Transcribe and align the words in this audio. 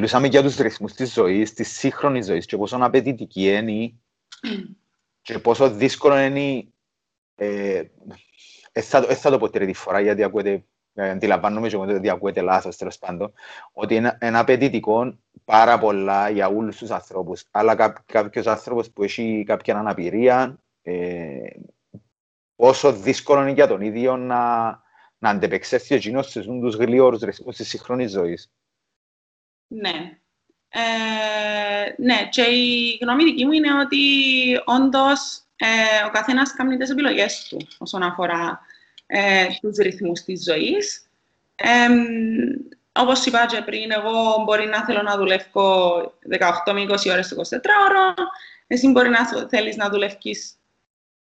μιλούσαμε 0.00 0.26
για 0.26 0.42
τους 0.42 0.56
ρυθμούς 0.56 0.92
της 0.92 1.12
ζωής, 1.12 1.52
της 1.52 1.78
σύγχρονης 1.78 2.26
ζωής 2.26 2.46
και 2.46 2.56
πόσο 2.56 2.78
απαιτητική 2.80 3.56
είναι 3.56 3.94
και 5.22 5.38
πόσο 5.38 5.70
δύσκολο 5.70 6.18
είναι 6.18 6.68
ε, 7.34 7.82
ε, 8.72 8.80
θα, 8.80 9.06
ε, 9.08 9.14
θα 9.14 9.30
το 9.30 9.38
πω 9.38 9.50
τρίτη 9.50 9.72
φορά 9.72 10.00
γιατί 10.00 10.22
ακούετε, 10.22 10.64
ε, 10.94 11.10
αντιλαμβάνομαι 11.10 11.68
και 11.68 11.76
ότι 11.76 12.08
ακούετε 12.08 12.40
λάθος 12.40 12.76
τέλος 12.76 12.98
πάντων, 12.98 13.32
ότι 13.72 13.94
είναι, 13.94 14.18
είναι 14.22 14.38
απαιτητικό 14.38 15.18
πάρα 15.44 15.78
πολλά 15.78 16.30
για 16.30 16.48
όλους 16.48 16.76
τους 16.76 16.90
ανθρώπους. 16.90 17.44
Αλλά 17.50 17.74
κά, 17.74 18.04
κάποιος 18.06 18.46
άνθρωπος 18.46 18.90
που 18.90 19.02
έχει 19.02 19.44
κάποια 19.46 19.76
αναπηρία, 19.76 20.62
ε, 20.82 21.38
πόσο 22.56 22.92
δύσκολο 22.92 23.40
είναι 23.42 23.52
για 23.52 23.66
τον 23.66 23.80
ίδιο 23.80 24.16
να, 24.16 24.68
να 25.18 25.30
αντεπεξέλθει 25.30 25.94
εκείνος 25.94 26.30
στους 26.30 26.46
τους 26.46 26.74
γλυόρους 26.74 27.20
ρυθμούς 27.20 27.56
της 27.56 27.68
σύγχρονης 27.68 28.10
ζωής. 28.10 28.50
Ναι. 29.72 30.18
Ε, 30.68 31.94
ναι, 31.96 32.28
και 32.30 32.42
η 32.42 32.98
γνώμη 33.00 33.24
δική 33.24 33.44
μου 33.44 33.52
είναι 33.52 33.78
ότι 33.80 33.98
όντως 34.64 35.42
ε, 35.56 36.06
ο 36.06 36.10
καθένας 36.10 36.54
κάνει 36.54 36.76
τις 36.76 36.90
επιλογές 36.90 37.46
του 37.48 37.66
όσον 37.78 38.02
αφορά 38.02 38.60
ε, 39.06 39.46
τους 39.60 39.76
ρυθμούς 39.76 40.20
της 40.20 40.42
ζωής. 40.42 41.06
Ε, 41.56 41.88
όπως 42.92 43.26
είπα 43.26 43.46
και 43.46 43.62
πριν, 43.62 43.90
εγώ 43.90 44.42
μπορεί 44.44 44.66
να 44.66 44.84
θέλω 44.84 45.02
να 45.02 45.16
δουλεύω 45.16 46.00
18 46.66 46.72
με 46.72 46.82
20 46.88 47.10
ώρες 47.10 47.28
το 47.28 47.42
24ωρο, 47.50 48.14
εσύ 48.66 48.88
μπορεί 48.88 49.08
να 49.08 49.48
θέλεις 49.48 49.76
να 49.76 49.88
δουλεύεις 49.88 50.54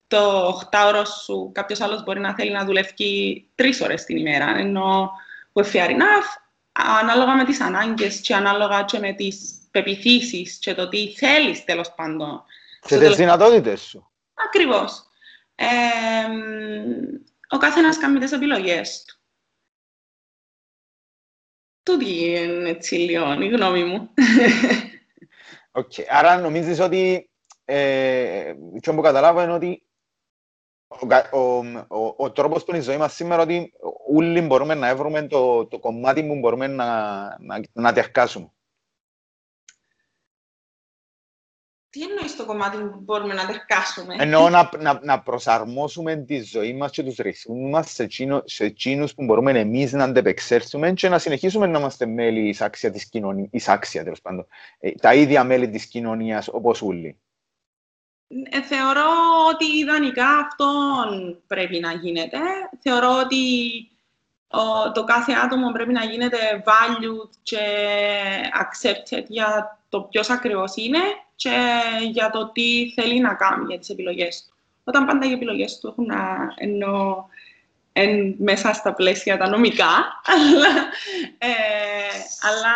το 0.06 0.48
8ωρο 0.70 1.04
σου, 1.24 1.50
κάποιος 1.54 1.80
άλλος 1.80 2.02
μπορεί 2.02 2.20
να 2.20 2.34
θέλει 2.34 2.50
να 2.50 2.64
δουλεύει 2.64 3.48
3 3.56 3.64
ώρες 3.82 4.04
την 4.04 4.16
ημέρα, 4.16 4.56
ενώ 4.56 5.10
που 5.52 5.64
fair 5.72 5.88
enough, 5.88 6.41
ανάλογα 6.72 7.34
με 7.34 7.44
τις 7.44 7.60
ανάγκες 7.60 8.20
και 8.20 8.34
ανάλογα 8.34 8.82
και 8.82 8.98
με 8.98 9.12
τις 9.12 9.68
πεπιθήσεις 9.70 10.58
και 10.58 10.74
το 10.74 10.88
τι 10.88 11.12
θέλεις 11.12 11.64
τέλος 11.64 11.94
πάντων. 11.94 12.44
Και 12.86 12.98
τις 12.98 13.16
δυνατότητες 13.16 13.80
σου. 13.80 14.10
Ακριβώς. 14.34 15.02
Ε, 15.54 15.66
ο 17.48 17.58
καθένας 17.58 17.98
κάνει 17.98 18.18
τις 18.18 18.32
επιλογές 18.32 19.04
του. 19.04 19.16
Τούτη 21.82 22.24
είναι 22.24 22.68
έτσι 22.68 22.94
λίγο 22.94 23.32
η 23.32 23.48
γνώμη 23.48 23.84
μου. 23.84 24.10
Okay. 25.72 26.04
Άρα 26.08 26.38
νομίζεις 26.38 26.80
ότι, 26.80 27.30
ε, 27.64 28.54
και 28.80 28.92
που 28.92 29.00
καταλάβω 29.00 29.42
είναι 29.42 29.52
ότι 29.52 29.86
ο, 30.88 31.38
ο, 31.38 31.58
ο, 31.88 32.14
ο 32.16 32.32
τρόπος 32.32 32.64
που 32.64 32.70
είναι 32.70 32.80
η 32.80 32.84
ζωή 32.84 32.96
μας 32.96 33.14
σήμερα 33.14 33.42
ότι 33.42 33.72
όλοι 34.12 34.40
μπορούμε 34.40 34.74
να 34.74 34.96
βρούμε 34.96 35.26
το, 35.26 35.66
το 35.66 35.78
κομμάτι 35.78 36.24
που 36.24 36.38
μπορούμε 36.38 36.66
να, 36.66 36.86
να, 37.40 37.60
να 37.72 37.92
τερκάσουμε. 37.92 38.52
Τι 41.92 42.02
εννοείς 42.02 42.36
το 42.36 42.44
κομμάτι 42.44 42.76
που 42.76 43.00
μπορούμε 43.00 43.34
να 43.34 43.46
τερκάσουμε. 43.46 44.16
Εννοώ 44.18 44.48
να, 44.48 44.70
να, 44.78 45.00
να 45.02 45.20
προσαρμόσουμε 45.20 46.16
τη 46.16 46.42
ζωή 46.42 46.74
μας 46.74 46.90
και 46.90 47.02
τους 47.02 47.16
ρυθμούς 47.16 47.70
μας 47.70 47.90
σε, 47.90 48.02
εκείνο, 48.02 48.42
σε 48.44 48.64
εκείνους 48.64 49.14
που 49.14 49.24
μπορούμε 49.24 49.58
εμείς 49.58 49.92
να 49.92 50.04
αντεπεξέλθουμε 50.04 50.92
και 50.92 51.08
να 51.08 51.18
συνεχίσουμε 51.18 51.66
να 51.66 51.78
είμαστε 51.78 52.06
μέλη 52.06 52.48
εις 52.48 52.60
άξια 52.60 52.90
της 52.90 53.08
κοινωνίας, 53.08 53.48
εις 53.52 53.68
άξια 53.68 54.04
τέλος 54.04 54.20
πάντων, 54.20 54.46
ε, 54.78 54.90
τα 54.90 55.14
ίδια 55.14 55.44
μέλη 55.44 55.70
της 55.70 55.86
κοινωνίας 55.86 56.48
όπως 56.48 56.82
όλοι. 56.82 57.18
Ε, 58.50 58.62
θεωρώ 58.62 59.10
ότι 59.52 59.78
ιδανικά 59.78 60.28
αυτό 60.28 60.70
πρέπει 61.46 61.80
να 61.80 61.92
γίνεται. 61.92 62.38
Θεωρώ 62.80 63.18
ότι 63.24 63.36
ο, 63.74 63.91
το 64.94 65.04
κάθε 65.04 65.32
άτομο 65.32 65.72
πρέπει 65.72 65.92
να 65.92 66.04
γίνεται 66.04 66.62
valued 66.66 67.30
και 67.42 67.58
accepted 68.62 69.24
για 69.26 69.78
το 69.88 70.00
ποιος 70.00 70.30
ακριβώς 70.30 70.76
είναι 70.76 70.98
και 71.36 71.80
για 72.10 72.30
το 72.30 72.50
τι 72.52 72.92
θέλει 72.94 73.20
να 73.20 73.34
κάνει 73.34 73.64
για 73.68 73.78
τις 73.78 73.88
επιλογές 73.88 74.46
του. 74.46 74.54
Όταν 74.84 75.06
πάντα 75.06 75.26
οι 75.26 75.32
επιλογές 75.32 75.78
του 75.78 75.86
έχουν 75.88 76.04
να 76.04 76.52
εννοώ 76.56 77.24
εν, 77.92 78.34
μέσα 78.38 78.72
στα 78.72 78.94
πλαίσια 78.94 79.38
τα 79.38 79.48
νομικά, 79.48 79.90
αλλά, 80.34 80.74
ε, 81.38 81.50
αλλά 82.40 82.74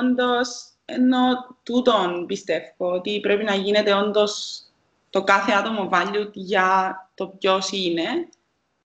όντως 0.00 0.70
ενώ 0.84 1.56
τούτον 1.62 2.26
πιστεύω 2.26 2.92
ότι 2.92 3.20
πρέπει 3.20 3.44
να 3.44 3.54
γίνεται 3.54 3.94
όντως 3.94 4.62
το 5.10 5.24
κάθε 5.24 5.52
άτομο 5.52 5.88
valued 5.92 6.30
για 6.32 6.96
το 7.14 7.26
ποιος 7.26 7.70
είναι 7.72 8.28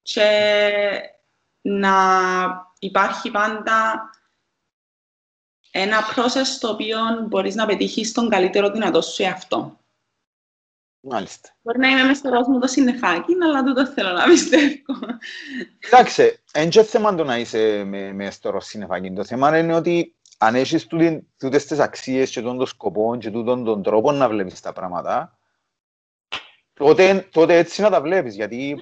και 0.02 0.30
να 1.68 1.98
υπάρχει 2.80 3.32
πάντα 3.32 4.10
ένα 5.72 5.98
process 6.16 6.58
το 6.60 6.70
οποίο 6.70 6.98
μπορείς 7.28 7.56
να 7.56 7.66
πετύχεις 7.66 8.12
τον 8.12 8.30
καλύτερο 8.30 8.70
δυνατό 8.70 9.02
σου 9.02 9.24
εαυτό. 9.24 9.80
Μάλιστα. 11.00 11.50
Μπορεί 11.62 11.80
να 11.80 11.88
είμαι 11.88 12.04
μες 12.04 12.18
στο 12.18 12.30
ρόλο 12.30 12.50
μου 12.50 12.60
το 12.60 12.68
συννεφάκι, 12.68 13.34
αλλά 13.44 13.64
δεν 13.64 13.74
το 13.74 13.86
θέλω 13.86 14.12
να 14.12 14.24
πιστεύω. 14.26 14.94
Κοιτάξτε, 15.80 16.42
δεν 16.52 16.64
είναι 16.64 16.84
θέμα 16.84 17.16
το 17.16 17.24
να 17.24 17.38
είσαι 17.38 17.84
με, 17.84 18.14
με 18.14 18.32
στο 18.32 18.50
ρόλο 18.50 18.62
συννεφάκι. 18.62 19.14
Το 19.14 19.24
θέμα 19.24 19.58
είναι 19.58 19.76
ότι 19.76 20.16
αν 20.38 20.56
έχεις 20.56 20.88
τούτες 21.38 21.66
τις 21.66 21.80
αξίες 21.80 22.32
και 22.32 22.42
τον 22.42 22.66
σκοπό 22.66 23.18
και 23.18 23.32
τον 23.32 23.84
τρόπο 23.84 24.12
να 24.12 24.30
βλέπεις 24.30 24.60
τα 24.60 24.74
πράγματα, 24.74 25.38
τότε, 26.80 27.28
τότε 27.32 27.58
έτσι 27.58 27.82
να 27.82 27.90
τα 27.90 28.02
βλέπεις, 28.02 28.36
γιατί 28.36 28.76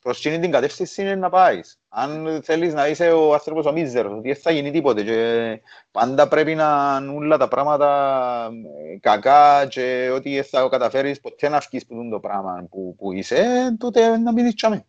προς 0.00 0.18
εκείνη 0.18 0.38
την 0.38 0.50
κατεύθυνση 0.50 1.02
είναι 1.02 1.14
να 1.14 1.30
πάεις. 1.30 1.78
Αν 1.88 2.42
θέλεις 2.42 2.74
να 2.74 2.88
είσαι 2.88 3.10
ο 3.10 3.32
άνθρωπος 3.32 3.66
ο 3.66 3.72
μίζερος, 3.72 4.12
ότι 4.12 4.28
δεν 4.28 4.36
θα 4.36 4.50
γίνει 4.50 4.70
τίποτε 4.70 5.02
και 5.02 5.60
πάντα 5.90 6.28
πρέπει 6.28 6.54
να 6.54 7.00
νουλα 7.00 7.36
τα 7.36 7.48
πράγματα 7.48 8.50
ε, 8.92 8.98
κακά 8.98 9.66
και 9.66 10.10
ότι 10.12 10.42
θα 10.42 10.68
καταφέρεις 10.68 11.20
ποτέ 11.20 11.48
να 11.48 11.58
βγεις 11.58 11.86
που 11.86 12.08
το 12.10 12.20
πράγμα 12.20 12.66
που, 12.70 12.94
που 12.98 13.12
είσαι, 13.12 13.76
τότε 13.78 14.16
να 14.16 14.32
μείνεις 14.32 14.54
τσάμε. 14.54 14.86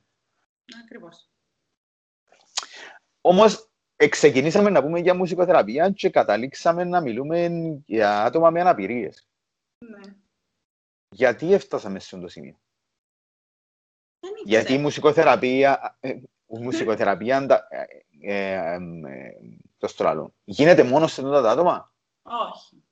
Ακριβώς. 0.84 1.30
Όμως, 3.22 3.70
ξεκινήσαμε 4.10 4.70
να 4.70 4.82
πούμε 4.82 5.00
για 5.00 5.16
μουσικοθεραπεία 5.16 5.90
και 5.90 6.10
καταλήξαμε 6.10 6.84
να 6.84 7.02
μιλούμε 7.02 7.50
για 7.86 8.24
άτομα 8.24 8.50
με 8.50 8.62
αναπηρίες. 8.62 9.28
Ναι. 9.78 10.27
Γιατί 11.18 11.54
έφτασαμε 11.54 12.00
σε 12.00 12.16
αυτό 12.16 12.26
το 12.26 12.32
σημείο; 12.32 12.60
Γιατί 14.44 14.74
η 14.74 14.78
μουσικοθεραπεία, 14.78 15.98
ε, 16.00 16.10
η 16.46 16.58
μουσικοθεραπεία 16.60 17.68
ε, 18.22 18.74
ε, 18.74 18.80
το 19.78 19.88
στραλό, 19.88 20.34
γίνεται 20.44 20.84
μόνος 20.84 21.14
σε 21.14 21.22
αυτά 21.22 21.42
τα 21.42 21.52
άτομα; 21.52 21.94
Όχι. 22.22 22.84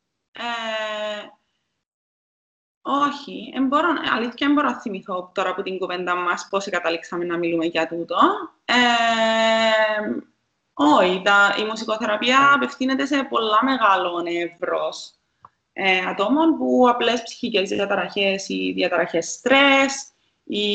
όχι. 2.82 3.52
Εμπορώ, 3.56 3.90
αλήθεια, 4.14 4.48
δεν 4.48 4.54
μπορώ 4.54 4.70
να 4.70 4.82
θυμηθώ 4.82 5.32
τώρα 5.34 5.50
από 5.50 5.62
την 5.62 5.78
κουβέντα 5.78 6.16
μας 6.16 6.48
πώς 6.50 6.70
καταλήξαμε 6.70 7.26
να 7.26 7.38
μιλούμε 7.38 7.66
για 7.66 7.88
τούτο. 7.88 8.18
όχι, 10.74 11.22
η 11.62 11.64
μουσικοθεραπεία 11.66 12.54
απευθύνεται 12.54 13.06
σε 13.06 13.24
πολλά 13.24 13.64
μεγάλο 13.64 14.24
εύρος 14.26 15.20
ε, 15.78 15.98
ατόμων 16.10 16.58
που 16.58 16.86
απλές 16.90 17.24
ψυχικές 17.24 17.70
διαταραχές 17.70 18.50
ή 18.50 18.72
διαταραχές 18.76 19.26
στρες, 19.26 20.10
ή 20.46 20.68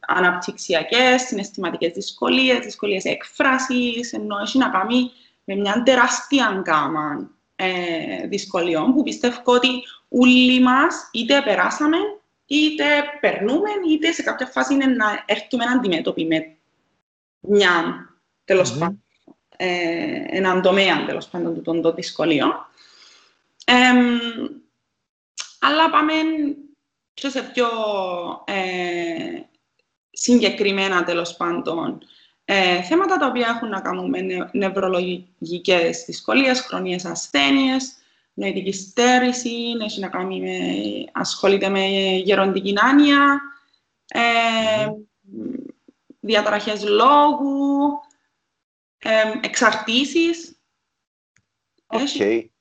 αναπτυξιακές, 0.00 1.22
συναισθηματικές 1.22 1.92
δυσκολίες, 1.92 2.58
δυσκολίες 2.58 3.04
έκφρασης, 3.04 4.12
ενώ 4.12 4.36
έχει 4.42 4.58
να 4.58 4.68
κάνει 4.68 5.10
με 5.44 5.54
μια 5.54 5.82
τεράστια 5.82 6.60
γκάμα 6.62 7.30
ε, 7.56 8.26
δυσκολιών 8.26 8.94
που 8.94 9.02
πιστεύω 9.02 9.40
ότι 9.44 9.68
όλοι 10.08 10.60
μας 10.60 11.08
είτε 11.12 11.42
περάσαμε, 11.44 11.96
είτε 12.46 12.84
περνούμε, 13.20 13.70
είτε 13.88 14.12
σε 14.12 14.22
κάποια 14.22 14.46
φάση 14.46 14.74
είναι 14.74 14.86
να 14.86 15.22
έρθουμε 15.26 15.64
αντιμέτωποι 15.64 16.24
με 16.24 16.56
μια, 17.40 17.70
τέλος 18.44 18.74
mm-hmm. 18.74 18.78
πάντων, 18.78 19.02
ε, 19.56 20.24
έναν 20.26 20.62
τομέα, 20.62 21.04
τέλος 21.04 21.26
πάντων, 21.26 21.62
των 21.62 21.94
δυσκολιών 21.94 22.66
αλλά 25.58 25.90
πάμε 25.90 26.12
και 27.14 27.28
σε 27.28 27.42
πιο 27.42 27.68
ε, 28.44 29.40
συγκεκριμένα 30.10 31.04
τέλος 31.04 31.36
πάντων 31.36 32.02
ε, 32.44 32.82
θέματα 32.82 33.16
τα 33.16 33.26
οποία 33.26 33.48
έχουν 33.48 33.68
να 33.68 33.80
κάνουν 33.80 34.08
με 34.08 34.20
νε, 34.20 34.48
νευρολογικές 34.52 36.04
δυσκολίες, 36.04 36.60
χρονίες 36.60 37.04
ασθένειες, 37.04 37.94
νοητική 38.34 38.72
στέρηση, 38.72 39.56
έχει 39.84 40.00
να 40.00 40.08
κάνει 40.08 40.40
με, 40.40 40.58
ασχολείται 41.12 41.68
με 41.68 41.86
γεροντική 42.24 42.74
άνοια, 42.76 43.40
ε, 44.06 44.90
διαταραχές 46.20 46.84
λόγου, 46.84 48.00
ε, 48.98 49.32
εξαρτήσεις. 49.42 50.58
Okay 51.86 52.00
έχει 52.00 52.53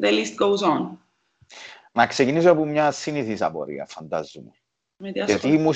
the 0.00 0.10
list 0.10 0.36
goes 0.36 0.62
on. 0.62 0.96
Να 1.92 2.06
ξεκινήσω 2.06 2.50
από 2.50 2.64
μια 2.64 2.90
συνήθις 2.90 3.42
απορία, 3.42 3.86
φαντάζομαι. 3.88 4.50
Γιατί 4.96 5.66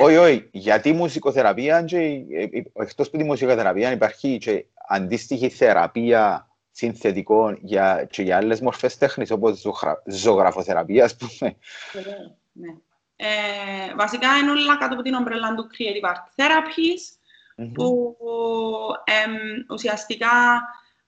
όχι, 0.00 0.16
όχι, 0.16 0.48
γιατί 0.52 0.88
η 0.88 0.92
μουσικοθεραπεία, 0.92 1.82
και, 1.82 2.24
εκτός 2.72 3.06
από 3.06 3.16
τη 3.16 3.24
μουσικοθεραπεία 3.24 3.90
υπάρχει 3.90 4.38
και 4.38 4.66
αντίστοιχη 4.88 5.48
θεραπεία 5.48 6.48
συνθετικών 6.70 7.58
για, 7.60 8.08
και 8.10 8.22
για 8.22 8.36
άλλες 8.36 8.60
μορφές 8.60 8.98
τέχνης, 8.98 9.30
όπως 9.30 9.60
ζωγρα, 9.60 10.02
ζωγραφοθεραπείας, 10.06 11.12
ας 11.12 11.16
πούμε. 11.16 11.56
Ναι. 12.52 12.68
Ε, 13.16 13.94
βασικά 13.96 14.38
είναι 14.38 14.50
όλα 14.50 14.76
κάτω 14.76 14.94
από 14.94 15.02
την 15.02 15.14
ομπρέλα 15.14 15.54
του 15.54 15.66
Creative 15.70 16.08
Art 16.08 16.22
Therapies, 16.36 17.02
mm-hmm. 17.56 17.70
που 17.74 18.16
ε, 19.04 19.72
ουσιαστικά 19.72 20.62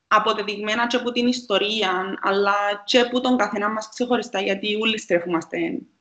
αποδεδειγμένα 0.08 0.86
και 0.86 0.96
από 0.96 1.12
την 1.12 1.26
ιστορία, 1.26 2.18
αλλά 2.22 2.54
και 2.84 3.00
από 3.00 3.20
τον 3.20 3.36
καθένα 3.36 3.70
μας 3.70 3.88
ξεχωριστά, 3.88 4.40
γιατί 4.40 4.78
όλοι 4.80 4.98
στρέφουμε 4.98 5.38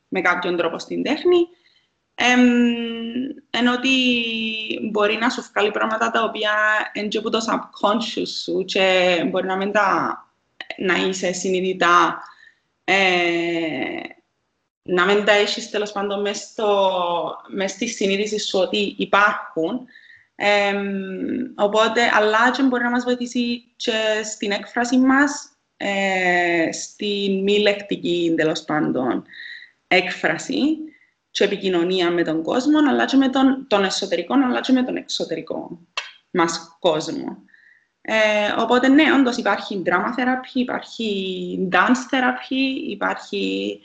με 0.08 0.22
κάποιον 0.22 0.58
τρόπο 0.58 0.80
στην 0.80 1.04
τέχνη, 1.04 1.48
ενώ 3.50 3.74
ότι 3.74 3.90
μπορεί 4.92 5.18
να 5.18 5.30
σου 5.30 5.46
βγάλει 5.52 5.72
πράγματα 5.72 6.12
τα 6.12 6.24
οποία 6.24 6.52
είναι 6.94 7.08
και 7.08 7.18
από 7.18 7.30
το 7.30 7.40
subconscious 7.50 8.28
σου 8.44 8.64
και 8.66 9.18
μπορεί 9.30 9.46
να 9.46 9.56
μην 9.56 9.72
τα 9.72 10.20
να 10.78 10.96
είσαι 10.96 11.32
συνειδητά 11.32 12.24
ε, 12.84 12.96
να 14.82 15.06
μην 15.06 15.26
τα 15.26 15.32
έχεις 15.32 15.70
τέλος 15.70 15.92
πάντων 15.92 16.22
μες, 16.22 17.72
στη 17.72 17.88
συνείδηση 17.88 18.40
σου 18.40 18.60
ότι 18.60 18.96
υπάρχουν. 18.98 19.88
Ε, 20.36 20.74
οπότε, 21.56 22.02
αλλά 22.14 22.52
και 22.52 22.64
μπορεί 22.64 22.84
να 22.84 22.90
μας 22.90 23.04
βοηθήσει 23.04 23.74
και 23.76 24.24
στην 24.24 24.52
έκφραση 24.52 24.98
μας, 24.98 25.50
ε, 25.78 26.72
στην 26.72 27.44
μη 27.44 27.60
λεκτική 27.60 28.34
τέλος 28.38 28.64
πάντων 28.64 29.26
έκφραση 29.88 30.78
και 31.32 31.44
επικοινωνία 31.44 32.12
με 32.12 32.24
τον 32.24 32.44
κόσμο, 32.44 32.78
αλλά 32.90 33.06
και 33.06 33.18
με 33.18 33.30
τον, 33.30 33.66
τον 33.68 33.84
εσωτερικό, 33.84 34.34
αλλά 34.34 34.62
και 34.62 34.72
με 34.72 34.84
τον 34.84 34.96
εξωτερικό 34.96 35.80
μας 36.32 36.78
κόσμο. 36.80 37.44
Ε, 38.02 38.52
οπότε, 38.58 38.88
ναι, 38.88 39.14
όντως 39.14 39.38
υπάρχει 39.38 39.82
drama 39.86 40.20
therapy, 40.20 40.54
υπάρχει 40.54 41.70
dance 41.72 42.14
therapy, 42.14 42.90
υπάρχει 42.90 43.80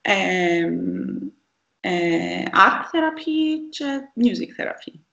ε, 0.00 0.72
ε, 1.80 2.42
art 2.52 2.82
therapy 2.92 3.58
και 3.70 4.00
music 4.20 4.62
therapy. 4.62 5.05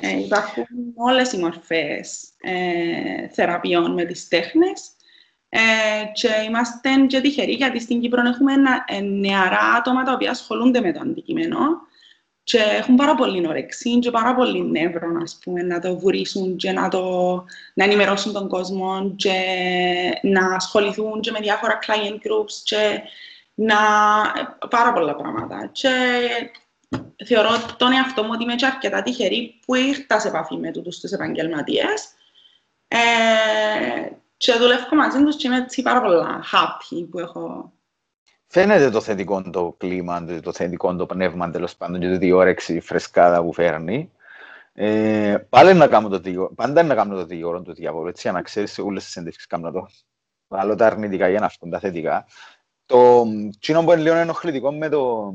Ε, 0.00 0.18
υπάρχουν 0.18 0.64
όλες 0.96 1.32
οι 1.32 1.38
μορφές 1.38 2.28
ε, 2.40 3.28
θεραπείων 3.28 3.92
με 3.92 4.04
τις 4.04 4.28
τέχνες 4.28 4.90
ε, 5.48 5.58
και 6.12 6.28
είμαστε 6.46 6.90
και 7.06 7.20
τυχεροί 7.20 7.52
γιατί 7.52 7.80
στην 7.80 8.00
Κύπρο 8.00 8.20
έχουμε 8.28 8.52
ε, 8.86 9.00
νεαρά 9.00 9.74
άτομα 9.78 10.02
τα 10.02 10.12
οποία 10.12 10.30
ασχολούνται 10.30 10.80
με 10.80 10.92
το 10.92 11.00
αντικείμενο 11.00 11.58
και 12.42 12.58
έχουν 12.58 12.94
πάρα 12.94 13.14
πολύ 13.14 13.46
όρεξη 13.46 13.98
και 13.98 14.10
πάρα 14.10 14.34
πολύ 14.34 14.62
νεύρο 14.62 15.08
ας 15.22 15.38
πούμε, 15.42 15.62
να 15.62 15.80
το 15.80 15.98
βουρήσουν 15.98 16.56
και 16.56 16.72
να, 16.72 16.88
το, 16.88 17.04
να 17.74 17.84
ενημερώσουν 17.84 18.32
τον 18.32 18.48
κόσμο 18.48 19.14
και 19.16 19.40
να 20.22 20.54
ασχοληθούν 20.54 21.20
και 21.20 21.30
με 21.30 21.38
διάφορα 21.38 21.78
client 21.86 22.14
groups 22.14 22.52
και 22.64 23.00
να, 23.54 23.76
πάρα 24.70 24.92
πολλά 24.92 25.16
πράγματα. 25.16 25.70
Και 25.72 25.88
θεωρώ 27.24 27.50
τον 27.76 27.92
εαυτό 27.92 28.22
μου 28.22 28.30
ότι 28.32 28.42
είμαι 28.42 28.54
και 28.54 28.66
αρκετά 28.66 29.02
τυχερή 29.02 29.60
που 29.66 29.74
ήρθα 29.74 30.20
σε 30.20 30.28
επαφή 30.28 30.56
με 30.56 30.70
τους 30.70 31.02
επαγγελματίες 31.02 32.14
ε, 32.88 32.98
και 34.36 34.52
δουλεύω 34.52 34.96
μαζί 34.96 35.24
τους 35.24 35.36
και 35.36 35.46
είμαι 35.46 35.56
έτσι 35.56 35.82
πάρα 35.82 36.00
πολλά 36.00 36.44
happy 36.52 37.06
που 37.10 37.18
έχω. 37.18 37.72
Φαίνεται 38.46 38.90
το 38.90 39.00
θετικό 39.00 39.42
το 39.42 39.74
κλίμα, 39.78 40.24
το 40.42 40.52
θετικό 40.52 40.96
το 40.96 41.06
πνεύμα 41.06 41.50
τέλος 41.50 41.76
πάντων 41.76 42.00
και 42.00 42.08
τη 42.08 42.16
διόρεξη 42.16 42.80
φρεσκάδα 42.80 43.42
που 43.42 43.52
φέρνει. 43.52 44.10
Ε, 44.72 45.36
πάλι 45.48 45.74
να 45.74 45.86
κάνω 45.86 46.08
το 46.08 46.18
διόρο, 46.18 46.54
πάντα 46.54 46.82
να 46.82 46.94
κάνω 46.94 47.14
το 47.14 47.24
διόρο 47.24 47.62
του 47.62 47.72
διαβόλου, 47.72 48.08
έτσι, 48.08 48.20
για 48.22 48.32
να 48.32 48.42
ξέρεις 48.42 48.72
σε 48.72 48.82
όλες 48.82 49.02
τις 49.02 49.12
συνέντευξεις 49.12 49.46
κάνω 49.46 49.70
το. 49.70 49.88
Βάλω 50.48 50.74
τα 50.74 50.86
αρνητικά 50.86 51.28
για 51.28 51.40
να 51.40 51.48
φτούν 51.48 51.70
τα 51.70 51.78
θετικά. 51.78 52.26
Το 52.86 53.24
κοινό 53.58 53.84
που 53.84 53.92
είναι 53.92 54.02
λίγο 54.02 54.14
ενοχλητικό 54.14 54.72
με 54.72 54.88
το... 54.88 55.32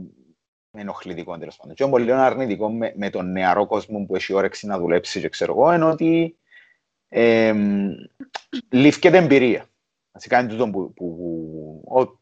Ενοχλητικό, 0.76 1.38
τέλος 1.38 1.56
πάντων. 1.56 1.76
κοινό 1.76 1.90
που 1.90 1.98
είναι 1.98 2.06
λίγο 2.06 2.18
αρνητικό 2.18 2.72
με, 2.72 2.94
με 2.96 3.10
τον 3.10 3.32
νεαρό 3.32 3.66
κόσμο 3.66 4.06
που 4.06 4.16
έχει 4.16 4.34
όρεξη 4.34 4.68
να 4.68 4.80
δουλέψει 4.80 5.20
και 5.20 5.30
ξέρω 5.30 5.54
εγώ, 5.54 5.74
είναι 5.74 5.86
ότι 5.86 6.38
ε, 7.08 7.54
λήφκεται 8.70 9.18
εμπειρία. 9.18 9.70
Βασικά 10.12 10.40
είναι 10.40 10.50
τούτο 10.50 10.70
που, 10.70 10.94
που, 10.94 11.16
που 11.86 12.20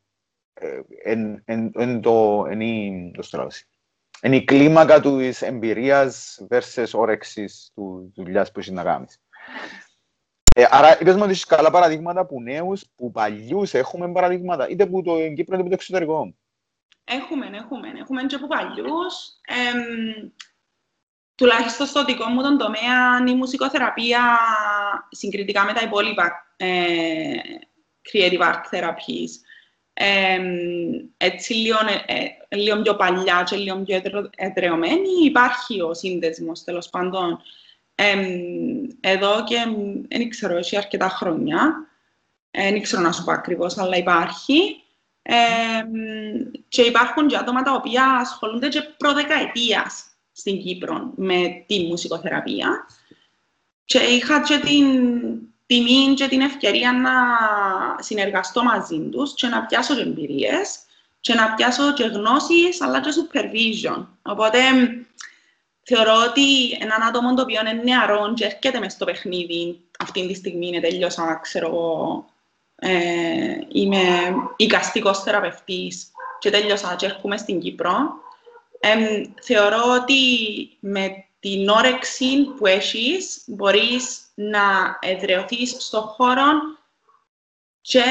εν, 1.04 1.42
εν, 1.46 1.72
εν 1.76 2.02
το, 2.02 2.46
εν 2.50 2.62
η, 2.62 3.12
το 3.16 3.24
είναι 4.24 4.36
η 4.36 4.44
κλίμακα 4.44 5.02
του 5.02 5.20
εμπειρίας 5.40 6.42
versus 6.50 6.86
όρεξης 6.94 7.72
του 7.74 8.12
δουλειάς 8.16 8.52
που 8.52 8.60
έχεις 8.60 8.72
να 8.72 8.84
κάνεις. 8.84 9.22
Ε, 10.54 10.66
άρα, 10.70 11.02
είπες 11.02 11.16
μου 11.16 11.22
ότι 11.24 11.32
έχει 11.32 11.46
καλά 11.46 11.72
παραδείγματα 11.72 12.26
που 12.26 12.42
νέους, 12.42 12.86
που 12.96 13.12
παλιούς 13.12 13.74
έχουμε 13.74 14.12
παραδείγματα, 14.12 14.70
είτε 14.70 14.86
που 14.86 15.02
το 15.02 15.30
Κύπρο 15.34 15.56
είτε 15.56 15.64
που 15.64 15.70
το 15.70 15.74
εξωτερικό. 15.74 16.36
Έχουμε, 17.04 17.50
έχουμε. 17.54 17.94
Έχουμε 18.00 18.24
και 18.24 18.36
από 18.36 18.48
παλιούς. 18.48 19.16
Ε, 19.46 19.72
τουλάχιστον 21.36 21.88
στο 21.88 22.06
δικό 22.06 22.26
μου 22.26 22.42
τον 22.42 22.58
τομέα, 22.58 23.24
η 23.28 23.36
μουσικοθεραπεία 23.36 24.40
συγκριτικά 25.10 25.64
με 25.64 25.74
τα 25.74 25.82
υπόλοιπα 25.82 26.56
ε, 26.58 27.38
creative 28.12 28.40
art 28.40 28.62
therapies, 28.72 29.30
ε, 29.94 30.40
έτσι 31.18 31.54
λίγο, 31.54 31.78
ε, 32.06 32.56
λίγο 32.56 32.82
πιο 32.82 32.96
παλιά 32.96 33.44
και 33.46 33.56
λίγο 33.56 33.78
πιο 33.78 34.02
εδρεωμένη, 34.36 35.10
υπάρχει 35.24 35.82
ο 35.82 35.94
σύνδεσμος 35.94 36.64
τέλος 36.64 36.90
πάντων 36.90 37.42
εδώ 39.00 39.44
και 39.44 39.58
δεν 40.08 40.30
ξέρω, 40.30 40.58
έχει 40.58 40.78
αρκετά 40.78 41.10
χρόνια. 41.10 41.88
Δεν 42.52 42.82
ξέρω 42.82 43.02
να 43.02 43.12
σου 43.12 43.24
πω 43.24 43.32
ακριβώς, 43.32 43.78
αλλά 43.78 43.98
υπάρχει. 43.98 44.83
Και 46.68 46.82
υπάρχουν 46.82 47.28
και 47.28 47.38
άτομα 47.38 47.62
τα 47.62 47.74
οποία 47.74 48.06
ασχολούνται 48.06 48.68
και 48.68 48.82
προδεκαετίας 48.82 50.06
στην 50.32 50.62
Κύπρο 50.62 51.12
με 51.16 51.64
τη 51.68 51.80
μουσικοθεραπεία. 51.80 52.88
Και 53.86 54.00
είχα 54.00 54.42
και 54.42 54.58
την 54.58 54.86
τιμή 55.66 56.14
και 56.16 56.28
την 56.28 56.42
ευκαιρία 56.42 56.92
να 56.94 57.12
συνεργαστώ 58.00 58.64
μαζί 58.64 59.00
τους 59.00 59.34
και 59.34 59.48
να 59.48 59.66
πιάσω 59.66 60.00
εμπειρίες 60.00 60.80
και 61.20 61.34
να 61.34 61.54
πιάσω 61.54 61.94
και 61.94 62.04
γνώσεις 62.04 62.82
αλλά 62.82 63.02
και 63.02 63.10
supervision. 63.10 64.06
Οπότε 64.22 64.60
θεωρώ 65.84 66.14
ότι 66.30 66.72
έναν 66.80 67.04
άτομο 67.04 67.34
το 67.34 67.42
οποίο 67.42 67.60
είναι 67.60 67.82
νεαρό 67.84 68.34
και 68.34 68.46
έρχεται 68.46 68.80
μες 68.80 68.94
στο 68.94 69.06
παιχνίδι 69.06 69.82
αυτή 70.00 70.28
τη 70.28 70.34
στιγμή 70.34 70.68
είναι 70.68 70.80
τελειώσα, 70.80 71.40
ξέρω 71.42 71.68
εγώ, 71.68 72.26
ε, 72.84 73.58
είμαι 73.72 74.00
οικαστικός 74.56 75.24
θεραπευτής 75.24 76.12
και 76.40 76.50
τέλειωσα 76.50 76.96
και 76.96 77.06
έρχομαι 77.06 77.38
στην 77.38 77.60
Κύπρο. 77.60 77.94
Ε, 78.80 79.22
θεωρώ 79.42 79.82
ότι 80.02 80.16
με 80.80 81.26
την 81.40 81.70
όρεξη 81.70 82.44
που 82.58 82.66
έχεις 82.68 83.44
μπορείς 83.48 84.22
να 84.36 84.62
εδραιωθείς 85.02 85.76
στον 85.80 86.02
χώρο 86.02 86.46
και 87.82 88.04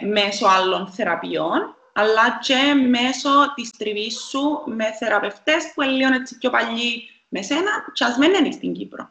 μέσω 0.00 0.46
άλλων 0.46 0.86
θεραπείων, 0.88 1.76
αλλά 1.92 2.38
και 2.42 2.74
μέσω 2.88 3.30
της 3.54 3.70
τριβής 3.70 4.18
σου 4.18 4.62
με 4.66 4.92
θεραπευτές 4.92 5.72
που 5.74 5.82
είναι 5.82 5.92
λίγο 5.92 6.14
έτσι 6.14 6.38
πιο 6.38 6.50
παλιοί 6.50 7.08
με 7.28 7.42
σένα 7.42 7.70
και 7.92 8.04
ας 8.04 8.16
μένουν 8.16 8.52
στην 8.52 8.72
Κύπρο. 8.72 9.10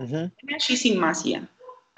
Mm-hmm. 0.00 0.30
Έχει 0.44 0.76
σημασία. 0.76 1.48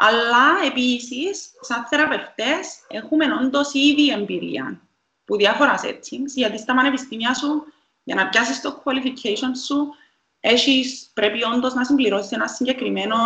Αλλά 0.01 0.67
επίσης, 0.67 1.51
σαν 1.61 1.87
θεραπευτές, 1.89 2.85
έχουμε 2.89 3.25
όντως 3.43 3.73
ήδη 3.73 4.11
εμπειρία 4.11 4.81
που 5.25 5.37
διάφορα 5.37 5.81
settings, 5.83 6.33
γιατί 6.35 6.59
στα 6.59 6.75
πανεπιστήμια 6.75 7.35
σου, 7.35 7.65
για 8.03 8.15
να 8.15 8.29
πιάσεις 8.29 8.61
το 8.61 8.83
qualification 8.85 9.51
σου, 9.67 9.89
έχεις, 10.41 11.11
πρέπει 11.15 11.45
όντως 11.45 11.75
να 11.75 11.85
συμπληρώσεις 11.85 12.33
ένα 12.33 12.47
συγκεκριμένο 12.47 13.17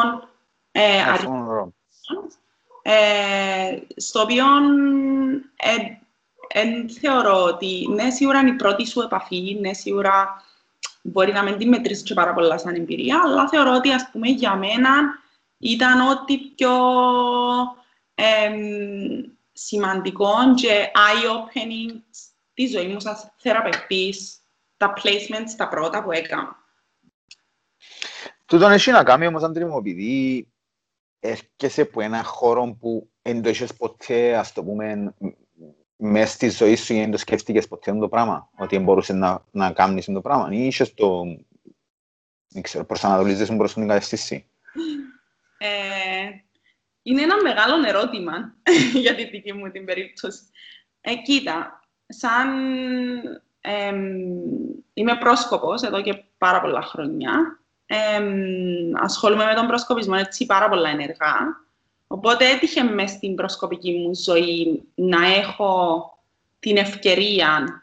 ε, 0.73 1.03
αριθμό, 1.03 1.75
ε, 2.83 3.79
στο 3.97 4.21
οποίο 4.21 4.45
ε, 5.57 5.77
ε, 6.61 6.89
θεωρώ 7.01 7.43
ότι 7.43 7.89
ναι, 7.91 8.11
σίγουρα 8.11 8.39
είναι 8.39 8.51
η 8.51 8.57
πρώτη 8.57 8.87
σου 8.87 9.01
επαφή, 9.01 9.59
ναι, 9.61 9.73
σίγουρα 9.73 10.43
μπορεί 11.03 11.33
να 11.33 11.43
μην 11.43 11.57
την 11.57 11.69
μετρήσεις 11.69 12.03
και 12.03 12.15
πάρα 12.15 12.35
πολλά 12.35 12.59
σαν 12.59 12.75
εμπειρία, 12.75 13.23
αλλά 13.25 13.49
θεωρώ 13.49 13.75
ότι 13.75 13.93
ας 13.93 14.09
πούμε 14.13 14.29
για 14.29 14.57
μένα 14.57 15.22
ήταν 15.63 16.01
ό,τι 16.01 16.39
πιο 16.39 16.71
ε, 18.15 18.51
σημαντικό 19.53 20.55
και 20.55 20.91
eye-opening 20.95 22.01
στη 22.11 22.67
ζωή 22.67 22.87
μου 22.87 23.01
σαν 23.01 23.17
θεραπευτής, 23.37 24.39
τα 24.77 24.93
placements 24.97 25.55
τα 25.57 25.69
πρώτα 25.69 26.03
που 26.03 26.13
έκανα. 26.13 26.57
Τούτον 28.47 28.73
έχει 28.73 28.91
να 28.91 29.05
κάνει 29.05 29.27
όμως, 29.27 29.43
Αντρή 29.43 29.65
μου, 29.65 29.79
επειδή 29.79 30.49
έρχεσαι 31.21 31.81
από 31.81 32.01
ένα 32.01 32.23
χώρο 32.23 32.77
που 32.81 33.11
δεν 33.23 33.43
το 33.43 33.49
είχες 33.49 33.75
ποτέ, 33.75 34.37
ας 34.37 34.53
το 34.53 34.65
πούμε, 34.65 35.15
μέσα 35.97 36.33
στη 36.33 36.49
ζωή 36.49 36.77
σου 36.77 36.95
δεν 36.95 37.11
το 37.11 37.17
σκέφτηκες 37.17 37.69
ποτέ 37.69 37.93
το 37.93 38.09
πράγμα, 38.09 38.51
ότι 38.59 38.79
μπορούσες 38.79 39.17
να, 39.17 39.45
να 39.51 39.73
κάνεις 39.73 40.05
το 40.05 40.21
πράγμα. 40.21 40.49
Ή 40.53 40.67
είχες 40.67 40.95
το, 40.95 41.23
δεν 42.49 42.63
ξέρω, 42.63 42.85
προσανατολίζεσαι 42.85 43.57
προς 43.57 43.73
την 43.73 43.89
κατεύθυνση. 43.89 44.47
Ε, 45.65 46.31
είναι 47.03 47.23
ένα 47.23 47.43
μεγάλο 47.43 47.87
ερώτημα 47.87 48.55
για 49.03 49.15
τη 49.15 49.25
δική 49.25 49.53
μου 49.53 49.71
την 49.71 49.85
περίπτωση. 49.85 50.41
Ε, 51.01 51.15
κοίτα, 51.15 51.85
σαν 52.07 52.49
είμαι 54.95 55.17
πρόσκοπος 55.17 55.83
εδώ 55.83 56.03
και 56.03 56.23
πάρα 56.39 56.61
πολλά 56.61 56.83
χρόνια. 56.83 57.61
Ε, 57.87 58.23
ασχολούμαι 59.03 59.45
με 59.45 59.55
τον 59.55 59.67
προσκοπισμό 59.67 60.15
έτσι 60.19 60.47
πάρα 60.47 60.69
πολλά 60.69 60.89
ενεργά. 60.89 61.37
Οπότε 62.07 62.49
έτυχε 62.49 62.83
μες 62.83 63.11
στην 63.11 63.35
προσκοπική 63.35 63.93
μου 63.93 64.15
ζωή 64.15 64.89
να 64.95 65.27
έχω 65.27 66.03
την 66.59 66.77
ευκαιρία 66.77 67.83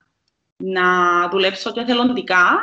να 0.57 0.83
δουλέψω 1.29 1.71
και 1.71 1.83
θελοντικά 1.83 2.59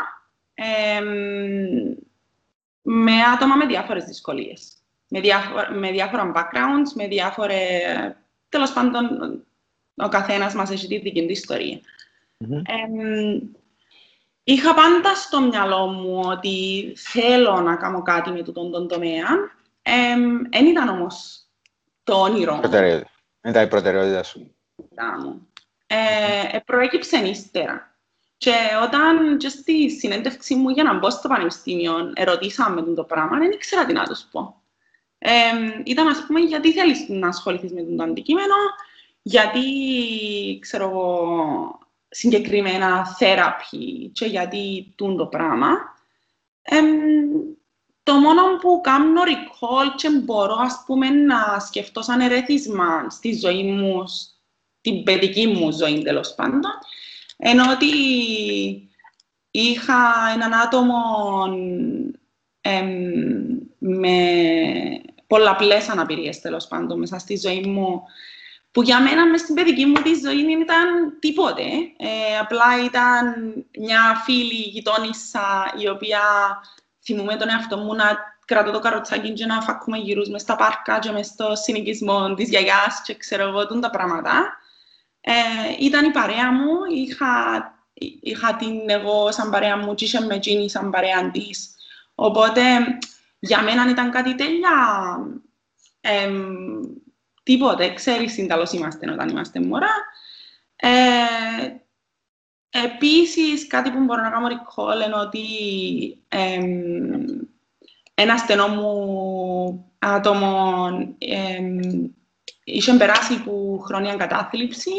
με 2.82 3.12
άτομα 3.34 3.56
με 3.56 3.66
διάφορες 3.66 4.04
δυσκολίες. 4.04 4.76
Με, 5.08 5.20
διάφορα, 5.20 5.72
με 5.72 5.90
διάφορα 5.90 6.32
backgrounds, 6.34 6.92
με 6.94 7.06
διάφορα... 7.06 7.54
Τέλος 8.48 8.72
πάντων, 8.72 9.04
ο 9.96 10.08
καθένας 10.08 10.54
μας 10.54 10.70
έχει 10.70 10.86
τη 10.86 10.98
δική 10.98 11.26
του 11.26 11.32
ιστορία. 11.32 11.80
είχα 14.44 14.74
πάντα 14.74 15.14
στο 15.14 15.40
μυαλό 15.40 15.86
μου 15.86 16.20
ότι 16.24 16.92
θέλω 16.96 17.60
να 17.60 17.76
κάνω 17.76 18.02
κάτι 18.02 18.30
με 18.30 18.42
τον, 18.42 18.70
τον 18.70 18.88
τομέα. 18.88 19.28
Δεν 20.50 20.66
ήταν 20.66 20.88
όμως 20.88 21.46
το 22.04 22.20
όνειρο 22.20 22.54
μου. 22.54 22.68
Δεν 22.68 23.04
ήταν 23.44 23.64
η 23.64 23.68
προτεραιότητα 23.68 24.22
σου. 24.22 24.54
Ε, 25.86 26.58
προέκυψε 26.64 27.16
ύστερα. 27.16 27.96
Και 28.36 28.54
όταν 28.82 29.38
και 29.38 29.48
στη 29.48 29.90
συνέντευξη 29.90 30.54
μου 30.54 30.68
για 30.68 30.82
να 30.82 30.98
μπω 30.98 31.10
στο 31.10 31.28
πανεπιστήμιο 31.28 32.12
ερωτήσαμε 32.14 32.82
το 32.82 33.04
πράγμα, 33.04 33.38
δεν 33.38 33.50
ήξερα 33.50 33.86
τι 33.86 33.92
να 33.92 34.04
τους 34.04 34.20
πω. 34.30 34.62
Ε, 35.28 35.82
ήταν, 35.84 36.08
ας 36.08 36.24
πούμε, 36.26 36.40
γιατί 36.40 36.72
θέλεις 36.72 37.08
να 37.08 37.28
ασχοληθείς 37.28 37.72
με 37.72 37.82
το 37.82 38.02
αντικείμενο, 38.02 38.54
γιατί, 39.22 39.60
ξέρω 40.60 40.88
εγώ, 40.88 41.78
συγκεκριμένα 42.08 43.06
θέραπη 43.06 44.10
και 44.12 44.26
γιατί 44.26 44.92
τούν 44.96 45.16
το 45.16 45.26
πράγμα. 45.26 45.68
Ε, 46.62 46.80
το 48.02 48.14
μόνο 48.14 48.42
που 48.60 48.80
κάνω 48.82 49.22
recall 49.22 49.94
και 49.96 50.10
μπορώ, 50.10 50.56
ας 50.60 50.82
πούμε, 50.86 51.10
να 51.10 51.58
σκεφτώ 51.58 52.02
σαν 52.02 52.20
ερέθισμα 52.20 53.10
στη 53.10 53.38
ζωή 53.38 53.62
μου, 53.62 54.04
στην 54.78 55.02
παιδική 55.02 55.46
μου 55.46 55.72
ζωή, 55.72 56.02
τέλος 56.02 56.34
πάντων, 56.34 56.60
ενώ 57.36 57.70
ότι 57.70 57.86
είχα 59.50 60.30
έναν 60.34 60.54
άτομο 60.54 60.94
με 63.78 64.16
πολλαπλές 65.26 65.88
αναπηρίες, 65.88 66.40
τέλος 66.40 66.66
πάντων, 66.66 66.98
μέσα 66.98 67.18
στη 67.18 67.36
ζωή 67.36 67.60
μου, 67.60 68.02
που 68.70 68.82
για 68.82 69.00
μένα 69.00 69.26
μες 69.26 69.40
στην 69.40 69.54
παιδική 69.54 69.86
μου 69.86 70.02
τη 70.02 70.14
ζωή 70.14 70.44
δεν 70.44 70.60
ήταν 70.60 71.18
τίποτε. 71.18 71.62
Ε, 71.96 72.38
απλά 72.40 72.84
ήταν 72.84 73.34
μια 73.78 74.22
φίλη 74.24 74.54
γειτόνισσα 74.54 75.74
η 75.78 75.88
οποία 75.88 76.20
θυμούμαι 77.04 77.36
τον 77.36 77.48
εαυτό 77.48 77.76
μου 77.76 77.94
να 77.94 78.18
κρατώ 78.44 78.70
το 78.70 78.78
καροτσάκι 78.78 79.32
και 79.32 79.46
να 79.46 79.60
φακούμε 79.60 79.98
γύρους 79.98 80.28
μες 80.28 80.40
στα 80.40 80.56
πάρκα 80.56 80.98
και 80.98 81.10
μες 81.10 81.26
στο 81.26 81.54
συνοικισμό 81.54 82.34
της 82.34 82.48
γιαγιάς 82.48 83.02
και 83.04 83.14
ξέρω 83.16 83.42
εγώ 83.48 83.66
τα 83.66 83.90
πράγματα. 83.90 84.58
Ε, 85.20 85.32
ήταν 85.78 86.04
η 86.04 86.10
παρέα 86.10 86.52
μου, 86.52 86.70
είχα, 86.94 87.28
είχα 88.20 88.56
την 88.56 88.90
εγώ 88.90 89.32
σαν 89.32 89.50
παρέα 89.50 89.76
μου 89.76 89.94
και 89.94 90.04
είχε 90.04 90.20
με 90.20 90.34
εκείνη 90.34 90.70
σαν 90.70 90.90
παρέα 90.90 91.30
της. 91.30 91.74
Οπότε 92.14 92.62
για 93.46 93.62
μένα 93.62 93.90
ήταν 93.90 94.10
κάτι 94.10 94.34
τέλεια 94.34 94.70
ε, 96.00 96.30
τίποτε. 97.42 97.92
Ξέρεις 97.92 98.34
τι 98.34 98.46
είμαστε 98.76 99.10
όταν 99.10 99.28
είμαστε 99.28 99.60
μωρά. 99.60 99.94
Ε, 100.76 100.90
επίσης, 102.84 103.66
κάτι 103.66 103.90
που 103.90 104.04
μπορώ 104.04 104.22
να 104.22 104.30
κάνω 104.30 104.46
recall 104.48 105.06
είναι 105.06 105.16
ότι 105.16 105.44
ε, 106.28 106.60
ένα 108.14 108.36
στενό 108.36 108.68
μου 108.68 109.90
άτομο 109.98 110.86
ε, 111.18 111.60
είχε 112.64 112.92
περάσει 112.92 113.42
που 113.42 113.82
χρόνια 113.84 114.16
κατάθλιψη 114.16 114.92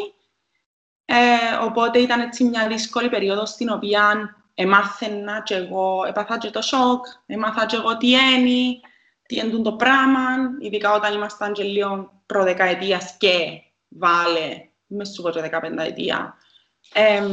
ε, 1.10 1.16
οπότε 1.64 2.00
ήταν 2.00 2.20
έτσι 2.20 2.44
μια 2.44 2.68
δύσκολη 2.68 3.10
περίοδος 3.10 3.50
στην 3.50 3.70
οποία 3.70 4.36
εμάθαινα 4.60 5.42
και 5.42 5.56
εγώ, 5.56 6.04
έπαθα 6.08 6.38
και 6.38 6.50
το 6.50 6.62
σοκ, 6.62 7.06
έμαθα 7.26 7.66
και 7.66 7.76
εγώ 7.76 7.98
τι 7.98 8.10
είναι, 8.10 8.80
τι 9.28 9.36
είναι 9.36 9.62
το 9.62 9.74
πράγμα, 9.74 10.22
ειδικά 10.60 10.94
όταν 10.94 11.14
ήμασταν 11.14 11.54
και 11.54 11.64
λίγο 11.64 12.22
προδεκαετίας 12.26 13.16
και 13.18 13.62
βάλε, 13.88 14.70
μες 14.88 15.10
σου 15.10 15.22
πω 15.22 15.30
και 15.30 15.42
δεκαπενταετία. 15.42 16.36
Ε, 16.94 17.28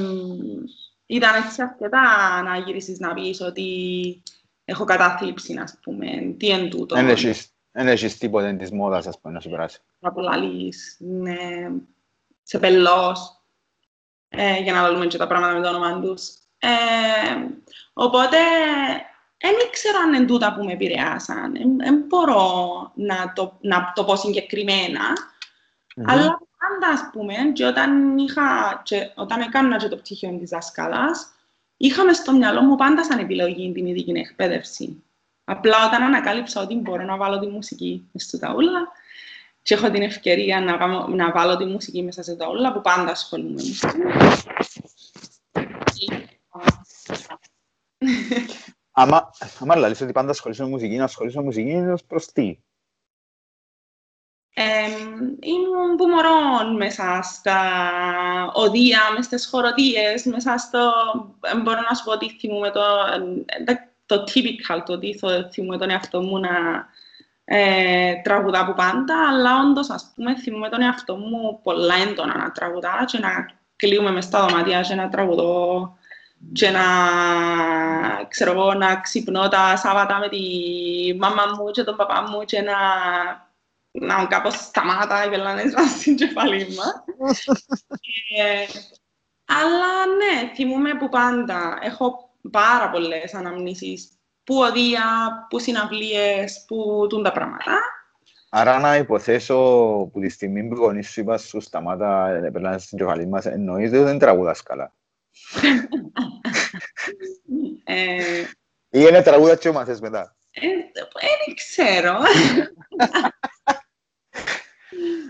ήταν 1.07 1.43
έτσι 1.45 1.63
αρκετά 1.63 2.03
να 2.43 2.59
γυρίσεις 2.59 2.99
να 2.99 3.15
πεις 3.15 3.41
ότι 3.41 4.23
έχω 4.65 4.85
κατάθλιψη, 4.85 5.55
να 5.55 5.65
πούμε, 5.83 6.35
τι 6.39 6.47
είναι 6.47 6.69
τούτο. 6.69 6.95
Δεν 7.73 7.89
έχεις 7.89 8.19
τίποτε 8.19 8.53
της 8.53 8.71
μόδας, 8.71 9.07
ας 9.07 9.21
πούμε, 9.21 9.35
να 9.35 9.41
σου 9.41 9.51
περάσει. 9.51 9.81
Να 9.99 10.13
πουλαλείς, 10.13 10.97
ναι, 11.01 11.71
σε 12.43 12.59
πελός 12.59 13.43
ε, 14.29 14.61
για 14.61 14.73
να 14.73 14.91
λέμε 14.91 15.07
και 15.07 15.19
τα 15.19 15.27
πράγματα 15.27 15.55
με 15.55 15.61
το 15.63 15.69
όνομα 15.69 16.01
τους. 16.01 16.44
Ε, 16.65 17.47
οπότε, 17.93 18.39
δεν 19.39 19.55
ήξερα 19.67 19.99
αν 19.99 20.15
είναι 20.15 20.27
τούτα 20.27 20.55
που 20.55 20.65
με 20.65 20.73
επηρεάσαν. 20.73 21.53
Δεν 21.77 22.05
μπορώ 22.09 22.93
να 22.95 23.33
το, 23.35 23.59
να 23.61 23.93
το 23.95 24.05
πω 24.05 24.17
συγκεκριμένα. 24.17 25.01
Mm-hmm. 25.01 26.05
Αλλά 26.07 26.41
πάντα, 26.59 26.93
ας 26.93 27.09
πούμε, 27.13 27.35
και 27.53 27.65
όταν, 27.65 28.19
είχα, 28.19 28.81
και 28.85 29.11
όταν 29.15 29.41
έκανα 29.41 29.77
και 29.77 29.89
το 29.89 29.97
πτυχίο 29.97 30.39
της 30.39 30.51
δάσκαλας, 30.51 31.33
είχαμε 31.77 32.13
στο 32.13 32.33
μυαλό 32.33 32.61
μου 32.61 32.77
πάντα 32.77 33.05
σαν 33.05 33.19
επιλογή 33.19 33.73
την 33.73 33.87
ειδική 33.87 34.11
εκπαίδευση. 34.11 35.03
Απλά 35.45 35.87
όταν 35.87 36.03
ανακάλυψα 36.03 36.61
ότι 36.61 36.75
μπορώ 36.75 37.05
να 37.05 37.17
βάλω 37.17 37.39
τη 37.39 37.47
μουσική 37.47 38.09
στο 38.15 38.39
ταούλα, 38.39 38.93
και 39.63 39.75
έχω 39.75 39.91
την 39.91 40.03
ευκαιρία 40.03 40.61
να, 40.61 40.77
κάνω, 40.77 41.07
να 41.07 41.33
βάλω 41.33 41.57
τη 41.57 41.65
μουσική 41.65 42.03
μέσα 42.03 42.23
σε 42.23 42.37
τα 42.37 42.47
όλα 42.47 42.73
που 42.73 42.81
πάντα 42.81 43.11
ασχολούμαι 43.11 43.51
με 43.51 43.63
μουσική. 43.63 43.89
Άμα, 48.91 49.31
άμα 49.61 49.77
λαλείς 49.77 50.01
ότι 50.01 50.13
πάντα 50.13 50.31
ασχολείσαι 50.31 50.63
με 50.63 50.69
μουσική, 50.69 50.97
να 50.97 51.05
ασχολείσαι 51.05 51.39
με 51.39 51.45
μουσική 51.45 51.71
είναι 51.71 51.93
ως 51.93 52.05
προς 52.05 52.27
τι; 52.27 52.59
Ε, 54.57 54.89
ήμουν 55.41 55.97
που 55.97 56.07
μωρώ 56.07 56.73
μέσα 56.77 57.21
στα 57.23 57.59
οδεία, 58.55 59.01
μέσα 59.11 59.23
στις 59.23 59.47
χοροδίες, 59.47 60.25
μέσα 60.25 60.59
στο... 60.59 60.93
Μπορώ 61.63 61.81
να 61.81 61.95
σου 61.95 62.05
πω 62.05 62.13
ότι 62.13 62.37
θυμούμαι 62.39 62.71
το, 62.71 62.83
το 64.07 64.25
typical, 64.29 64.83
το 64.85 64.93
ότι 64.93 65.19
θυμούμαι 65.53 65.79
τον 65.79 65.91
εαυτό 65.91 66.23
μου 66.23 66.39
να 66.39 66.51
ε, 67.45 68.15
τραγουδά 68.23 68.61
από 68.61 68.73
πάντα, 68.73 69.29
αλλά 69.29 69.61
όντως, 69.61 69.91
ας 69.91 70.13
πούμε, 70.15 70.37
θυμούμαι 70.37 70.69
τον 70.69 70.83
εαυτό 70.83 71.17
μου 71.17 71.61
πολλά 71.63 71.95
έντονα 71.95 72.37
να 72.37 72.51
τραγουδά 72.51 73.05
και 73.07 73.19
να 73.19 73.51
κλείουμε 73.77 74.11
μες 74.11 74.25
στα 74.25 74.47
δωμάτια 74.47 74.81
και 74.81 74.95
να 74.95 75.09
τραγουδώ 75.09 75.97
και 76.53 76.71
να, 76.71 76.85
ξέρω 78.29 78.51
εγώ, 78.51 78.75
να 78.75 79.01
ξυπνώ 79.01 79.49
τα 79.49 79.77
Σάββατα 79.77 80.19
με 80.19 80.29
τη 80.29 80.39
μάμα 81.19 81.43
μου 81.57 81.71
και 81.71 81.83
τον 81.83 81.97
παπά 81.97 82.23
μου 82.31 82.45
και 82.45 82.61
να, 82.61 82.77
να 83.91 84.27
κάπως 84.27 84.55
σταμάτα 84.55 85.25
οι 85.25 85.29
πελάνες 85.29 85.73
μας 85.73 85.91
στην 86.01 86.17
κεφαλή 86.17 86.67
μας. 86.77 87.05
ε, 88.37 88.65
αλλά 89.47 90.07
ναι, 90.07 90.53
θυμούμαι 90.55 90.95
που 90.95 91.09
πάντα 91.09 91.79
έχω 91.83 92.31
πάρα 92.51 92.91
πολλές 92.91 93.35
αναμνήσεις 93.35 94.09
που 94.45 94.57
οδεία, 94.57 95.03
που 95.51 95.59
συναυλίες, 95.59 96.65
που 96.67 97.07
τούν 97.09 97.23
τα 97.23 97.33
πράγματα. 97.33 97.81
Άρα 98.51 98.79
να 98.79 98.97
υποθέσω 98.97 99.55
που 100.13 100.21
τη 100.21 100.29
στιγμή 100.29 100.69
που 100.69 100.75
οι 100.75 100.79
γονείς 100.79 101.11
σου 101.11 101.21
είπα 101.21 101.39
σου 101.39 101.61
σταμάτα, 101.61 102.39
περνάνε 102.53 102.79
στην 102.79 102.99
κεφαλή 102.99 103.27
μας, 103.27 103.47
εννοείς 103.47 103.89
ότι 103.89 103.99
δεν 103.99 104.19
τραγουδάς 104.19 104.63
καλά. 104.63 104.93
Ε, 107.85 108.41
Ή 108.91 109.07
είναι 109.09 109.23
τραγούδα 109.23 109.57
και 109.57 109.71
μαθες 109.71 110.01
μετά. 110.01 110.37
Δεν 111.47 111.55
ξέρω. 111.55 112.21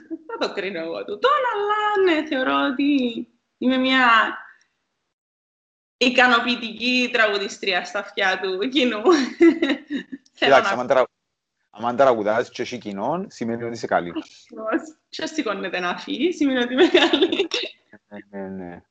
Δεν 0.08 0.18
θα 0.26 0.38
το 0.38 0.52
κρίνω 0.52 0.78
εγώ 0.80 1.04
του. 1.04 1.18
Τώρα, 1.18 1.48
αλλά 1.54 2.02
ναι, 2.04 2.26
θεωρώ 2.26 2.66
ότι 2.72 3.28
είμαι 3.58 3.76
μια 3.76 4.08
ικανοποιητική 5.96 7.10
τραγουδιστρία 7.12 7.84
στα 7.84 7.98
αυτιά 7.98 8.40
του 8.42 8.68
κοινού. 8.68 9.02
Εντάξει, 10.38 10.74
αν 11.70 11.96
τραγουδάς 11.96 12.50
και 12.50 12.62
έχει 12.62 12.78
κοινό, 12.78 13.26
σημαίνει 13.28 13.62
ότι 13.62 13.74
είσαι 13.74 13.86
καλή. 13.86 14.12
Και 15.08 15.26
σηκώνεται 15.26 15.80
να 15.80 15.98
φύγει, 15.98 16.32
σημαίνει 16.32 16.58
ότι 16.58 16.72
είμαι 16.72 16.88
καλή. 16.88 17.48
Ναι, 18.30 18.48
ναι, 18.48 18.82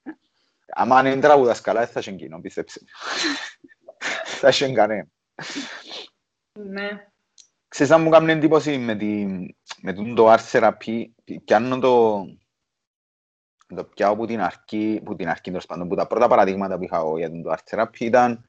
ναι. 0.86 0.94
Αν 0.94 1.04
δεν 1.04 1.22
τραγουδάς 1.22 1.62
καλά, 1.62 1.80
δεν 1.80 1.90
θα 1.90 2.00
έχει 2.00 2.16
κοινό, 2.16 2.42
πίστεψε. 2.42 2.82
Θα 4.26 4.48
έχει 4.48 4.74
κανένα. 4.74 5.08
Ναι. 6.60 7.08
Ξέρεις 7.68 7.92
αν 7.92 8.02
μου 8.02 8.10
κάνει 8.10 8.32
εντύπωση 8.32 8.78
με, 8.78 8.96
τη, 8.96 9.26
με 9.82 9.94
το 9.94 10.34
art 10.34 10.52
therapy, 10.52 11.06
πιάνω 11.46 11.80
το, 11.80 12.26
το 13.76 13.84
πιάω 13.84 14.16
που 14.16 14.26
την 14.26 14.42
αρχή, 14.42 15.02
που 15.06 15.16
την 15.16 15.30
αρχή 15.30 15.42
τέλος 15.44 15.66
πάντων, 15.66 15.88
που 15.88 15.96
τα 15.96 16.08
πρώτα 16.08 16.28
παραδείγματα 16.28 16.78
που 16.78 16.84
είχα 16.84 16.98
εγώ 16.98 17.18
για 17.18 17.32
το 17.32 17.56
art 17.58 17.64
therapy 17.70 18.00
ήταν 18.00 18.46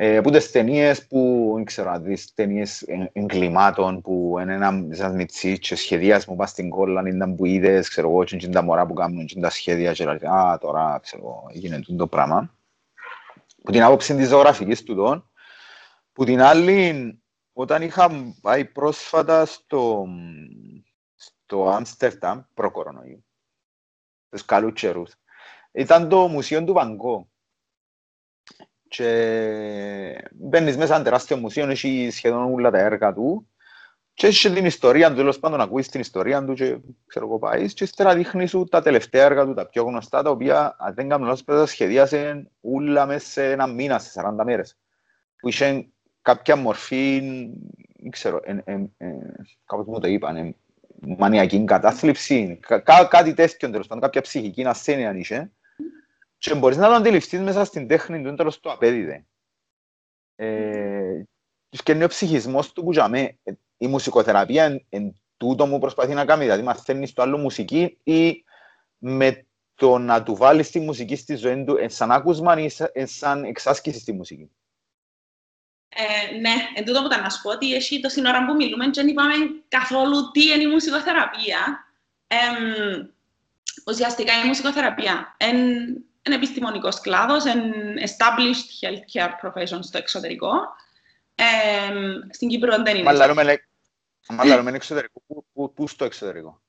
ε, 0.00 0.20
που 0.20 0.30
τις 0.30 0.50
ταινίες 0.50 1.06
που, 1.06 1.52
δεν 1.54 1.64
ξέρω, 1.64 2.00
τις 2.00 2.34
ταινίες 2.34 2.84
εγκλημάτων 3.12 4.00
που 4.00 4.36
είναι 4.40 4.54
ένα 4.54 4.86
σαν 4.90 5.14
μητσί 5.14 5.58
και 5.58 5.74
σχεδιασμό 5.74 6.36
πας 6.36 6.50
στην 6.50 6.70
κόλλα, 6.70 7.02
ήταν 7.06 7.34
που 7.34 7.44
είδες, 7.44 7.88
ξέρω 7.88 8.08
εγώ, 8.08 8.24
και 8.24 8.48
τα 8.48 8.62
μωρά 8.62 8.86
που 8.86 8.94
κάνουν 8.94 9.26
και 9.26 9.40
τα 9.40 9.50
σχέδια 9.50 9.92
και 9.92 10.04
λέει, 10.04 10.18
α, 10.24 10.58
τώρα, 10.60 10.98
ξέρω 11.02 11.22
εγώ, 11.22 11.46
γίνεται 11.52 11.94
το 11.94 12.06
πράγμα. 12.06 12.54
Που 13.62 13.72
την 13.72 13.82
άποψη 13.82 14.16
της 14.16 14.28
ζωγραφικής 14.28 14.82
του 14.82 14.94
τον, 14.94 15.30
που 16.12 16.24
την 16.24 16.40
άλλη, 16.42 17.22
όταν 17.52 17.82
είχα 17.82 18.34
πάει 18.40 18.64
πρόσφατα 18.64 19.46
στο, 19.46 20.06
στο 21.14 21.68
Άμστερνταμ, 21.68 22.40
προ-κορονοϊού, 22.54 23.24
τους 24.28 24.44
καλούς 24.44 24.72
καιρούς, 24.80 25.12
ήταν 25.72 26.08
το 26.08 26.28
Μουσείο 26.28 26.64
του 26.64 26.72
Βαγκό. 26.72 27.28
Και 28.88 30.28
μπαίνεις 30.32 30.76
μέσα 30.76 30.94
ένα 30.94 31.04
τεράστιο 31.04 31.36
μουσείο, 31.36 31.68
έχει 31.68 32.08
σχεδόν 32.10 32.52
όλα 32.52 32.70
τα 32.70 32.78
έργα 32.78 33.12
του. 33.12 33.48
Και 34.14 34.26
έχεις 34.26 34.52
την 34.52 34.64
ιστορία 34.64 35.08
του, 35.08 35.14
τέλος 35.14 35.38
πάντων 35.38 35.60
ακούεις 35.60 35.88
την 35.88 36.00
ιστορία 36.00 36.44
του 36.44 36.54
και 36.54 36.78
ξέρω 37.06 37.26
εγώ 37.26 37.38
πάεις. 37.38 37.74
Και 37.74 37.84
ύστερα 37.84 38.14
δείχνεις 38.14 38.50
σου 38.50 38.64
τα 38.64 38.82
τελευταία 38.82 39.24
έργα 39.24 39.44
του, 39.44 39.54
τα 39.54 39.66
πιο 39.66 39.82
γνωστά, 39.82 40.22
τα 40.22 40.30
οποία 40.30 40.76
αν 40.78 40.94
δεν 40.94 41.08
κάνω 41.08 41.24
λάθος 41.24 41.44
πρέπει 41.44 41.60
να 41.60 41.66
σχεδίασε 41.66 42.50
όλα 42.60 43.06
μέσα 43.06 43.26
σε 43.26 43.50
ένα 43.50 43.66
μήνα, 43.66 43.98
σε 43.98 44.20
40 44.38 44.44
μέρες. 44.44 44.78
Που 45.40 45.48
είχε 45.48 45.88
κάποια 46.22 46.56
μορφή, 46.56 47.20
δεν 48.00 48.10
ξέρω, 48.10 48.40
ε, 48.44 48.56
ε, 48.64 48.72
ε, 48.96 49.08
κάπως 49.64 49.86
μου 49.86 50.00
το 50.00 50.08
είπαν, 50.08 50.56
μανιακή 51.18 51.64
κατάθλιψη, 51.64 52.58
κά, 52.60 53.04
κάτι 53.10 53.34
τέτοιο 53.34 53.70
τέλος 53.70 53.86
πάντων, 53.86 54.02
κάποια 54.02 54.20
ψυχική 54.20 54.64
ασθένεια 54.64 55.16
είχε 55.16 55.50
και 56.38 56.54
μπορείς 56.54 56.76
να 56.76 56.86
το 56.86 56.94
αντιληφθείς 56.94 57.40
μέσα 57.40 57.64
στην 57.64 57.88
τέχνη 57.88 58.22
του, 58.22 58.34
τέλος 58.34 58.60
το 58.60 58.70
απέδιδε. 58.70 59.26
Ε, 60.34 61.22
και 61.82 61.92
είναι 61.92 62.04
ο 62.04 62.08
ψυχισμός 62.08 62.72
του 62.72 62.84
που 62.84 62.92
για 62.92 63.36
η 63.76 63.86
μουσικοθεραπεία 63.86 64.64
εν, 64.64 64.86
εν 64.88 65.20
τούτο 65.36 65.66
μου 65.66 65.78
προσπαθεί 65.78 66.14
να 66.14 66.24
κάνει, 66.24 66.42
δηλαδή 66.42 66.62
μαθαίνεις 66.62 67.12
το 67.12 67.22
άλλο 67.22 67.38
μουσική 67.38 67.98
ή 68.02 68.44
με 68.98 69.46
το 69.74 69.98
να 69.98 70.22
του 70.22 70.36
βάλεις 70.36 70.70
τη 70.70 70.80
μουσική 70.80 71.16
στη 71.16 71.34
ζωή 71.34 71.64
του 71.64 71.76
σαν 71.86 72.12
άκουσμα 72.12 72.60
ή 72.60 72.68
σαν 73.04 73.44
εξάσκηση 73.44 73.98
στη 73.98 74.12
μουσική. 74.12 74.50
Ε, 75.88 76.38
ναι, 76.38 76.54
εν 76.74 76.84
τούτο 76.84 77.00
που 77.00 77.06
ήταν 77.06 77.22
να 77.22 77.30
σου 77.30 77.42
πω 77.42 77.50
ότι 77.50 77.74
εσύ 77.74 78.00
το 78.00 78.08
σύνορα 78.08 78.46
που 78.46 78.54
μιλούμε 78.54 78.84
και 78.84 79.00
δεν 79.00 79.08
είπαμε 79.08 79.34
καθόλου 79.68 80.30
τι 80.30 80.42
είναι 80.44 80.62
η 80.62 80.66
μουσικοθεραπεία. 80.66 81.86
Ε, 82.26 82.36
ουσιαστικά 83.86 84.32
η 84.44 84.46
μουσικοθεραπεία 84.46 85.36
είναι 86.28 86.36
ένα 86.36 86.44
επιστημονικός 86.44 87.00
κλάδος, 87.00 87.44
ένα 87.44 87.72
established 88.06 88.68
healthcare 88.80 89.30
profession 89.42 89.78
στο 89.80 89.98
εξωτερικό. 89.98 90.50
Ε, 91.34 91.44
στην 92.30 92.48
Κύπρο 92.48 92.82
δεν 92.82 92.94
είναι. 92.94 93.02
Μα 94.28 94.44
λάρουμε 94.44 94.70
εξωτερικό. 94.70 95.22
Πού, 95.26 95.46
πού, 95.52 95.72
πού 95.72 95.88
στο 95.88 96.04
εξωτερικό; 96.04 96.62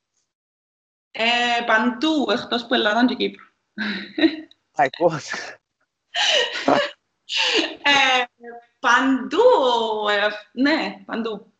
Ε, 1.11 1.23
παντού, 1.65 2.27
εκτός 2.31 2.65
που 2.65 2.73
Ελλάδα 2.73 3.05
και 3.05 3.15
Κύπρο. 3.15 3.43
Α, 4.72 4.83
εγώ. 4.98 5.19
ε, 7.83 8.24
Παντού, 8.79 9.39
ε, 10.09 10.27
ναι, 10.61 11.03
παντού. 11.05 11.53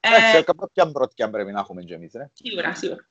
Εντάξει, 0.00 0.36
ε, 0.36 0.42
κάποια 0.42 0.92
πρώτη 0.92 1.28
πρέπει 1.30 1.52
να 1.52 1.60
έχουμε 1.60 1.82
και 1.82 1.94
εμείς, 1.94 2.12
ρε. 2.14 2.30
Σίγουρα, 2.32 2.74
σίγουρα. 2.74 3.08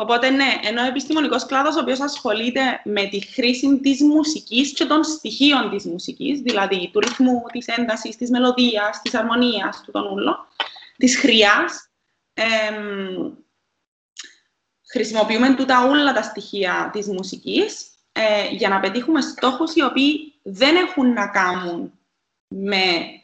Ε, 0.00 0.02
οπότε, 0.02 0.30
ναι, 0.30 0.60
ενώ 0.62 0.82
ο 0.82 0.86
επιστημονικός 0.86 1.46
κλάδος, 1.46 1.76
ο 1.76 1.80
οποίος 1.80 2.00
ασχολείται 2.00 2.80
με 2.84 3.06
τη 3.06 3.26
χρήση 3.26 3.78
της 3.78 4.02
μουσικής 4.02 4.72
και 4.72 4.84
των 4.84 5.04
στοιχείων 5.04 5.70
της 5.70 5.84
μουσικής, 5.84 6.40
δηλαδή 6.40 6.90
του 6.92 7.00
ρυθμού, 7.00 7.42
της 7.52 7.66
έντασης, 7.66 8.16
της 8.16 8.30
μελωδίας, 8.30 9.00
της 9.02 9.14
αρμονίας, 9.14 9.82
του 9.84 9.90
τον 9.90 10.12
ούλο, 10.12 10.46
της 10.96 11.18
χρειάς, 11.18 11.90
ε, 12.34 12.44
χρησιμοποιούμε 14.90 15.54
τούτα 15.54 15.84
όλα 15.84 16.12
τα 16.12 16.22
στοιχεία 16.22 16.90
της 16.92 17.06
μουσικής 17.06 17.90
ε, 18.12 18.48
για 18.50 18.68
να 18.68 18.80
πετύχουμε 18.80 19.20
στόχους 19.20 19.74
οι 19.74 19.82
οποίοι 19.82 20.34
δεν 20.42 20.76
έχουν 20.76 21.12
να 21.12 21.28
κάνουν 21.28 21.92
με 22.48 22.76
ε, 22.76 23.19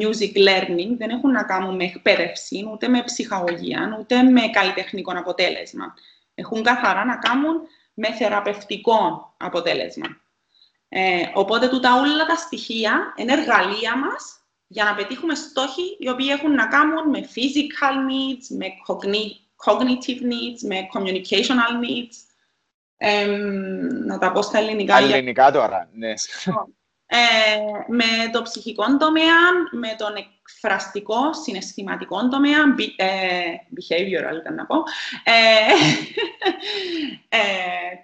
music 0.00 0.36
learning, 0.36 0.96
δεν 0.96 1.10
έχουν 1.10 1.30
να 1.30 1.42
κάνουν 1.42 1.76
με 1.76 1.84
εκπαίδευση, 1.84 2.68
ούτε 2.72 2.88
με 2.88 3.02
ψυχαγωγία, 3.02 3.96
ούτε 4.00 4.22
με 4.22 4.40
καλλιτεχνικό 4.52 5.12
αποτέλεσμα. 5.16 5.94
Έχουν 6.34 6.62
καθαρά 6.62 7.04
να 7.04 7.16
κάνουν 7.16 7.60
με 7.94 8.12
θεραπευτικό 8.12 9.34
αποτέλεσμα. 9.36 10.06
Ε, 10.88 11.22
οπότε, 11.34 11.68
τούτα 11.68 12.00
όλα 12.00 12.26
τα 12.26 12.34
στοιχεία 12.34 13.14
είναι 13.16 13.32
εργαλεία 13.32 13.96
μας 13.96 14.40
για 14.66 14.84
να 14.84 14.94
πετύχουμε 14.94 15.34
στόχοι 15.34 15.96
οι 15.98 16.08
οποίοι 16.08 16.26
έχουν 16.30 16.54
να 16.54 16.66
κάνουν 16.66 17.08
με 17.08 17.28
physical 17.34 17.94
needs, 17.94 18.56
με 18.58 18.66
cognitive 19.64 20.22
needs, 20.22 20.60
με 20.62 20.86
communicational 20.94 21.72
needs, 21.84 22.16
ε, 22.96 23.26
να 24.06 24.18
τα 24.18 24.32
πω 24.32 24.42
στα 24.42 24.58
ελληνικά. 24.58 24.98
Ελληνικά 24.98 25.50
τώρα, 25.50 25.88
ναι. 25.92 26.12
Ε, 27.06 27.16
με 27.86 28.30
το 28.32 28.42
ψυχικό 28.42 28.96
τομέα, 28.96 29.34
με 29.70 29.94
τον 29.98 30.14
εκφραστικό, 30.16 31.32
συναισθηματικό 31.32 32.28
τομέα, 32.28 32.58
ε, 32.96 33.06
behavioral 33.76 34.36
ήταν 34.40 34.54
να 34.54 34.66
πω. 34.66 34.76
Ε, 35.24 35.72
ε, 37.28 37.38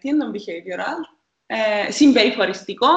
τι 0.00 0.08
είναι 0.08 0.24
το 0.24 0.30
behavioral? 0.30 1.16
Ε, 1.46 1.90
συμπεριφοριστικό, 1.90 2.88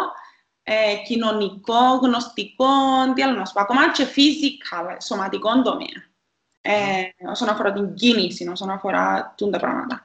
ε, 0.63 0.95
κοινωνικό, 1.05 1.95
γνωστικό, 2.01 2.67
τι 3.15 3.23
άλλο 3.23 3.37
να 3.37 3.45
σου 3.45 3.53
πω, 3.53 3.61
ακόμα 3.61 3.91
και 3.91 4.05
physical, 4.15 4.97
σωματικό 5.01 5.61
τομέα. 5.61 6.13
Ε, 6.61 7.29
όσον 7.29 7.49
αφορά 7.49 7.73
την 7.73 7.93
κίνηση, 7.93 8.47
όσον 8.47 8.69
αφορά 8.69 9.35
τα 9.51 9.59
πράγματα. 9.59 10.04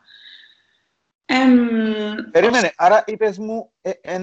Περίμενε, 2.30 2.72
άρα 2.76 3.04
είπες 3.06 3.38
μου, 3.38 3.72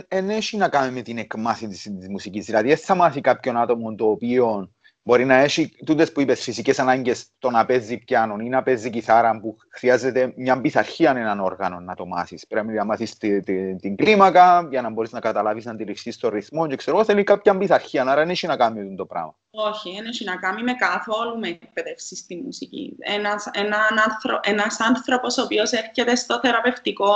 δεν 0.07 0.29
ε, 0.29 0.35
έχει 0.35 0.57
να 0.57 0.69
κάνει 0.69 0.93
με 0.93 1.01
την 1.01 1.17
εκμάθηση 1.17 1.93
της 1.93 2.09
μουσικής. 2.09 2.45
Δηλαδή, 2.45 2.67
δεν 2.67 2.77
θα 2.77 2.95
μάθει 2.95 3.21
κάποιον 3.21 3.57
άτομο 3.57 3.95
το 3.95 4.09
οποίο 4.09 4.71
μπορεί 5.07 5.25
να 5.25 5.35
έχει 5.35 5.71
τούτες 5.85 6.11
που 6.11 6.21
είπες 6.21 6.41
φυσικές 6.41 6.79
ανάγκες 6.79 7.25
το 7.39 7.49
να 7.49 7.65
παίζει 7.65 7.97
πιάνο 7.97 8.35
ή 8.39 8.49
να 8.49 8.63
παίζει 8.63 8.89
κιθάρα 8.89 9.39
που 9.39 9.57
χρειάζεται 9.69 10.33
μια 10.35 10.61
πειθαρχία 10.61 11.09
έναν 11.09 11.39
όργανο 11.39 11.79
να 11.79 11.95
το 11.95 12.05
μάθεις. 12.05 12.47
Πρέπει 12.47 12.73
να 12.73 12.85
μάθεις 12.85 13.17
τη, 13.17 13.39
τη, 13.39 13.75
την 13.75 13.95
κλίμακα 13.95 14.67
για 14.69 14.81
να 14.81 14.89
μπορείς 14.89 15.11
να 15.11 15.19
καταλάβεις 15.19 15.65
να 15.65 15.71
αντιληφθείς 15.71 16.17
το 16.17 16.29
ρυθμό 16.29 16.67
και 16.67 16.75
ξέρω, 16.75 17.03
θέλει 17.03 17.23
κάποια 17.23 17.57
πειθαρχία, 17.57 18.01
άρα 18.01 18.15
δεν 18.15 18.29
έχει 18.29 18.47
να 18.47 18.57
κάνει 18.57 18.83
με 18.83 18.95
το 18.95 19.05
πράγμα. 19.05 19.35
Όχι, 19.51 19.93
δεν 19.95 20.05
έχει 20.05 20.23
να 20.23 20.35
κάνει 20.35 20.63
με 20.63 20.73
καθόλου 20.73 21.39
με 21.39 21.47
εκπαίδευση 21.47 22.15
στη 22.15 22.41
μουσική. 22.45 22.95
Ένας, 22.99 23.49
ένα, 23.53 23.77
άνθρω, 24.07 24.39
ένας 24.43 24.79
άνθρωπος 24.79 25.37
ο 25.37 25.41
οποίος 25.41 25.71
έρχεται 25.71 26.15
στο 26.15 26.39
θεραπευτικό 26.39 27.13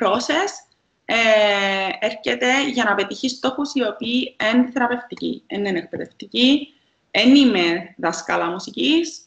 process 0.00 0.72
ε, 1.04 2.06
έρχεται 2.06 2.68
για 2.70 2.84
να 2.84 2.94
πετύχει 2.94 3.28
στόχους 3.28 3.74
οι 3.74 3.84
οποίοι 3.84 4.36
είναι 4.54 4.70
θεραπευτικοί, 4.72 5.42
είναι 5.46 5.68
εκπαιδευτικοί, 5.68 6.71
δεν 7.12 7.34
είμαι 7.34 7.94
δασκάλα 7.96 8.50
μουσικής, 8.50 9.26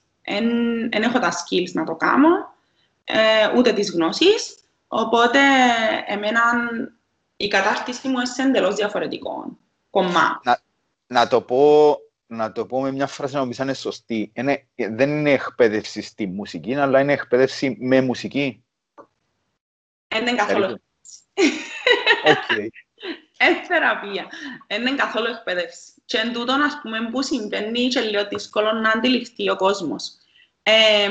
δεν 0.90 1.04
έχω 1.04 1.20
τα 1.20 1.32
skills 1.32 1.72
να 1.74 1.86
το 1.86 1.96
κάνω, 1.96 2.54
ε, 3.04 3.58
ούτε 3.58 3.74
τις 3.74 3.92
γνώσεις, 3.92 4.56
οπότε 4.88 5.40
εμένα 6.08 6.42
η 7.38 7.48
κατάρτιση 7.48 8.08
μου 8.08 8.20
είναι 8.20 8.50
εντελώς 8.50 8.76
διαφορετικό 8.76 9.58
κομμάτι. 9.90 10.40
Να, 10.44 10.60
να, 11.08 11.28
το 11.28 11.42
πω, 11.42 11.98
να 12.28 12.52
το 12.52 12.66
πω 12.66 12.82
με 12.82 12.92
μια 12.92 13.08
φράση 13.08 13.36
να 13.36 13.48
είναι 13.62 13.74
σωστή. 13.74 14.32
Είναι, 14.34 14.68
δεν 14.76 15.10
είναι 15.10 15.32
εκπαίδευση 15.32 16.02
στη 16.02 16.28
μουσική, 16.28 16.76
αλλά 16.76 17.00
είναι 17.00 17.14
εκπαίδευση 17.14 17.78
με 17.80 18.02
μουσική. 18.02 18.64
Δεν 20.08 20.22
είναι 20.22 20.36
καθόλου. 20.36 20.82
Okay. 22.26 22.68
Ε, 23.38 23.66
θεραπεία. 23.68 24.28
Δεν 24.68 24.82
είναι 24.82 24.96
καθόλου 24.96 25.26
εκπαίδευση. 25.28 25.94
Και 26.06 26.18
εν 26.18 26.34
τούτον, 26.34 26.62
ας 26.62 26.80
πούμε, 26.82 27.10
που 27.12 27.22
συμβαίνει 27.22 27.88
και 27.88 28.00
λίγο 28.00 28.28
δύσκολο 28.30 28.72
να 28.72 28.90
αντιληφθεί 28.90 29.50
ο 29.50 29.56
κόσμος. 29.56 30.12
Ε, 30.64 31.10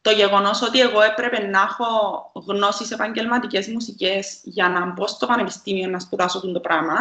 το 0.00 0.10
γεγονός 0.10 0.62
ότι 0.62 0.80
εγώ 0.80 1.00
έπρεπε 1.00 1.46
να 1.46 1.60
έχω 1.60 1.86
γνώσεις 2.34 2.90
επαγγελματικές 2.90 3.66
μουσικές 3.68 4.40
για 4.42 4.68
να 4.68 4.86
μπω 4.86 5.06
στο 5.06 5.26
πανεπιστήμιο 5.26 5.88
να 5.88 5.98
σπουδάσω 5.98 6.38
αυτό 6.38 6.52
το 6.52 6.60
πράγμα, 6.60 6.96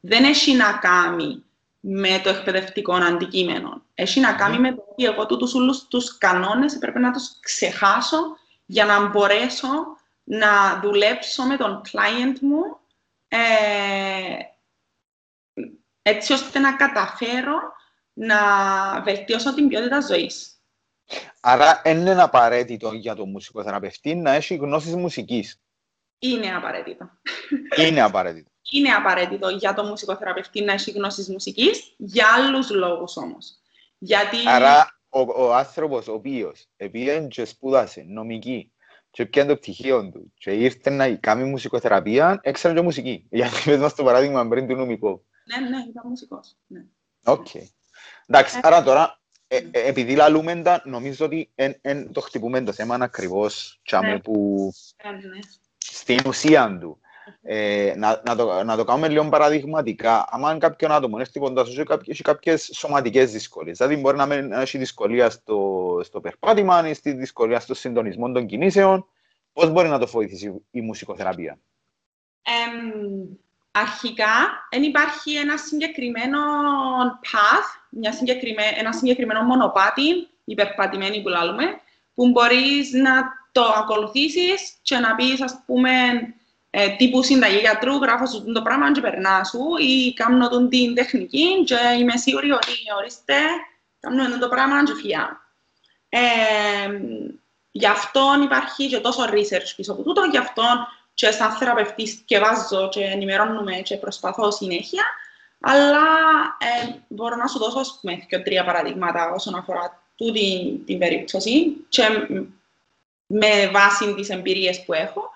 δεν 0.00 0.24
έχει 0.24 0.54
να 0.54 0.72
κάνει 0.72 1.42
με 1.80 2.20
το 2.22 2.28
εκπαιδευτικό 2.28 2.94
αντικείμενο. 2.94 3.82
Έχει 3.94 4.20
να 4.20 4.32
κάνει 4.32 4.58
με 4.58 4.74
το 4.74 4.84
ότι 4.90 5.04
εγώ 5.04 5.26
του 5.26 5.48
όλου 5.54 5.74
τους 5.88 6.18
κανόνες 6.18 6.74
έπρεπε 6.74 6.98
να 6.98 7.12
τους 7.12 7.40
ξεχάσω 7.40 8.36
για 8.66 8.84
να 8.84 9.08
μπορέσω 9.08 9.68
να 10.24 10.80
δουλέψω 10.82 11.42
με 11.42 11.56
τον 11.56 11.80
client 11.92 12.38
μου 12.40 12.60
ε, 13.28 13.38
έτσι 16.08 16.32
ώστε 16.32 16.58
να 16.58 16.76
καταφέρω 16.76 17.58
να 18.12 18.36
βελτιώσω 19.02 19.54
την 19.54 19.68
ποιότητα 19.68 20.00
ζωής. 20.00 20.52
Άρα 21.40 21.80
δεν 21.84 21.98
είναι 21.98 22.22
απαραίτητο 22.22 22.92
για 22.92 23.14
τον 23.14 23.30
μουσικοθεραπευτή 23.30 24.14
να 24.14 24.30
έχει 24.30 24.54
γνώσεις 24.54 24.94
μουσικής. 24.94 25.60
Είναι 26.18 26.54
απαραίτητο. 26.54 27.10
Είναι 27.76 28.02
απαραίτητο. 28.02 28.50
Είναι 28.70 28.90
απαραίτητο 28.90 29.48
για 29.48 29.74
τον 29.74 29.86
μουσικοθεραπευτή 29.86 30.62
να 30.62 30.72
έχει 30.72 30.90
γνώσεις 30.90 31.28
μουσικής, 31.28 31.94
για 31.96 32.26
άλλους 32.36 32.70
λόγους 32.70 33.16
όμως. 33.16 33.58
Γιατί... 33.98 34.36
Άρα 34.46 35.00
ο, 35.08 35.20
ο 35.20 35.54
άνθρωπος 35.54 36.08
ο 36.08 36.12
οποίος 36.12 36.66
επειδή 36.76 37.26
και 37.30 37.44
σπούδασε 37.44 38.04
νομική 38.08 38.72
και 39.10 39.26
πιάνε 39.26 39.48
το 39.48 39.56
πτυχίο 39.56 40.10
του 40.10 40.32
και 40.38 40.50
ήρθε 40.50 40.90
να 40.90 41.14
κάνει 41.14 41.44
μουσικοθεραπεία, 41.44 42.40
έξερε 42.42 42.74
και 42.74 42.80
μουσική. 42.80 43.26
Γιατί 43.30 43.62
πες 43.64 43.78
μας 43.78 43.94
το 43.94 44.04
παράδειγμα 44.04 44.48
πριν 44.48 44.66
του 44.66 44.74
νομικού. 44.74 45.26
Ναι, 45.48 45.68
ναι, 45.68 45.84
ήταν 45.88 46.08
μουσικός. 46.08 46.56
Ναι. 46.66 46.84
OK. 47.24 47.46
Okay. 47.52 47.66
Εντάξει, 48.26 48.56
ε, 48.56 48.60
άρα 48.62 48.82
τώρα, 48.82 49.20
ε, 49.48 49.56
ε, 49.56 49.88
επειδή 49.88 50.14
λαλούμε 50.14 50.62
τα, 50.62 50.82
νομίζω 50.84 51.24
ότι 51.24 51.50
εν, 51.54 51.78
εν, 51.80 52.12
το 52.12 52.20
χτυπούμε 52.20 52.62
το 52.62 52.72
θέμα 52.72 52.94
ακριβώς 53.00 53.80
ναι. 54.02 54.18
που 54.18 54.70
ε, 54.96 55.10
ναι. 55.10 55.38
στην 55.78 56.20
ουσία 56.26 56.78
του. 56.80 57.00
Ε, 57.42 57.94
να, 57.96 58.22
να, 58.26 58.36
το, 58.36 58.64
να 58.64 58.76
το 58.76 58.84
κάνουμε 58.84 59.08
λίγο 59.08 59.28
παραδειγματικά. 59.28 60.28
Αν 60.30 60.58
κάποιον 60.58 60.92
άτομο 60.92 61.16
έρθει 61.20 61.38
κοντά 61.38 61.64
σου 61.64 61.84
έχει 62.06 62.22
κάποιες 62.22 62.70
σωματικές 62.74 63.32
δυσκολίες, 63.32 63.76
δηλαδή 63.76 63.96
μπορεί 63.96 64.16
να, 64.16 64.42
να 64.42 64.60
έχει 64.60 64.78
δυσκολία 64.78 65.30
στο, 65.30 66.00
στο 66.04 66.20
περπάτημα, 66.20 66.88
ή 66.88 66.94
στη 66.94 67.12
δυσκολία 67.12 67.60
στο 67.60 67.74
συντονισμό 67.74 68.32
των 68.32 68.46
κινήσεων, 68.46 69.06
πώς 69.52 69.70
μπορεί 69.70 69.88
να 69.88 69.98
το 69.98 70.06
βοηθήσει 70.06 70.54
η 70.70 70.80
μουσικοθεραπεία; 70.80 71.58
Ε, 72.42 72.50
αρχικά, 73.78 74.66
δεν 74.70 74.82
υπάρχει 74.82 75.34
ένα 75.34 75.56
συγκεκριμένο 75.56 76.38
path, 77.04 77.80
μια 77.88 78.12
συγκεκριμέ, 78.12 78.72
ένα 78.76 78.92
συγκεκριμένο 78.92 79.42
μονοπάτι, 79.42 80.28
υπερπατημένη 80.44 81.22
που 81.22 81.28
λέμε, 81.28 81.80
που 82.14 82.30
μπορείς 82.30 82.92
να 82.92 83.12
το 83.52 83.62
ακολουθήσεις 83.62 84.78
και 84.82 84.98
να 84.98 85.14
πεις, 85.14 85.42
ας 85.42 85.62
πούμε, 85.66 85.90
ε, 86.70 86.88
τύπου 86.88 87.22
συνταγή 87.22 87.58
γιατρού, 87.58 87.96
γράφω 87.96 88.26
σου 88.26 88.52
το 88.52 88.62
πράγμα 88.62 88.92
και 88.92 89.00
περνά 89.00 89.44
σου 89.44 89.60
ή 89.80 90.12
κάνω 90.12 90.48
τον 90.48 90.68
την 90.68 90.94
τεχνική 90.94 91.64
και 91.64 91.76
είμαι 91.98 92.16
σίγουρη 92.16 92.50
ότι 92.50 92.72
ορίστε, 92.98 93.34
κάνω 94.00 94.38
το 94.38 94.48
πράγμα 94.48 94.84
και 94.84 94.94
φιά. 94.94 95.40
Ε, 96.08 96.20
γι' 97.70 97.86
αυτό 97.86 98.22
υπάρχει 98.42 98.88
και 98.88 98.98
τόσο 98.98 99.22
research 99.22 99.72
πίσω 99.76 99.92
από 99.92 100.02
τούτο, 100.02 100.22
γι' 100.30 100.38
αυτό 100.38 100.62
και 101.18 101.30
σαν 101.30 101.52
θεραπευτής 101.52 102.22
και 102.24 102.38
βάζω 102.38 102.88
και 102.88 103.04
ενημερώνουμε 103.04 103.72
και 103.72 103.96
προσπαθώ 103.96 104.50
συνέχεια, 104.50 105.04
αλλά 105.60 106.04
ε, 106.58 106.94
μπορώ 107.08 107.36
να 107.36 107.46
σου 107.46 107.58
δώσω 107.58 107.98
πούμε, 108.00 108.14
και 108.14 108.38
τρία 108.38 108.64
παραδείγματα 108.64 109.32
όσον 109.34 109.54
αφορά 109.54 110.02
τούτη 110.16 110.80
την 110.86 110.98
περίπτωση 110.98 111.76
και 111.88 112.02
με 113.26 113.70
βάση 113.72 114.14
τις 114.14 114.28
εμπειρίες 114.28 114.84
που 114.84 114.92
έχω 114.92 115.30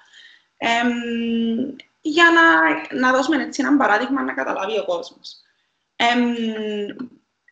για 2.01 2.25
να, 2.31 2.99
να 3.01 3.13
δώσουμε 3.13 3.43
έτσι 3.43 3.63
ένα 3.65 3.77
παράδειγμα 3.77 4.23
να 4.23 4.33
καταλάβει 4.33 4.79
ο 4.79 4.85
κόσμος. 4.85 5.37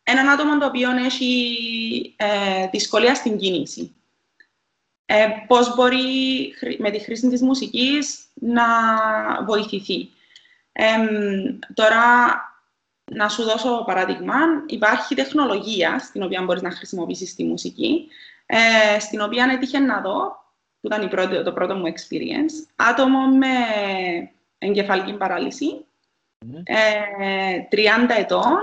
έναν 0.02 0.28
άτομο 0.28 0.58
το 0.58 0.66
οποίο 0.66 0.90
έχει 0.90 2.14
ε, 2.16 2.68
δυσκολία 2.70 3.14
στην 3.14 3.38
κίνηση. 3.38 3.94
Ε, 5.12 5.28
πώς 5.46 5.74
μπορεί 5.74 6.04
με 6.78 6.90
τη 6.90 6.98
χρήση 6.98 7.28
της 7.28 7.42
μουσικής 7.42 8.24
να 8.34 8.64
βοηθηθεί. 9.44 10.10
τώρα, 11.74 12.04
να 13.04 13.28
σου 13.28 13.42
δώσω 13.42 13.84
παράδειγμα, 13.86 14.34
υπάρχει 14.66 15.14
τεχνολογία 15.14 15.98
στην 15.98 16.22
οποία 16.22 16.42
μπορείς 16.42 16.62
να 16.62 16.70
χρησιμοποιήσεις 16.70 17.34
τη 17.34 17.44
μουσική, 17.44 18.08
ε, 18.46 19.00
στην 19.00 19.20
οποία 19.20 19.50
έτυχε 19.52 19.78
να 19.78 20.00
δω 20.00 20.44
που 20.80 20.86
ήταν 20.86 21.08
πρώτη, 21.08 21.42
το 21.42 21.52
πρώτο 21.52 21.74
μου 21.74 21.92
experience, 21.92 22.66
άτομο 22.76 23.26
με 23.26 23.46
εγκεφαλική 24.58 25.12
παράλυση, 25.12 25.84
mm. 26.44 26.62
ε, 26.64 27.84
30 28.08 28.18
ετών, 28.18 28.58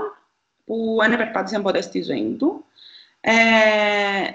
που 0.66 0.98
δεν 1.00 1.18
περπάτησε 1.18 1.60
ποτέ 1.60 1.82
στη 1.82 2.04
ζωή 2.04 2.36
του, 2.40 2.66
ε, 3.20 3.34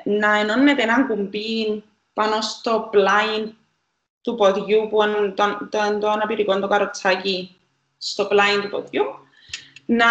να 0.05 0.39
ενώνεται 0.39 0.83
ένα 0.83 1.07
κουμπί 1.07 1.83
πάνω 2.13 2.41
στο 2.41 2.89
πλάι 2.91 3.55
του 4.23 4.35
ποδιού, 4.35 4.89
που 4.91 5.03
είναι 5.03 5.29
το, 5.29 5.69
το, 5.71 5.99
το 6.01 6.11
αναπηρικό 6.11 6.61
το 6.61 6.69
καροτσάκι 6.69 7.57
στο 7.99 8.27
πλάι 8.27 8.61
του 8.61 8.69
ποδιού, 8.69 9.05
να 9.87 10.07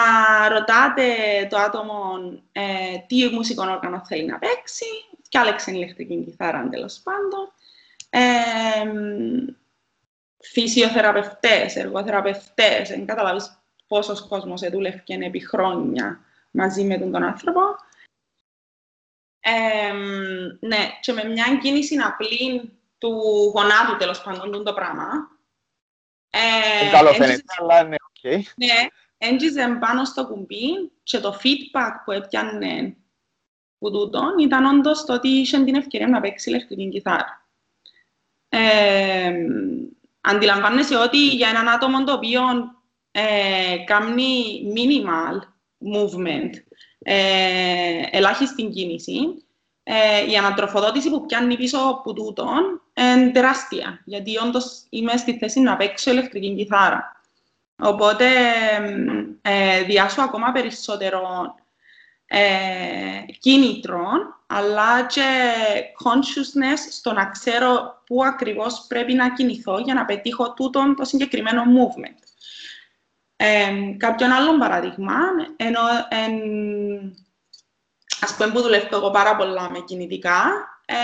ρωτάτε 0.50 1.04
το 1.50 1.58
άτομο 1.58 2.20
ε, 2.52 2.98
τι 3.08 3.30
μουσικό 3.30 3.64
όργανο 3.64 4.02
θέλει 4.06 4.26
να 4.26 4.40
παίξει, 4.40 4.86
και 5.30 5.38
άλλαξε 5.38 5.72
ηλεκτρική 5.72 6.24
κιθάρα 6.24 6.70
τέλος 6.70 7.02
πάντων, 7.04 7.52
ε, 8.10 8.22
φυσιοθεραπευτές, 10.40 11.76
εργοθεραπευτές, 11.76 12.90
δεν 12.90 13.06
καταλάβεις 13.06 13.58
πόσος 13.88 14.28
κόσμος 14.28 14.62
δούλευε 14.70 15.04
επί 15.08 15.48
χρόνια 15.48 16.20
μαζί 16.52 16.84
με 16.84 16.98
τον, 16.98 17.12
τον 17.12 17.24
άνθρωπο. 17.24 17.62
Ε, 19.44 19.94
ναι, 20.60 20.78
και 21.02 21.14
με 21.14 21.24
μια 21.24 21.60
κίνηση 21.62 21.96
απλή 21.98 22.72
του 22.98 23.12
γονάτου, 23.56 23.98
τέλος 23.98 24.22
πάντων, 24.22 24.64
το 24.64 24.74
πράγμα. 24.74 25.08
Ε, 26.30 26.92
καλό 26.92 27.14
φαίνεται, 27.14 27.44
αλλά 27.60 27.84
ναι, 27.84 27.96
OK. 28.10 28.16
Okay. 28.24 28.40
Ναι, 28.56 28.88
έγγιζε 29.18 29.78
πάνω 29.80 30.06
στο 30.06 30.28
κουμπί 30.28 30.92
και 31.04 31.20
το 31.20 31.40
feedback 31.44 31.92
που 32.06 32.12
έπιανε 32.12 32.96
που 33.78 33.92
τούτον 33.92 34.38
ήταν 34.40 34.66
όντως 34.66 35.06
το 35.06 35.14
ότι 35.14 35.28
είχε 35.28 35.64
την 35.64 35.76
ευκαιρία 35.76 36.08
να 36.08 36.22
παίξει 36.22 36.50
ηλεκτρική 36.50 36.90
κιθάρα 36.90 37.42
ε, 38.54 39.34
αντιλαμβάνεσαι 40.22 40.96
ότι 40.98 41.28
για 41.28 41.50
έναν 41.50 41.70
άτομο 41.70 42.04
το 42.04 42.14
οποίο 42.14 42.42
ε, 43.12 43.78
κάνει 43.86 44.62
minimal 44.76 45.38
movement, 45.96 46.50
ε, 47.04 48.02
ελάχιστη 48.12 48.64
κίνηση, 48.64 49.44
ε, 49.84 50.32
η 50.32 50.38
ανατροφοδότηση 50.38 51.10
που 51.10 51.26
πιάνει 51.26 51.58
πίσω 51.58 51.78
από 51.78 52.14
τούτον 52.14 52.82
είναι 52.94 53.32
τεράστια, 53.32 54.02
γιατί 54.06 54.38
όντως 54.38 54.86
είμαι 54.90 55.18
στη 55.18 55.38
θέση 55.38 55.60
να 55.60 55.78
παίξω 55.78 56.12
ηλεκτρική 56.12 56.56
κιθάρα. 56.56 57.22
Οπότε, 57.84 58.26
ε, 59.42 59.84
διάσω 59.84 60.22
ακόμα 60.22 60.52
περισσότερο 60.52 61.22
ε, 62.26 63.22
κίνητρων, 63.40 64.40
αλλά 64.48 65.06
και 65.06 65.22
consciousness 66.04 66.78
στο 66.92 67.14
να 67.14 67.26
ξέρω 67.30 68.02
πού 68.06 68.24
ακριβώς 68.24 68.86
πρέπει 68.88 69.14
να 69.14 69.34
κινηθώ 69.34 69.80
για 69.80 69.94
να 69.94 70.06
πετύχω 70.06 70.54
τούτον 70.54 70.96
το 70.96 71.04
συγκεκριμένο 71.04 71.64
movement. 71.64 72.31
Ε, 73.44 73.96
κάποιον 73.98 74.32
άλλον 74.32 74.60
παράδειγμα, 74.60 75.16
ενώ 75.56 75.80
εν, 76.10 76.34
ας 78.22 78.36
πούμε 78.36 78.52
που 78.52 78.62
δουλεύω 78.62 78.96
εγώ 78.96 79.12
πάρα 79.12 79.36
πολλά 79.36 79.70
με 79.70 79.80
κινητικά, 79.80 80.44
ε, 80.86 80.96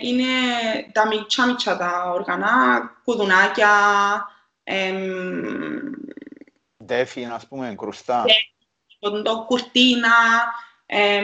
είναι 0.00 0.24
τα 0.92 1.06
μίτσα 1.06 1.46
μίτσα 1.46 1.76
τα 1.76 2.10
οργανά, 2.14 2.82
κουδουνάκια, 3.04 3.70
Δέφη, 6.76 7.24
ας 7.24 7.46
πούμε, 7.46 7.74
κρουστά. 7.78 8.24
Το 9.22 9.44
κουρτίνα, 9.46 10.14
ε, 10.86 11.22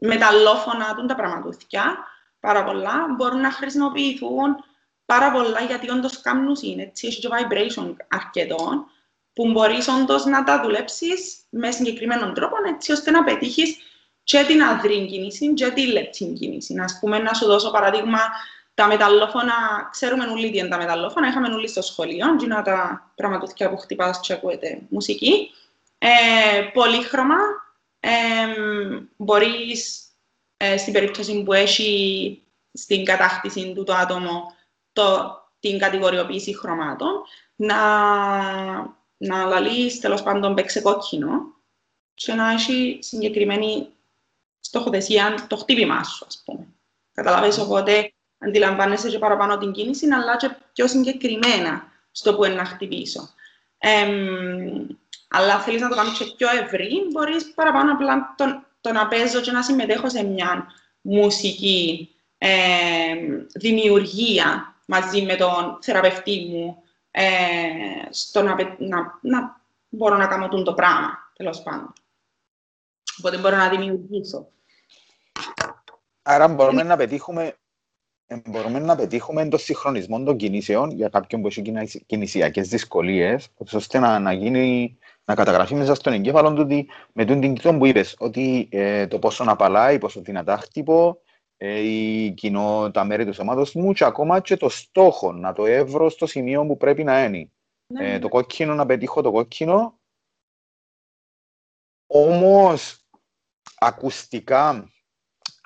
μεταλλόφωνα, 0.00 1.04
τα 1.06 1.14
πραγματούθηκια, 1.14 1.96
πάρα 2.40 2.64
πολλά, 2.64 3.06
μπορούν 3.16 3.40
να 3.40 3.50
χρησιμοποιηθούν 3.50 4.56
πάρα 5.04 5.30
πολλά 5.30 5.60
γιατί 5.60 5.90
όντως 5.90 6.20
κάνουν 6.20 6.56
είναι 6.62 6.82
έτσι, 6.82 7.06
έχει 7.06 7.20
και 7.20 7.28
vibration 7.30 7.94
αρκετό, 8.08 8.86
που 9.34 9.50
μπορείς 9.50 9.88
όντως 9.88 10.24
να 10.24 10.44
τα 10.44 10.62
δουλέψεις 10.62 11.36
με 11.50 11.70
συγκεκριμένον 11.70 12.34
τρόπο, 12.34 12.56
έτσι 12.74 12.92
ώστε 12.92 13.10
να 13.10 13.24
πετύχεις 13.24 13.76
και 14.24 14.44
την 14.46 14.62
αδρή 14.62 15.06
κίνηση 15.06 15.54
και 15.54 15.70
την 15.70 15.92
λεπτή 15.92 16.24
κίνηση. 16.24 16.74
Α 16.78 16.98
πούμε, 17.00 17.18
να 17.18 17.34
σου 17.34 17.46
δώσω 17.46 17.70
παράδειγμα, 17.70 18.18
τα 18.74 18.86
μεταλλόφωνα, 18.86 19.88
ξέρουμε 19.90 20.24
όλοι 20.24 20.50
τι 20.50 20.58
είναι 20.58 20.68
τα 20.68 20.76
μεταλλόφωνα, 20.76 21.28
είχαμε 21.28 21.54
όλοι 21.54 21.68
στο 21.68 21.82
σχολείο, 21.82 22.26
είναι 22.42 22.62
τα 22.64 23.10
πραγματούθηκια 23.14 23.70
που 23.70 23.76
χτυπάς 23.76 24.20
και 24.20 24.32
ακούετε 24.32 24.80
μουσική. 24.88 25.50
Ε, 25.98 26.62
πολύχρωμα. 26.72 27.36
Ε, 28.00 28.10
μπορείς, 29.16 30.04
ε, 30.56 30.76
στην 30.76 30.92
περίπτωση 30.92 31.42
που 31.42 31.52
έχει 31.52 32.42
στην 32.72 33.04
κατάκτηση 33.04 33.72
του 33.74 33.84
το 33.84 33.94
άτομο 33.94 34.54
το, 34.92 35.38
την 35.60 35.78
κατηγοριοποίηση 35.78 36.56
χρωμάτων, 36.56 37.22
να, 37.56 37.76
να 39.16 39.44
λαλείς 39.44 40.00
τέλος 40.00 40.22
πάντων 40.22 40.54
παίξε 40.54 40.80
κόκκινο 40.80 41.54
και 42.14 42.34
να 42.34 42.50
έχει 42.50 42.98
συγκεκριμένη 43.02 43.88
στοχοθεσία 44.60 45.46
το 45.48 45.56
χτύπημά 45.56 46.04
σου, 46.04 46.24
ας 46.26 46.42
πούμε. 46.44 46.66
Καταλάβεις, 47.12 47.58
οπότε 47.58 48.12
αντιλαμβάνεσαι 48.38 49.10
και 49.10 49.18
παραπάνω 49.18 49.58
την 49.58 49.72
κίνηση, 49.72 50.06
αλλά 50.06 50.36
και 50.36 50.56
πιο 50.72 50.88
συγκεκριμένα 50.88 51.92
στο 52.10 52.34
που 52.34 52.44
είναι 52.44 52.54
να 52.54 52.64
χτυπήσω. 52.64 53.30
Ε, 53.78 54.06
Αλλά 55.28 55.60
θέλεις 55.60 55.80
να 55.80 55.88
το 55.88 55.94
κάνεις 55.94 56.18
και 56.18 56.24
πιο 56.36 56.48
ευρύ, 56.62 57.08
μπορείς 57.12 57.52
παραπάνω 57.54 57.92
απλά 57.92 58.34
το, 58.36 58.62
το 58.80 58.92
να 58.92 59.08
παίζω 59.08 59.40
και 59.40 59.50
να 59.50 59.62
συμμετέχω 59.62 60.08
σε 60.08 60.24
μια 60.24 60.66
μουσική 61.00 62.08
ε, 62.38 62.50
δημιουργία 63.54 64.74
μαζί 64.86 65.22
με 65.22 65.36
τον 65.36 65.78
θεραπευτή 65.80 66.46
μου 66.50 66.83
ε, 67.16 67.26
στο 68.10 68.42
να, 68.42 68.54
να, 68.78 69.18
να 69.20 69.60
μπορώ 69.88 70.16
να 70.16 70.26
κάνω 70.26 70.48
το 70.48 70.74
πράγμα, 70.74 71.32
τέλος 71.36 71.62
πάντων. 71.62 71.92
Οπότε 73.18 73.38
μπορώ 73.38 73.56
να 73.56 73.68
δημιουργήσω. 73.68 74.48
Άρα 76.22 76.48
μπορούμε 76.48 76.82
να 76.82 76.96
πετύχουμε 76.96 77.58
μπορούμε 78.44 78.78
να 78.78 78.94
πετύχουμε 78.94 79.48
το 79.48 79.58
συγχρονισμό 79.58 80.22
των 80.22 80.36
κινήσεων 80.36 80.90
για 80.90 81.08
κάποιον 81.08 81.40
που 81.40 81.46
έχει 81.46 81.62
κινησιακές 82.06 82.68
δυσκολίες, 82.68 83.48
ώστε 83.72 83.98
να, 83.98 84.18
να, 84.18 84.32
γίνει, 84.32 84.98
να 85.24 85.34
καταγραφεί 85.34 85.74
μέσα 85.74 85.94
στον 85.94 86.12
εγκέφαλο 86.12 86.52
του 86.52 86.60
ότι 86.62 86.88
με 87.12 87.24
τον 87.24 87.40
την 87.40 87.78
που 87.78 87.86
είπες, 87.86 88.14
ότι 88.18 88.68
ε, 88.70 89.06
το 89.06 89.18
πόσο 89.18 89.44
να 89.44 89.56
παλάει, 89.56 89.98
πόσο 89.98 90.20
δυνατά 90.20 90.56
χτύπω, 90.56 91.08
ε, 91.08 91.23
η 91.58 92.30
κοινό, 92.32 92.90
τα 92.90 93.04
μέρη 93.04 93.24
του 93.24 93.32
σώματο 93.32 93.64
μου 93.74 93.92
και 93.92 94.04
ακόμα 94.04 94.40
και 94.40 94.56
το 94.56 94.68
στόχο 94.68 95.32
να 95.32 95.52
το 95.52 95.66
έβρω 95.66 96.08
στο 96.10 96.26
σημείο 96.26 96.66
που 96.66 96.76
πρέπει 96.76 97.04
να 97.04 97.24
είναι. 97.24 97.50
Ναι, 97.86 98.08
ε, 98.08 98.12
ναι. 98.12 98.18
το 98.18 98.28
κόκκινο 98.28 98.74
να 98.74 98.86
πετύχω 98.86 99.20
το 99.20 99.30
κόκκινο. 99.30 99.98
Όμως, 102.06 103.06
ακουστικά 103.78 104.88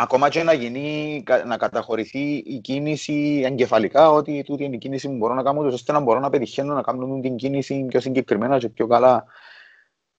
ακόμα 0.01 0.29
και 0.29 0.43
να 0.43 0.53
γίνει, 0.53 1.25
να 1.47 1.57
καταχωρηθεί 1.57 2.37
η 2.37 2.61
κίνηση 2.61 3.43
εγκεφαλικά, 3.45 4.11
ότι 4.11 4.43
τούτη 4.43 4.65
είναι 4.65 4.75
η 4.75 4.79
κίνηση 4.79 5.09
που 5.09 5.17
μπορώ 5.17 5.35
να 5.35 5.43
κάνω, 5.43 5.61
ώστε 5.61 5.93
να 5.93 6.01
μπορώ 6.01 6.21
να 6.21 6.31
πετυχαίνω 6.31 6.75
να 6.75 6.83
κάνω 6.83 7.21
την 7.21 7.37
κίνηση 7.37 7.85
πιο 7.85 8.01
συγκεκριμένα 8.01 8.59
και 8.59 8.69
πιο 8.69 8.87
καλά. 8.87 9.25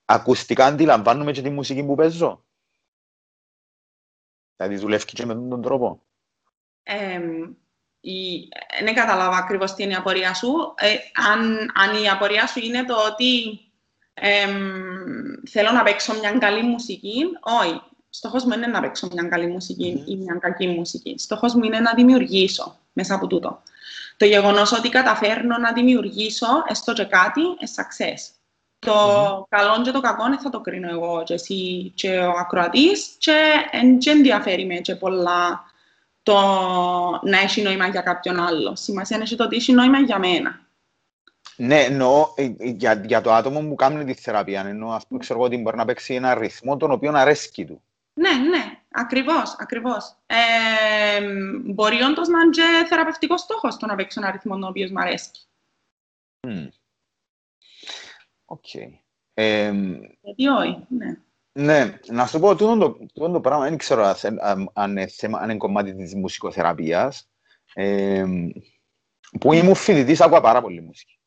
Ακουστικά 0.06 0.66
αντιλαμβάνουμε 0.66 1.32
και 1.32 1.42
τη 1.42 1.50
μουσική 1.50 1.84
που 1.84 1.96
παίζω. 1.96 2.46
Δηλαδή 4.60 4.82
δουλεύει 4.82 5.06
και 5.06 5.26
με 5.26 5.34
τον 5.34 5.62
τρόπο. 5.62 6.02
Ε, 6.84 7.20
η... 8.00 8.48
Δεν 8.84 8.94
κατάλαβα 8.94 9.38
ακριβώς 9.38 9.74
τι 9.74 9.84
είναι 9.84 9.92
η 9.92 9.96
απορία 9.96 10.34
σου. 10.34 10.74
Ε, 10.78 10.96
αν, 11.32 11.72
αν 11.74 12.04
η 12.04 12.10
απορία 12.10 12.48
σου 12.48 12.60
είναι 12.60 12.86
το 12.86 12.96
ότι 13.12 13.60
ε, 14.14 14.48
θέλω 15.50 15.72
να 15.72 15.84
παίξω 15.84 16.14
μια 16.20 16.32
καλή 16.32 16.64
μουσική, 16.64 17.24
όχι 17.42 17.82
στόχος 18.10 18.46
μου 18.46 18.54
είναι 18.54 18.68
να 18.68 18.82
παίξω 18.82 19.08
μια 19.12 19.24
καλή 19.24 19.48
μουσική 19.48 20.04
ή 20.08 20.16
μια 20.16 20.38
κακή 20.42 20.68
μουσική. 20.68 21.16
Στόχος 21.18 21.54
μου 21.54 21.64
είναι 21.64 21.80
να 21.80 21.94
δημιουργήσω 21.94 22.80
μέσα 22.94 23.16
από 23.16 23.28
τούτο. 23.28 23.62
Το 24.18 24.26
γεγονός 24.26 24.72
ότι 24.72 24.90
καταφέρνω 24.90 25.58
να 25.58 25.74
δημιουργήσω 25.74 26.48
έστω 26.68 26.94
και 26.94 27.06
κάτι, 27.06 27.42
success. 27.76 28.39
Το 28.80 28.94
mm-hmm. 28.94 29.46
καλό 29.50 29.82
και 29.82 29.92
το 29.92 30.02
κακό 30.02 30.40
θα 30.42 30.50
το 30.50 30.62
κρίνω 30.62 30.90
εγώ 30.90 31.24
και 31.26 31.34
εσύ 31.34 31.92
και 31.96 32.20
ο 32.20 32.32
ακροατής 32.38 33.16
και 33.18 33.36
δεν 33.72 34.18
ενδιαφέρει 34.18 34.66
με 34.66 34.76
και 34.76 34.96
πολλά 34.96 35.64
το 36.24 36.40
να 37.24 37.40
έχει 37.40 37.62
νόημα 37.62 37.88
για 37.88 38.02
κάποιον 38.02 38.40
άλλο. 38.40 38.76
Σημασία 38.76 39.18
είναι 39.18 39.26
το 39.26 39.44
ότι 39.44 39.56
έχει 39.56 39.74
νόημα 39.74 40.00
για 40.00 40.20
μένα. 40.20 40.68
Ναι, 41.56 41.84
εννοώ 41.84 42.28
ε, 42.36 42.44
ε, 42.44 42.70
για, 42.70 43.04
για 43.06 43.22
το 43.22 43.34
άτομο 43.34 43.62
που 43.62 43.76
κάνει 43.76 44.06
τη 44.06 44.14
θεραπεία. 44.14 44.66
Εννοώ 44.66 44.92
αυτό 44.92 45.18
ξέρω 45.18 45.40
ότι 45.40 45.58
μπορεί 45.58 45.78
να 45.78 45.86
παίξει 45.86 46.14
ένα 46.14 46.34
ρυθμό 46.34 46.78
τον 46.78 46.92
οποίο 46.92 47.12
αρέσκει 47.16 47.66
του. 47.66 47.82
Ναι, 48.14 48.30
ναι, 48.30 48.80
ακριβώς, 48.92 49.56
ακριβώς. 49.60 50.16
Ε, 50.26 50.36
μπορεί 51.64 52.02
όντως 52.02 52.28
να 52.28 52.40
είναι 52.40 52.50
και 52.50 52.86
θεραπευτικός 52.90 53.42
στόχος 53.42 53.78
το 53.78 53.86
να 53.86 53.96
παίξω 53.96 54.20
ένα 54.20 54.30
αριθμό 54.30 54.56
ο 54.56 54.68
οποίος 54.68 54.92
μου 54.92 55.00
αρέσει. 55.00 55.32
Οκ. 58.50 58.66
Γιατί 60.22 60.48
όχι, 60.60 60.86
ναι. 60.88 61.18
Ναι, 61.52 62.00
να 62.08 62.26
σου 62.26 62.40
πω, 62.40 62.56
τούτο 62.56 62.78
το, 62.78 62.98
τούτο 63.14 63.32
το 63.32 63.42
πράγμα 63.42 63.64
δεν 63.64 63.78
ξέρω 63.78 64.14
αν, 64.40 64.70
αν, 64.74 64.98
είναι 65.44 65.58
κομμάτι 65.58 65.96
της 65.96 66.16
μουσικοθεραπείας. 66.16 67.30
Ε, 67.74 68.26
που 69.40 69.54
ήμουν 69.54 69.76
φοιτητής, 69.76 70.22
άκουγα 70.22 70.42
πάρα 70.42 70.62
πολύ 70.62 70.82
μουσική 70.82 71.20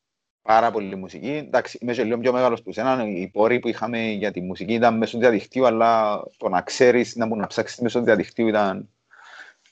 πάρα 0.43 0.71
πολύ 0.71 0.95
μουσική. 0.95 1.31
Εντάξει, 1.31 1.77
είμαι 1.81 1.93
και 1.93 2.03
λίγο 2.03 2.17
πιο 2.17 2.31
μεγάλος 2.31 2.61
που 2.61 2.71
σένα. 2.71 3.07
Οι 3.07 3.27
πόροι 3.27 3.59
που 3.59 3.67
είχαμε 3.67 3.99
για 3.99 4.31
τη 4.31 4.41
μουσική 4.41 4.73
ήταν 4.73 4.97
μέσω 4.97 5.17
διαδικτύου, 5.17 5.65
αλλά 5.65 6.23
το 6.37 6.49
να 6.49 6.61
ξέρεις, 6.61 7.15
να 7.15 7.25
μπορεί 7.25 7.39
να 7.41 7.47
ψάξεις 7.47 7.79
μέσω 7.79 8.01
διαδικτύου 8.01 8.47
ήταν 8.47 8.92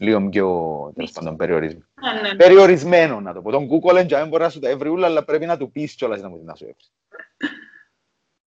λίγο 0.02 0.30
πιο 0.30 0.92
τέλος 0.96 1.12
πάντων 1.12 1.36
περιορισμένο. 1.36 1.86
Ναι, 2.14 2.30
ναι. 2.30 2.36
Περιορισμένο 2.36 3.20
να 3.20 3.34
το 3.34 3.42
πω. 3.42 3.52
Τον 3.52 3.68
Google 3.70 4.06
δεν 4.08 4.28
μπορεί 4.28 4.44
να 4.44 4.50
σου 4.50 4.60
τα 4.60 4.70
έβρει 4.70 4.90
ούλα, 4.90 5.08
αλλά 5.08 5.24
πρέπει 5.24 5.46
να 5.46 5.58
του 5.58 5.72
πεις 5.72 5.96
κιόλας 5.96 6.22
να 6.22 6.30
μου 6.30 6.42
να 6.44 6.56
σου 6.56 6.64
έβρει. 6.64 6.86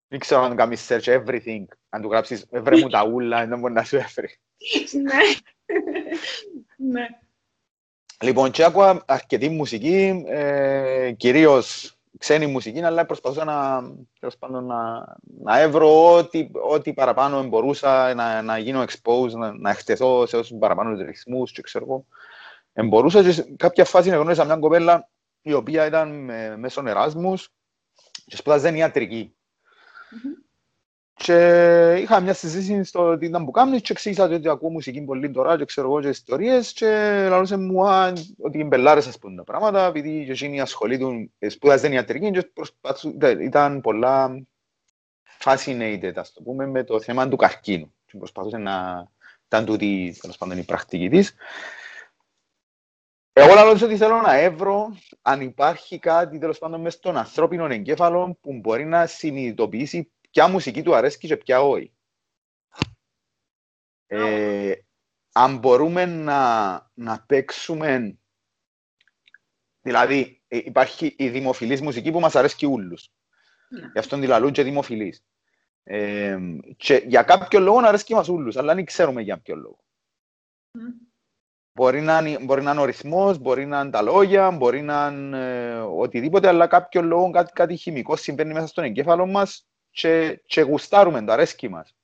Δεν 0.08 0.18
ξέρω 0.18 0.42
αν 0.42 0.56
κάνεις 0.56 0.88
search 0.90 1.04
everything, 1.04 1.64
αν 1.88 2.02
του 2.02 2.08
γράψεις 2.10 2.46
έβρε 2.50 2.76
μου 2.76 2.88
τα 2.88 3.06
ούλα, 3.06 3.46
δεν 3.46 3.58
μπορεί 3.58 3.72
να 3.72 3.84
σου 3.84 3.96
έβρει. 3.96 4.38
Ναι. 4.92 5.18
ναι. 6.90 7.06
Λοιπόν, 8.22 8.50
και 8.50 8.64
άκουα 8.64 9.02
αρκετή 9.06 9.48
μουσική, 9.48 10.24
ε, 10.26 11.12
κυρίως 11.16 11.98
ξένη 12.20 12.46
μουσική, 12.46 12.82
αλλά 12.82 13.06
προσπαθούσα 13.06 13.44
να, 13.44 13.82
πάντων, 14.38 14.66
να, 14.66 15.06
να 15.22 15.60
έβρω 15.60 16.14
ό,τι, 16.14 16.50
ό,τι 16.68 16.92
παραπάνω 16.92 17.42
μπορούσα, 17.42 18.14
να, 18.14 18.42
να 18.42 18.58
γίνω 18.58 18.82
exposed, 18.82 19.30
να, 19.30 19.52
να 19.52 19.70
εκτεθώ 19.70 20.26
σε 20.26 20.36
όσους 20.36 20.58
παραπάνω 20.58 21.04
ρυθμούς 21.04 21.52
και 21.52 21.62
ξέρω 21.62 21.84
εγώ. 21.84 22.06
Εμπορούσα 22.72 23.22
και 23.22 23.32
σε 23.32 23.54
κάποια 23.56 23.84
φάση 23.84 24.10
να 24.10 24.16
γνώρισα 24.16 24.44
μια 24.44 24.56
κοπέλα 24.56 25.08
η 25.42 25.52
οποία 25.52 25.86
ήταν 25.86 26.24
με, 26.24 26.56
μέσω 26.56 26.82
Εράσμους 26.86 27.52
και 28.26 28.36
σπουδάζε 28.36 28.76
ιατρική. 28.76 29.34
Mm-hmm. 29.34 30.49
Και 31.24 31.96
είχα 32.00 32.20
μια 32.20 32.34
συζήτηση 32.34 32.84
στο 32.84 33.18
τι 33.18 33.26
ήταν 33.26 33.44
που 33.44 33.50
κάνεις 33.50 33.80
και 33.80 33.92
εξήγησα 33.92 34.24
ότι 34.24 34.48
ακούω 34.48 34.70
μουσική 34.70 35.00
πολύ 35.00 35.30
τώρα 35.30 35.56
και 35.56 35.64
ξέρω 35.64 35.86
εγώ 35.86 36.00
και 36.00 36.08
ιστορίες 36.08 36.72
και 36.72 36.86
λαλούσε 37.28 37.56
μου 37.56 37.84
ότι 38.38 38.58
οι 38.58 38.64
μπελάρες 38.64 39.06
ας 39.06 39.18
πούμε 39.18 39.36
τα 39.36 39.44
πράγματα 39.44 39.86
επειδή 39.86 40.24
και 40.24 40.30
εκείνη 40.30 40.60
ασχολεί 40.60 40.98
του 40.98 41.32
σπούδαζε 41.50 41.88
ιατρική 41.88 42.30
και 42.30 42.50
ήταν 43.40 43.80
πολλά 43.80 44.46
fascinated 45.44 46.12
ας 46.14 46.32
το 46.32 46.42
πούμε 46.42 46.66
με 46.66 46.84
το 46.84 47.00
θέμα 47.00 47.28
του 47.28 47.36
καρκίνου 47.36 47.94
και 48.06 48.18
προσπαθούσε 48.18 48.56
να 48.56 49.06
ήταν 49.46 49.64
τούτη 49.64 50.16
τέλος 50.20 50.36
πάντων 50.36 50.58
η 50.58 50.64
πρακτική 50.64 51.08
της. 51.08 51.34
Εγώ 53.32 53.54
λέω 53.54 53.70
ότι 53.70 53.96
θέλω 53.96 54.20
να 54.20 54.38
έβρω 54.38 54.96
αν 55.22 55.40
υπάρχει 55.40 55.98
κάτι 55.98 56.38
τέλος 56.38 56.58
πάντων 56.58 56.80
μέσα 56.80 56.96
στον 56.96 57.16
ανθρώπινο 57.16 57.66
εγκέφαλο 57.66 58.38
που 58.40 58.52
μπορεί 58.52 58.84
να 58.84 59.06
συνειδητοποιήσει 59.06 60.10
ποια 60.30 60.48
μουσική 60.48 60.82
του 60.82 60.94
αρέσει 60.94 61.18
και 61.18 61.36
ποια 61.36 61.62
όχι. 61.62 61.92
Ε, 64.06 64.74
αν 65.32 65.58
μπορούμε 65.58 66.06
να, 66.06 66.90
να 66.94 67.24
παίξουμε... 67.26 68.18
Δηλαδή, 69.80 70.42
ε, 70.48 70.56
υπάρχει 70.56 71.14
η 71.18 71.28
δημοφιλής 71.28 71.80
μουσική 71.80 72.10
που 72.10 72.20
μας 72.20 72.36
αρέσει 72.36 72.66
ούλους. 72.66 73.10
Ναι. 73.68 73.90
Γι' 73.92 73.98
αυτόν 73.98 74.20
τη 74.20 74.26
λαλούν 74.26 74.52
και 74.52 74.62
δημοφιλής. 74.62 75.24
Ε, 75.82 76.38
και 76.76 76.94
για 77.06 77.22
κάποιο 77.22 77.60
λόγο 77.60 77.80
να 77.80 77.88
αρέσει 77.88 78.14
μας 78.14 78.28
ούλους, 78.28 78.56
αλλά 78.56 78.74
δεν 78.74 78.84
ξέρουμε 78.84 79.22
για 79.22 79.38
ποιο 79.38 79.56
λόγο. 79.56 79.84
Μπορεί, 81.72 82.00
να, 82.00 82.44
μπορεί 82.44 82.62
να 82.62 82.70
είναι 82.70 82.80
ο 82.80 82.84
ρυθμός, 82.84 83.38
μπορεί 83.38 83.66
να 83.66 83.80
είναι 83.80 83.90
τα 83.90 84.02
λόγια, 84.02 84.50
μπορεί 84.50 84.82
να 84.82 85.06
είναι 85.06 85.38
ε, 85.38 85.78
οτιδήποτε, 85.78 86.48
αλλά 86.48 86.66
κάποιο 86.66 87.02
λόγο, 87.02 87.30
κάτι, 87.30 87.52
κάτι 87.52 87.76
χημικό 87.76 88.16
συμβαίνει 88.16 88.52
μέσα 88.52 88.66
στον 88.66 88.84
εγκέφαλο 88.84 89.26
μας 89.26 89.69
και, 89.90 90.40
και 90.46 90.60
γουστάρουμε 90.60 91.24
το 91.24 91.32
αρέσκει 91.32 91.68
μας. 91.68 91.94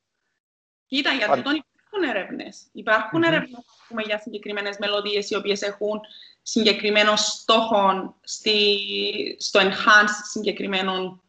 Κοίτα, 0.86 1.12
γιατί 1.12 1.42
τον 1.42 1.54
υπάρχουν 1.54 2.16
έρευνες. 2.16 2.62
Υπάρχουν 2.72 3.22
mm-hmm. 3.22 3.26
έρευνες 3.26 3.64
για 4.06 4.18
συγκεκριμένες 4.18 4.76
μελωδίες 4.78 5.30
οι 5.30 5.36
οποίες 5.36 5.62
έχουν 5.62 6.00
συγκεκριμένος 6.42 7.20
στόχο 7.20 8.14
στη, 8.20 8.78
στο 9.38 9.60
enhance 9.60 10.28
συγκεκριμένων. 10.30 11.20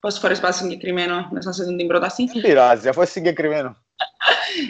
Πόσες 0.00 0.20
φορές 0.20 0.40
πας 0.40 0.56
συγκεκριμένο 0.56 1.28
μέσα 1.30 1.52
σε 1.52 1.64
την 1.64 1.86
πρόταση; 1.86 2.24
Δεν 2.24 2.42
πειράζει, 2.42 2.88
αφού 2.88 3.00
είναι 3.00 3.08
συγκεκριμένο. 3.10 3.76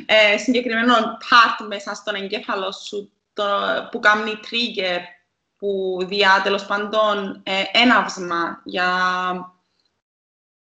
ε, 0.07 0.39
συγκεκριμένο 0.39 0.95
part 0.95 1.67
μέσα 1.69 1.95
στον 1.95 2.15
εγκέφαλο 2.15 2.73
σου 2.73 3.13
το, 3.33 3.45
που 3.91 4.01
κάνει 4.01 4.33
trigger, 4.43 4.99
που 5.59 5.99
διά 6.01 6.41
τέλος 6.43 6.67
πάντων 6.67 7.43
ε, 7.43 7.63
έναυσμα 7.73 8.61
για 8.65 8.89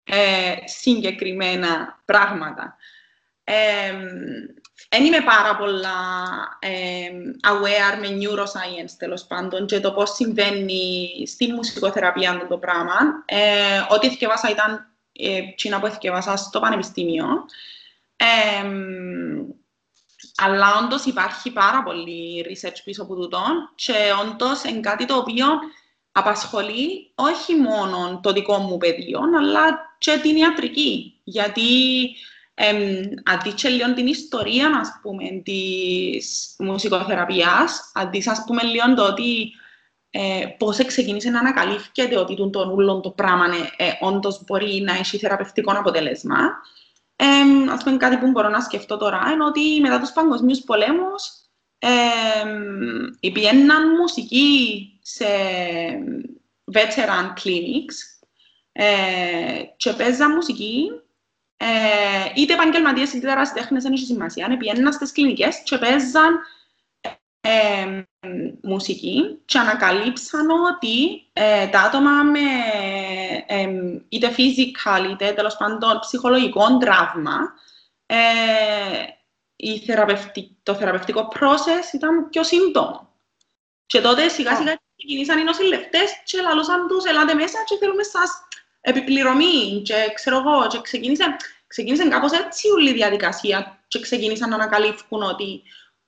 ε, 0.09 0.55
συγκεκριμένα 0.65 2.01
πράγματα. 2.05 2.77
Δεν 4.89 5.05
είμαι 5.05 5.21
πάρα 5.21 5.57
πολλά 5.57 5.91
ε, 6.59 7.09
aware 7.49 7.99
με 8.01 8.09
neuroscience 8.09 8.91
τέλος 8.99 9.25
πάντων 9.25 9.67
και 9.67 9.81
το 9.81 9.93
πώς 9.93 10.11
συμβαίνει 10.15 11.09
στη 11.27 11.53
μουσικοθεραπεία 11.53 12.47
το 12.49 12.59
πράγμα. 12.59 12.95
Ε, 13.25 13.81
ό,τι 13.89 14.09
θυκευάσα 14.09 14.51
ήταν 14.51 14.87
ε, 15.13 15.41
τσίνα 15.57 15.81
που 15.81 15.87
θυκευάσα 15.87 16.37
στο 16.37 16.61
πανεπιστήμιο. 16.61 17.27
Ε, 18.17 18.69
αλλά 20.37 20.67
όντως 20.83 21.05
υπάρχει 21.05 21.51
πάρα 21.51 21.83
πολύ 21.83 22.47
research 22.49 22.81
πίσω 22.85 23.03
από 23.03 23.15
τούτο 23.15 23.43
και 23.75 23.95
όντως 24.23 24.65
είναι 24.65 24.81
κάτι 24.81 25.05
το 25.05 25.17
οποίο 25.17 25.47
απασχολεί 26.19 27.13
όχι 27.15 27.55
μόνο 27.55 28.21
το 28.23 28.33
δικό 28.33 28.59
μου 28.59 28.79
πεδίο, 28.79 29.21
αλλά 29.39 29.95
και 29.99 30.19
την 30.23 30.37
ιατρική. 30.37 31.21
Γιατί 31.25 31.63
ε, 32.55 33.01
αντί 33.25 33.69
λίγο 33.69 33.95
την 33.95 34.07
ιστορία, 34.07 34.79
ας 34.81 34.99
πούμε, 35.03 35.25
της 35.45 36.55
μουσικοθεραπείας, 36.59 37.93
αντί, 37.95 38.23
ας 38.27 38.45
πούμε, 38.47 38.63
λίγο 38.63 38.95
το 38.95 39.05
ότι 39.05 39.53
ε, 40.11 40.47
πώς 40.59 40.77
ξεκίνησε 40.87 41.31
να 41.31 41.39
ανακαλύφθηκε 41.39 42.19
ότι 42.19 42.37
τον, 42.37 42.51
τον 42.51 42.71
ούλον 42.71 43.03
το 43.03 43.11
πράγμα 43.11 43.45
ε, 43.77 43.85
ε, 43.85 43.93
όντως 44.01 44.45
μπορεί 44.47 44.81
να 44.81 44.93
έχει 44.93 45.19
θεραπευτικό 45.19 45.73
αποτέλεσμα. 45.77 46.39
Ε, 47.17 47.71
ας 47.73 47.83
πούμε, 47.85 47.97
κάτι 47.97 48.17
που 48.17 48.31
μπορώ 48.31 48.49
να 48.49 48.61
σκεφτώ 48.61 48.97
τώρα 48.97 49.31
είναι 49.33 49.45
ότι 49.45 49.81
μετά 49.81 50.01
τους 50.01 50.13
παγκοσμίους 50.13 50.61
πολέμους 50.61 51.48
ε, 51.79 51.89
μουσική 53.99 54.93
σε 55.03 55.27
veteran 56.73 57.33
clinics 57.45 58.19
ε, 58.73 59.63
και 59.77 59.93
παίζαν 59.93 60.33
μουσική 60.33 60.91
ε, 61.57 61.67
είτε 62.35 62.53
επαγγελματίες 62.53 63.13
είτε 63.13 63.31
ερασιτέχνες 63.31 63.83
δεν 63.83 63.93
έχει 63.93 64.05
σημασία. 64.05 64.49
Επιέναν 64.51 64.93
στις 64.93 65.13
κλινικές 65.13 65.63
και 65.65 65.79
παίζαν 65.79 66.41
ε, 67.41 68.03
μουσική 68.63 69.39
και 69.45 69.59
ανακαλύψαν 69.59 70.51
ότι 70.51 71.27
ε, 71.33 71.67
τα 71.67 71.81
άτομα 71.81 72.23
με 72.23 72.41
ε, 73.47 73.69
είτε 74.09 74.35
physical 74.37 75.11
είτε 75.11 75.33
τέλος 75.33 75.57
πάντων 75.57 75.99
ψυχολογικό 76.01 76.79
τραύμα 76.79 77.39
ε, 79.59 79.71
η 80.35 80.57
το 80.63 80.75
θεραπευτικό 80.75 81.33
process 81.35 81.95
ήταν 81.95 82.29
πιο 82.29 82.45
σύντομο. 82.45 83.13
Και 83.87 84.01
τότε 84.01 84.29
σιγά 84.29 84.57
σιγά 84.57 84.79
ξεκινήσαν 84.97 85.39
οι 85.39 85.43
νοσηλευτές 85.43 86.23
και 86.25 86.41
λαλούσαν 86.41 86.89
τους 86.89 87.05
ελάτε 87.05 87.35
μέσα 87.35 87.59
και 87.67 87.77
θέλουμε 87.77 88.03
σας 88.03 88.31
επιπληρωμή 88.81 89.83
και 89.85 89.95
ξέρω 90.15 90.37
εγώ 90.37 90.67
και 90.67 90.81
ξεκίνησε, 90.81 91.25
ξεκίνησε 91.67 92.09
κάπως 92.09 92.33
έτσι 92.33 92.69
όλη 92.71 92.91
η 92.91 92.93
διαδικασία 92.93 93.79
και 93.89 94.01
ξεκίνησαν 94.01 94.49
να 94.49 94.55
ανακαλύφουν 94.55 95.23
ότι 95.23 95.63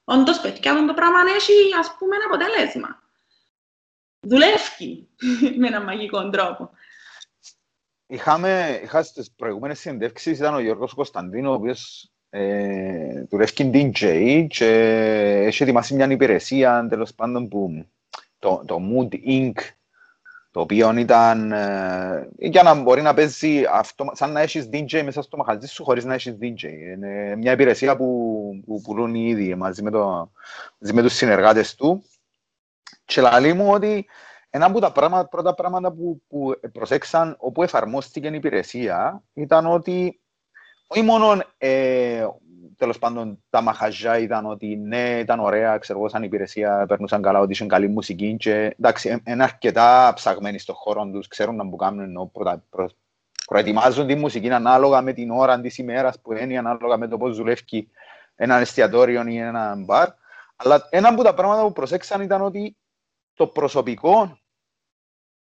όντως 0.04 0.40
παιδιά 0.40 0.86
το 0.86 0.94
πράγμα 0.94 1.18
έχει 1.36 1.52
ας 1.78 1.96
πούμε 1.98 2.16
ένα 2.16 2.24
αποτέλεσμα. 2.24 3.02
Δουλεύει 4.20 5.08
με 5.58 5.66
έναν 5.66 5.82
μαγικό 5.82 6.30
τρόπο. 6.30 6.70
Είχαμε, 8.06 8.80
είχα 8.82 9.02
στις 9.02 9.30
προηγούμενες 9.36 9.78
συνεντεύξεις, 9.78 10.38
ήταν 10.38 10.54
ο 10.54 10.60
Γιώργος 10.60 10.94
Κωνσταντίνο, 10.94 11.50
ο 11.50 11.54
οποίος 11.54 12.10
ε, 12.30 13.24
δουλεύει 13.28 13.70
DJ 13.74 14.46
και 14.48 14.66
έχει 15.46 15.62
ετοιμάσει 15.62 15.94
μια 15.94 16.10
υπηρεσία, 16.10 16.86
τέλος 16.88 17.14
πάντων, 17.14 17.48
που 17.48 17.86
το, 18.38 18.62
το 18.66 18.80
Mood 18.80 19.14
Inc., 19.28 19.54
το 20.52 20.60
οποίο 20.60 20.96
ήταν 20.96 21.52
ε, 21.52 22.28
για 22.38 22.62
να 22.62 22.74
μπορεί 22.74 23.02
να 23.02 23.14
παίζει 23.14 23.64
αυτό, 23.72 24.10
σαν 24.12 24.32
να 24.32 24.40
έχεις 24.40 24.68
DJ 24.72 25.02
μέσα 25.02 25.22
στο 25.22 25.36
μαχαζί 25.36 25.66
σου 25.66 25.84
χωρίς 25.84 26.04
να 26.04 26.14
έχεις 26.14 26.36
DJ. 26.40 26.62
Είναι 26.62 27.36
μια 27.36 27.52
υπηρεσία 27.52 27.96
που, 27.96 28.62
που 28.66 28.80
πουλούν 28.80 29.14
ήδη 29.14 29.54
μαζί 29.54 29.82
με, 29.82 29.90
το, 29.90 30.30
μαζί 30.78 30.92
με 30.92 31.02
τους 31.02 31.14
συνεργάτες 31.14 31.74
του. 31.74 32.04
Και 33.04 33.20
λέει 33.40 33.52
μου 33.52 33.70
ότι 33.72 34.06
ένα 34.50 34.66
από 34.66 34.80
τα 34.80 34.92
πράγματα, 34.92 35.28
πρώτα 35.28 35.54
πράγματα 35.54 35.92
που, 35.92 36.22
που 36.28 36.60
προσέξαν 36.72 37.36
όπου 37.38 37.62
εφαρμόστηκε 37.62 38.28
η 38.28 38.34
υπηρεσία 38.34 39.22
ήταν 39.32 39.66
ότι 39.66 40.20
όχι 40.92 41.02
μόνο 41.02 41.42
ε, 41.58 42.26
τέλος 42.76 42.98
πάντων 42.98 43.42
τα 43.50 43.60
μαχαζιά 43.60 44.18
ήταν 44.18 44.46
ότι 44.46 44.76
ναι, 44.76 45.18
ήταν 45.18 45.40
ωραία, 45.40 45.78
ξέρω 45.78 45.98
εγώ, 45.98 46.08
σαν 46.08 46.22
υπηρεσία, 46.22 46.84
περνούσαν 46.88 47.22
καλά, 47.22 47.40
ότι 47.40 47.52
είχαν 47.52 47.68
καλή 47.68 47.88
μουσική 47.88 48.36
και 48.36 48.74
εντάξει, 48.78 49.22
είναι 49.26 49.42
αρκετά 49.42 50.12
ψαγμένοι 50.14 50.58
στον 50.58 50.74
χώρο 50.74 51.10
τους, 51.12 51.28
ξέρουν 51.28 51.56
να 51.56 51.68
που 51.68 51.76
κάνουν, 51.76 52.00
ενώ 52.00 52.26
προ, 52.26 52.62
προ, 52.70 52.88
προετοιμάζουν 53.46 54.06
τη 54.06 54.14
μουσική 54.14 54.50
ανάλογα 54.50 55.02
με 55.02 55.12
την 55.12 55.30
ώρα 55.30 55.60
της 55.60 55.78
ημέρας 55.78 56.20
που 56.20 56.32
είναι, 56.32 56.58
ανάλογα 56.58 56.96
με 56.96 57.08
το 57.08 57.18
πώς 57.18 57.36
δουλεύει 57.36 57.88
ένα 58.34 58.56
εστιατόριο 58.56 59.26
ή 59.26 59.36
ένα 59.36 59.74
μπαρ. 59.78 60.08
Αλλά 60.56 60.86
ένα 60.90 61.08
από 61.08 61.22
τα 61.22 61.34
πράγματα 61.34 61.62
που 61.62 61.72
προσέξαν 61.72 62.20
ήταν 62.20 62.42
ότι 62.42 62.76
το 63.34 63.46
προσωπικό, 63.46 64.38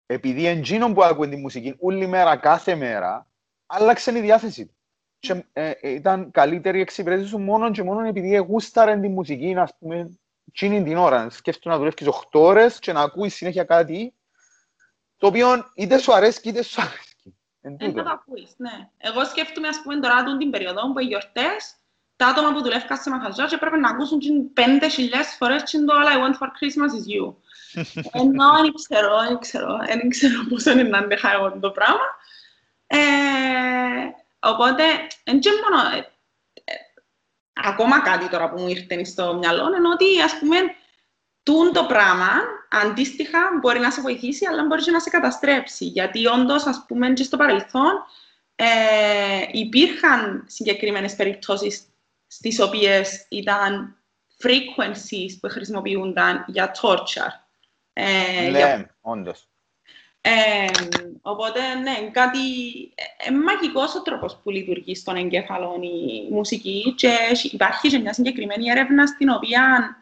επειδή 0.06 0.46
εντζήνων 0.46 0.94
που 0.94 1.04
ακούουν 1.04 1.30
τη 1.30 1.36
μουσική 1.36 1.76
όλη 1.80 2.08
μέρα, 2.08 2.36
κάθε 2.38 2.76
μέρα, 2.76 3.28
άλλαξε 3.66 4.18
η 4.18 4.22
διάθεση 4.22 4.66
του 4.66 4.76
και 5.22 5.46
ε, 5.54 5.70
ε, 5.70 5.90
ήταν 5.90 6.32
καλύτερη 6.32 6.78
η 6.78 6.82
εξυπηρέτηση 6.82 7.30
σου 7.30 7.40
μόνο 7.40 7.72
και 7.72 7.84
μόνο 7.84 8.08
επειδή 8.08 8.38
γούσταρε 8.38 9.00
τη 9.00 9.08
μουσική, 9.08 9.56
ας 9.58 9.78
πούμε, 9.80 10.20
εκείνη 10.48 10.84
την 10.84 10.98
ώρα. 10.98 11.30
Σκέφτομαι 11.30 11.76
να 11.76 11.80
δουλεύεις 11.80 12.08
8 12.08 12.40
ώρες 12.40 12.80
και 12.80 12.94
να 12.94 13.02
ακούεις 13.02 13.36
συνέχεια 13.36 13.64
κάτι 13.64 14.14
το 15.18 15.28
οποίο 15.28 15.72
είτε 15.76 15.98
σου 15.98 16.14
αρέσει 16.14 16.50
είτε 16.50 16.64
σου 16.64 16.82
αρέσει. 16.82 17.36
Δεν 17.62 17.94
θα 17.94 18.04
το 18.04 18.10
ακούεις, 18.10 18.54
ναι. 18.58 18.90
Εγώ 18.98 19.26
σκέφτομαι, 19.26 19.68
ας 19.68 19.82
πούμε, 19.82 20.00
τώρα 20.00 20.38
την 20.38 20.50
περίοδο 20.50 20.94
που 20.94 21.00
οι 21.00 21.06
γιορτές, 21.06 21.76
τα 22.16 22.28
άτομα 22.28 22.54
που 22.54 22.62
δουλεύουν 22.62 22.98
σε 22.98 23.10
μαχαζό 23.10 23.46
και 23.48 23.58
πρέπει 23.58 23.80
να 23.80 23.90
ακούσουν 23.90 24.20
5.000 24.56 24.64
φορές 25.38 25.62
το 25.64 25.94
All 26.00 26.08
I 26.14 26.18
want 26.22 26.38
for 26.40 26.48
Christmas 26.48 26.92
is 27.00 27.06
you. 27.14 27.36
Ενώ 28.22 28.46
δεν 28.62 28.74
ξέρω, 28.74 29.22
δεν 29.28 29.40
ξέρω, 29.40 29.78
δεν 29.86 30.10
ξέρω 30.10 30.46
πώς 30.50 30.66
είναι 30.66 30.84
να 30.84 30.98
αντέχα 30.98 31.32
εγώ 31.32 31.60
το 31.60 31.72
πράγμα. 31.72 32.08
Ε, 32.88 32.98
Οπότε, 34.44 34.84
δεν 35.24 35.40
μόνο... 35.70 35.96
Ε, 35.96 35.98
ε, 36.64 36.74
ακόμα 37.54 38.02
κάτι 38.02 38.30
τώρα 38.30 38.50
που 38.50 38.62
μου 38.62 38.68
ήρθε 38.68 39.04
στο 39.04 39.34
μυαλό 39.34 39.76
είναι 39.76 39.88
ότι, 39.88 40.22
ας 40.22 40.40
πούμε, 40.40 40.58
τούν 41.44 41.74
το 41.74 41.86
πράγμα 41.86 42.30
αντίστοιχα 42.70 43.40
μπορεί 43.62 43.80
να 43.80 43.92
σε 43.92 44.02
βοηθήσει, 44.02 44.46
αλλά 44.46 44.66
μπορείς 44.66 44.86
και 44.86 44.92
να 44.92 45.00
σε 45.00 45.10
καταστρέψει. 45.10 45.86
Γιατί 45.86 46.28
όντως, 46.28 46.66
ας 46.66 46.86
πούμε, 46.88 47.14
και 47.14 47.24
στο 47.24 47.38
παρελθόν 47.38 47.92
ε, 48.56 49.46
υπήρχαν 49.52 50.44
συγκεκριμένες 50.48 51.16
περιπτώσεις 51.16 51.84
στις 52.28 52.60
οποίες 52.60 53.26
ήταν 53.30 53.96
frequencies 54.44 55.38
που 55.42 55.50
χρησιμοποιούνταν 55.50 56.46
για 56.48 56.76
torture. 56.82 57.32
Ε, 57.94 58.50
ναι, 58.50 58.58
για... 58.58 58.96
όντως. 59.02 59.51
Ε, 60.22 60.68
οπότε, 61.22 61.74
ναι, 61.76 62.10
κάτι 62.12 62.40
ε, 63.18 63.32
μαγικός 63.32 63.96
ο 63.96 64.02
τρόπος 64.02 64.40
που 64.44 64.50
λειτουργεί 64.50 64.96
στον 64.96 65.16
εγκέφαλο 65.16 65.80
η 65.82 66.34
μουσική 66.34 66.94
και 66.98 67.18
υπάρχει 67.52 67.90
και 67.90 68.00
μια 68.00 68.14
συγκεκριμένη 68.14 68.70
έρευνα 68.70 69.06
στην 69.08 69.30
οποία 69.30 69.96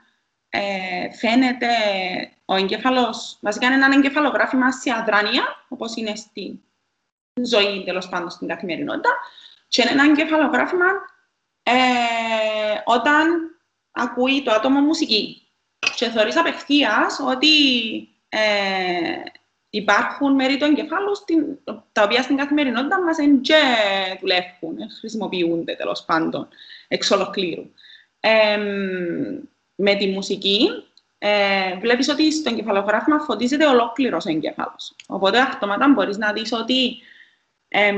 ε, 0.49 1.13
φαίνεται 1.13 1.67
ο 2.45 2.55
εγκέφαλος, 2.55 3.38
βασικά 3.41 3.65
είναι 3.65 3.75
ένα 3.75 3.95
εγκεφαλογράφημα 3.95 4.71
σε 4.71 4.91
αδράνεια, 4.91 5.65
όπως 5.67 5.95
είναι 5.95 6.15
στη 6.15 6.63
ζωή 7.43 7.84
τέλος 7.86 8.10
πάντων 8.10 8.29
στην 8.29 8.47
καθημερινότητα, 8.47 9.10
και 9.67 9.82
είναι 9.82 9.91
ένα 9.91 10.03
εγκεφαλογράφημα 10.03 10.86
ε, 11.63 11.73
όταν 12.86 13.58
ακούει 13.91 14.43
το 14.43 14.51
άτομο 14.51 14.79
μουσική. 14.79 15.47
Και 15.95 16.10
θεωρείς 16.10 16.38
απευθείας 16.38 17.19
ότι 17.19 17.58
ε, 18.29 18.39
υπάρχουν 19.69 20.34
μέρη 20.34 20.58
του 20.58 20.65
εγκεφάλου 20.65 21.12
τα 21.91 22.03
οποία 22.03 22.21
στην 22.21 22.38
καθημερινότητα 22.38 23.03
μας 23.03 23.17
δεν 23.17 23.41
δουλεύουν, 24.19 24.77
χρησιμοποιούνται 24.99 25.75
τέλος 25.75 26.03
πάντων 26.05 26.47
εξ 26.88 27.12
ολοκλήρου. 27.12 27.71
Ε, 28.19 28.58
με 29.75 29.95
τη 29.95 30.08
μουσική, 30.08 30.69
ε, 31.17 31.77
βλέπεις 31.79 32.10
ότι 32.10 32.32
στο 32.32 32.49
εγκεφαλογράφημα 32.49 33.19
φωτίζεται 33.19 33.65
ολόκληρος 33.65 34.25
ο 34.25 34.29
εγκέφαλο. 34.29 34.75
Οπότε, 35.08 35.39
αυτόματα 35.39 35.88
μπορείς 35.88 36.17
να 36.17 36.34
δεις 36.34 36.51
ότι 36.51 36.97
ε, 37.67 37.93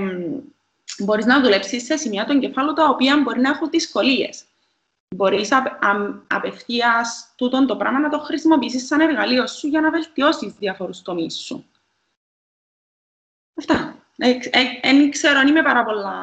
μπορείς 0.99 1.25
να 1.25 1.41
δουλέψεις 1.41 1.83
σε 1.83 1.97
σημεία 1.97 2.25
του 2.25 2.31
εγκεφάλου 2.31 2.73
τα 2.73 2.89
οποία 2.89 3.21
μπορεί 3.23 3.39
να 3.39 3.49
έχουν 3.49 3.69
δυσκολίες. 3.69 4.43
Μπορείς 5.15 5.49
απευθείας 6.27 7.33
τούτο 7.35 7.65
το 7.65 7.75
πράγμα 7.75 7.99
να 7.99 8.09
το 8.09 8.19
χρησιμοποιήσεις 8.19 8.87
σαν 8.87 8.99
εργαλείο 8.99 9.47
σου 9.47 9.67
για 9.67 9.81
να 9.81 9.89
βελτιώσεις 9.89 10.53
διάφορους 10.53 11.01
τομείς 11.01 11.35
σου. 11.35 11.65
Αυτά. 13.61 13.95
Δεν 14.81 15.11
ξέρω 15.11 15.39
αν 15.39 15.47
είμαι 15.47 15.63
πάρα 15.63 15.83
πολλά... 15.83 16.13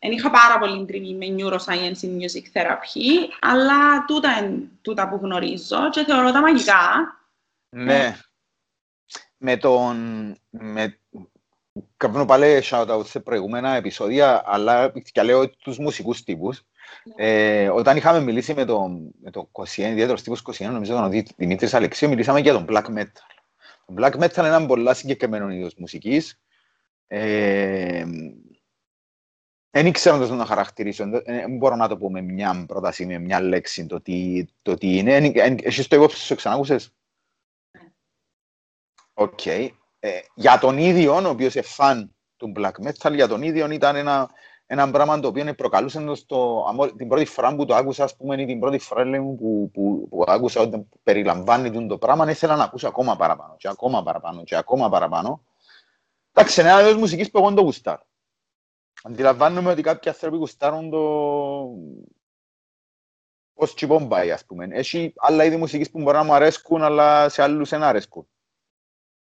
Δεν 0.00 0.12
είχα 0.12 0.30
πάρα 0.30 0.58
πολύ 0.58 0.86
τριβή 0.86 1.14
με 1.14 1.26
neuroscience 1.38 2.04
and 2.04 2.22
music 2.22 2.58
therapy, 2.58 3.28
αλλά 3.40 4.04
τούτα 4.04 4.38
είναι 4.38 4.62
τούτα 4.82 5.08
που 5.08 5.18
γνωρίζω 5.22 5.90
και 5.90 6.04
θεωρώ 6.04 6.32
τα 6.32 6.40
μαγικά. 6.40 6.78
Ναι. 7.68 8.16
Με 9.36 9.56
τον... 9.56 9.96
Με... 10.50 10.98
Κάνω 11.96 12.24
πάλι 12.24 12.62
shout-out 12.70 13.06
σε 13.06 13.20
προηγούμενα 13.20 13.74
επεισόδια, 13.74 14.42
αλλά 14.46 14.92
και 15.12 15.22
λέω 15.22 15.50
τους 15.50 15.78
μουσικούς 15.78 16.22
τύπους. 16.22 16.62
Ναι. 17.16 17.26
Ε, 17.26 17.68
όταν 17.68 17.96
είχαμε 17.96 18.20
μιλήσει 18.20 18.54
με 18.54 18.64
τον 18.64 19.10
με 19.22 19.30
το 19.30 19.48
21, 19.52 19.64
ιδιαίτερος 19.76 20.22
τύπος 20.22 20.42
21, 20.58 20.66
νομίζω 20.70 20.94
τον 20.94 21.24
Δημήτρης 21.36 21.74
Αλεξίου, 21.74 22.08
μιλήσαμε 22.08 22.40
για 22.40 22.52
τον 22.52 22.66
black 22.68 22.84
metal. 22.84 23.39
Το 23.94 24.02
black 24.02 24.12
metal 24.12 24.36
είναι 24.36 24.46
ένα 24.46 24.66
πολύ 24.66 24.94
συγκεκριμένο 24.94 25.50
είδος 25.50 25.74
μουσικής. 25.74 26.40
Ε, 27.06 28.04
δεν 29.70 29.86
ήξερα 29.86 30.16
να 30.16 30.38
το 30.38 30.44
χαρακτηρίσω, 30.44 31.08
δεν 31.08 31.56
μπορώ 31.56 31.76
να 31.76 31.88
το 31.88 31.96
πω 31.96 32.10
με 32.10 32.20
μια 32.20 32.64
πρόταση, 32.66 33.06
με 33.06 33.18
μια 33.18 33.40
λέξη 33.40 33.86
το 33.86 34.00
τι, 34.00 34.44
το 34.62 34.74
τι 34.74 34.96
είναι. 34.98 35.16
Έχεις 35.62 35.88
το 35.88 35.96
υπόψη 35.96 36.24
σου, 36.24 36.34
ξανάκουσες; 36.34 36.94
Οκ. 39.14 39.46
Ε, 39.46 39.70
για 40.34 40.58
τον 40.58 40.78
ίδιο, 40.78 41.14
ο 41.14 41.28
οποίος 41.28 41.54
είναι 41.54 41.64
φαν 41.64 42.14
του 42.36 42.52
black 42.56 42.72
metal, 42.86 43.14
για 43.14 43.28
τον 43.28 43.42
ίδιο 43.42 43.70
ήταν 43.70 43.96
ένα, 43.96 44.30
ένα 44.72 44.90
πράγμα 44.90 45.20
το 45.20 45.28
οποίο 45.28 45.54
προκαλούσε 45.54 46.14
στο, 46.14 46.64
την 46.96 47.08
πρώτη 47.08 47.24
φορά 47.24 47.56
που 47.56 47.64
το 47.64 47.74
άκουσα, 47.74 48.04
ας 48.04 48.16
πούμε, 48.16 48.42
ή 48.42 48.46
την 48.46 48.60
πρώτη 48.60 48.78
φορά 48.78 49.04
που, 49.04 49.36
που, 49.36 49.70
που, 49.72 50.08
που 50.08 50.24
άκουσα 50.26 50.60
ότι 50.60 50.88
περιλαμβάνει 51.02 51.86
το 51.86 51.98
πράγμα, 51.98 52.30
ήθελα 52.30 52.56
να 52.56 52.64
ακούσω 52.64 52.88
ακόμα 52.88 53.16
παραπάνω, 53.16 53.56
και 53.56 53.68
ακόμα 53.68 54.02
παραπάνω, 54.02 54.42
και 54.42 54.56
ακόμα 54.56 54.88
παραπάνω. 54.88 55.44
Εντάξει, 56.32 56.60
είναι 56.60 56.70
ένας 56.70 56.82
είδος 56.82 56.96
μουσικής 56.96 57.30
που 57.30 57.38
εγώ 57.38 57.54
το 57.54 57.62
γουστάρω. 57.62 58.06
Αντιλαμβάνομαι 59.02 59.70
ότι 59.70 59.82
κάποιοι 59.82 60.10
άνθρωποι 60.10 60.36
γουστάρουν 60.36 60.90
το... 60.90 61.00
ως 63.54 63.74
τσιπομπάι, 63.74 64.30
ας 64.30 64.44
πούμε. 64.44 64.68
Έχει 64.70 65.12
άλλα 65.16 65.44
είδη 65.44 65.56
μουσικής 65.56 65.90
που 65.90 66.00
μπορεί 66.00 66.16
να 66.16 66.24
μου 66.24 66.34
αρέσκουν, 66.34 66.82
αλλά 66.82 67.28
σε 67.28 67.42
άλλους 67.42 67.68
δεν 67.68 67.82
αρέσκουν. 67.82 68.28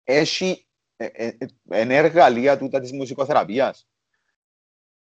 Έχει 0.03 0.67
ε, 0.95 1.05
ε, 1.05 1.37
ε, 1.69 1.95
εργαλεία 1.95 2.57
τούτα 2.57 2.79
της 2.79 2.91
μουσικοθεραπείας. 2.91 3.85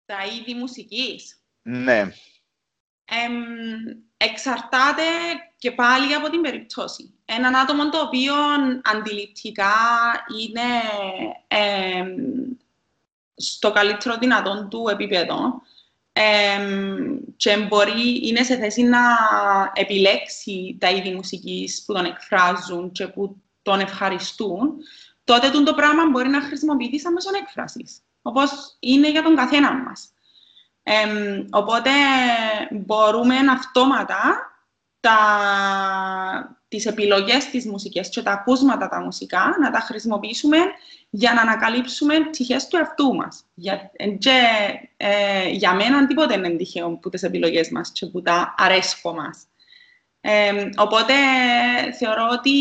Τα 0.08 0.18
είδη 0.26 0.54
μουσικής. 0.54 1.42
Ναι. 1.62 2.12
εξαρτάται 4.18 5.04
και 5.58 5.72
πάλι 5.72 6.14
από 6.14 6.30
την 6.30 6.42
περίπτωση. 6.42 7.14
Έναν 7.26 7.56
άτομο 7.56 7.90
το 7.90 8.00
οποίο 8.00 8.34
αντιληπτικά 8.84 9.74
είναι 10.42 10.70
στο 13.36 13.72
καλύτερο 13.72 14.18
δυνατόν 14.18 14.70
του 14.70 14.88
επίπεδο 14.92 15.62
και 17.38 17.58
μπορεί, 17.58 18.28
είναι 18.28 18.44
σε 18.44 18.58
θέση 18.58 18.84
να 18.84 19.00
επιλέξει 19.74 20.78
τα 20.80 20.90
είδη 20.90 21.14
μουσικής 21.14 21.84
που 21.86 21.94
τον 21.94 22.06
εκφράζουν 22.06 22.92
και 22.92 23.08
που 23.08 23.42
τον 23.62 23.80
ευχαριστούν, 23.80 24.76
τότε 25.24 25.50
το 25.50 25.74
πράγμα 25.74 26.10
μπορεί 26.10 26.30
να 26.30 26.42
χρησιμοποιηθεί 26.42 27.00
σαν 27.00 27.14
μέσον 27.14 27.34
έκφρασης, 27.34 28.02
όπως 28.28 28.78
είναι 28.80 29.10
για 29.10 29.24
τον 29.24 29.36
καθένα 29.36 29.74
μας. 29.74 30.10
οπότε 31.50 31.90
μπορούμε 32.72 33.36
αυτόματα 33.36 34.52
τα, 35.00 35.18
τις 36.68 36.86
επιλογές 36.86 37.46
της 37.50 37.66
μουσικής 37.66 38.10
και 38.10 38.22
τα 38.22 38.32
ακούσματα 38.32 38.88
τα 38.88 39.02
μουσικά 39.02 39.56
να 39.60 39.72
τα 39.72 39.80
χρησιμοποιήσουμε 39.80 40.58
για 41.10 41.34
να 41.34 41.42
ανακαλύψουμε 41.42 42.30
τυχές 42.30 42.68
του 42.68 42.78
εαυτού 42.78 43.16
μας. 43.16 43.44
Για, 43.54 43.92
και, 44.20 44.42
ε, 44.98 45.50
για 45.50 45.74
μένα 45.74 46.08
τίποτε 46.08 46.34
είναι 46.34 46.50
τυχαίο 46.50 46.98
που 46.98 47.10
τις 47.10 47.24
επιλογές 47.24 47.70
μας 47.70 47.92
και 47.92 48.06
που 48.06 48.22
τα 48.22 48.56
αρέσκω 48.58 49.14
μας. 49.14 49.44
οπότε 50.78 51.14
θεωρώ 52.00 52.28
ότι 52.32 52.52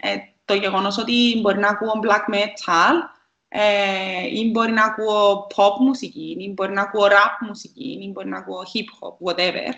ε, 0.00 0.16
το 0.44 0.54
γεγονός 0.54 0.98
ότι 0.98 1.38
μπορεί 1.40 1.58
να 1.58 1.68
ακούω 1.68 2.00
black 2.02 2.34
metal 2.34 3.16
ε, 3.48 4.26
ή 4.26 4.50
μπορεί 4.50 4.72
να 4.72 4.84
ακούω 4.84 5.46
pop 5.56 5.76
μουσική 5.80 6.36
ή 6.38 6.52
μπορεί 6.52 6.72
να 6.72 6.82
ακούω 6.82 7.06
rap 7.06 7.46
μουσική 7.46 7.98
ή 8.02 8.10
μπορεί 8.12 8.28
να 8.28 8.38
ακούω 8.38 8.62
hip 8.74 9.06
hop, 9.06 9.30
whatever. 9.30 9.72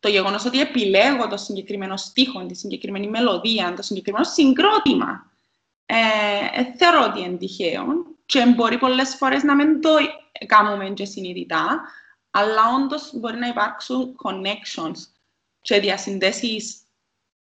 το 0.00 0.08
γεγονός 0.08 0.44
ότι 0.44 0.60
επιλέγω 0.60 1.28
το 1.28 1.36
συγκεκριμένο 1.36 1.96
στίχο, 1.96 2.46
τη 2.46 2.54
συγκεκριμένη 2.54 3.08
μελωδία, 3.08 3.74
το 3.76 3.82
συγκεκριμένο 3.82 4.24
συγκρότημα, 4.24 5.30
ε, 5.86 6.60
ε, 6.60 6.74
θεωρώ 6.76 7.04
ότι 7.04 7.20
είναι 7.20 7.36
τυχαίο 7.36 7.84
και 8.26 8.46
μπορεί 8.46 8.78
πολλές 8.78 9.16
φορές 9.16 9.42
να 9.42 9.54
μην 9.54 9.80
το 9.80 9.90
κάνουμε 10.46 10.90
και 10.90 11.04
συνειδητά, 11.04 11.82
αλλά 12.30 12.62
όντως 12.76 13.10
μπορεί 13.14 13.36
να 13.36 13.46
υπάρξουν 13.46 14.16
connections 14.22 14.96
και 15.60 15.80
διασυνδέσεις 15.80 16.82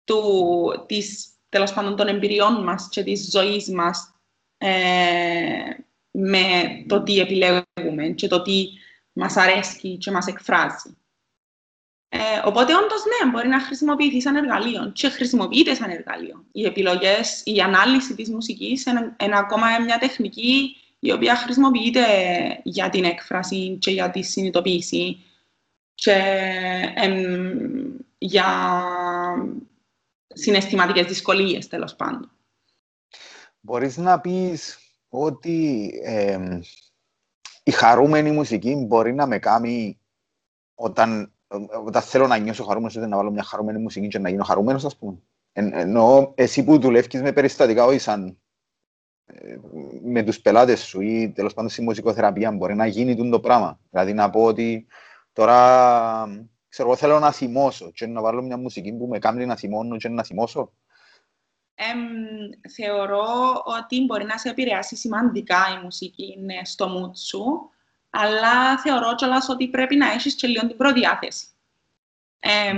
του, 0.04 0.86
της, 0.88 1.28
τέλος 1.58 1.74
πάντων 1.74 1.96
των 1.96 2.08
εμπειριών 2.08 2.64
μας 2.64 2.88
και 2.90 3.04
της 3.04 3.30
ζωής 3.32 3.70
μας 3.70 4.14
ε, 4.58 4.70
με 6.12 6.40
το 6.88 7.04
τι 7.04 7.20
επιλέγουμε 7.20 8.08
και 8.16 8.28
το 8.28 8.42
τι 8.42 8.68
μας 9.14 9.38
αρέσει 9.38 9.98
και 9.98 10.12
μας 10.12 10.28
εκφράζει. 10.28 10.98
Ε, 12.10 12.18
οπότε, 12.46 12.76
όντως, 12.76 13.04
ναι, 13.06 13.32
μπορεί 13.32 13.48
να 13.48 13.60
χρησιμοποιηθεί 13.60 14.22
σαν 14.22 14.36
εργαλείο 14.36 14.92
και 14.92 15.10
χρησιμοποιείται 15.10 15.74
σαν 15.74 15.90
εργαλείο. 15.90 16.46
Οι 16.52 16.66
επιλογές, 16.66 17.42
η 17.46 17.60
ανάλυση 17.60 18.16
της 18.16 18.30
μουσικής 18.30 18.86
είναι, 18.86 19.16
ακόμα 19.38 19.68
μια 19.86 19.98
τεχνική 19.98 20.76
η 21.00 21.12
οποία 21.12 21.36
χρησιμοποιείται 21.36 22.06
για 22.64 22.90
την 22.90 23.04
έκφραση 23.04 23.78
και 23.82 23.92
για 23.92 24.10
τη 24.10 24.22
συνειδητοποίηση 24.22 25.24
και 25.94 26.22
για 28.18 28.46
συναισθηματικές 30.28 31.06
δυσκολίες, 31.06 31.68
τέλος 31.68 31.96
πάντων. 31.96 32.32
Μπορείς 33.60 33.98
να 33.98 34.20
πεις 34.20 34.80
ότι 35.10 35.90
ε, 36.04 36.60
η 37.64 37.72
χαρούμενη 37.72 38.32
μουσική 38.32 38.76
μπορεί 38.76 39.14
να 39.14 39.28
με 39.28 39.40
κάνει 39.40 40.00
όταν, 40.76 41.34
όταν 41.86 42.02
θέλω 42.02 42.28
να 42.28 42.38
νιώσω 42.38 42.64
χαρούμενος, 42.64 42.96
είτε 42.96 43.08
να 43.08 43.18
βάλω 43.18 43.32
μια 43.32 43.44
χαρούμενη 43.44 43.80
μουσική 43.80 44.08
και 44.08 44.20
να 44.20 44.30
γίνω 44.30 44.44
χαρούμενος, 44.44 44.86
ας 44.86 44.98
πούμε. 44.98 45.22
Εν, 45.52 45.74
ενώ 45.74 46.34
εσύ 46.36 46.64
που 46.64 46.80
δουλεύεις 46.80 47.22
με 47.22 47.32
περιστατικά, 47.32 47.86
όχι 47.86 48.00
σαν 48.00 48.38
ε, 49.26 49.58
με 50.04 50.24
τους 50.24 50.42
πελάτες 50.42 50.84
σου 50.84 51.02
ή 51.02 51.32
τέλος 51.32 51.54
πάντων 51.54 51.70
στη 51.70 51.82
μουσικοθεραπεία 51.82 52.52
μπορεί 52.52 52.76
να 52.76 52.86
γίνει 52.86 53.30
το 53.30 53.40
πράγμα. 53.40 53.80
Δηλαδή 53.90 54.14
να 54.14 54.30
πω 54.30 54.44
ότι 54.44 54.88
τώρα 55.34 56.48
ξέρω, 56.70 56.96
θέλω 56.96 57.20
να 57.20 57.32
θυμώσω 57.32 57.92
και 57.92 58.08
να 58.08 58.22
βάλω 58.22 58.42
μια 58.42 58.58
μουσική 58.58 58.94
που 58.94 59.08
με 59.08 59.20
κάνει 59.20 59.46
να 59.46 59.56
θυμώνω 59.56 59.98
και 59.98 60.10
να 60.10 60.24
θυμώσω. 60.24 60.74
θεωρώ 62.76 63.26
ότι 63.66 64.06
μπορεί 64.06 64.26
να 64.26 64.38
σε 64.38 64.50
επηρεάσει 64.50 64.96
σημαντικά 64.96 65.58
η 65.80 65.84
μουσική 65.84 66.38
ναι, 66.40 66.60
στο 66.64 66.86
mood 66.86 67.18
σου, 67.18 67.70
αλλά 68.10 68.78
θεωρώ 68.78 69.16
κιόλας 69.16 69.50
ότι 69.50 69.68
πρέπει 69.68 69.96
να 69.96 70.12
έχεις 70.12 70.36
και 70.36 70.48
λίγο 70.48 70.68
την 70.68 70.78
προδιάθεση. 70.78 71.48
Ε, 72.40 72.74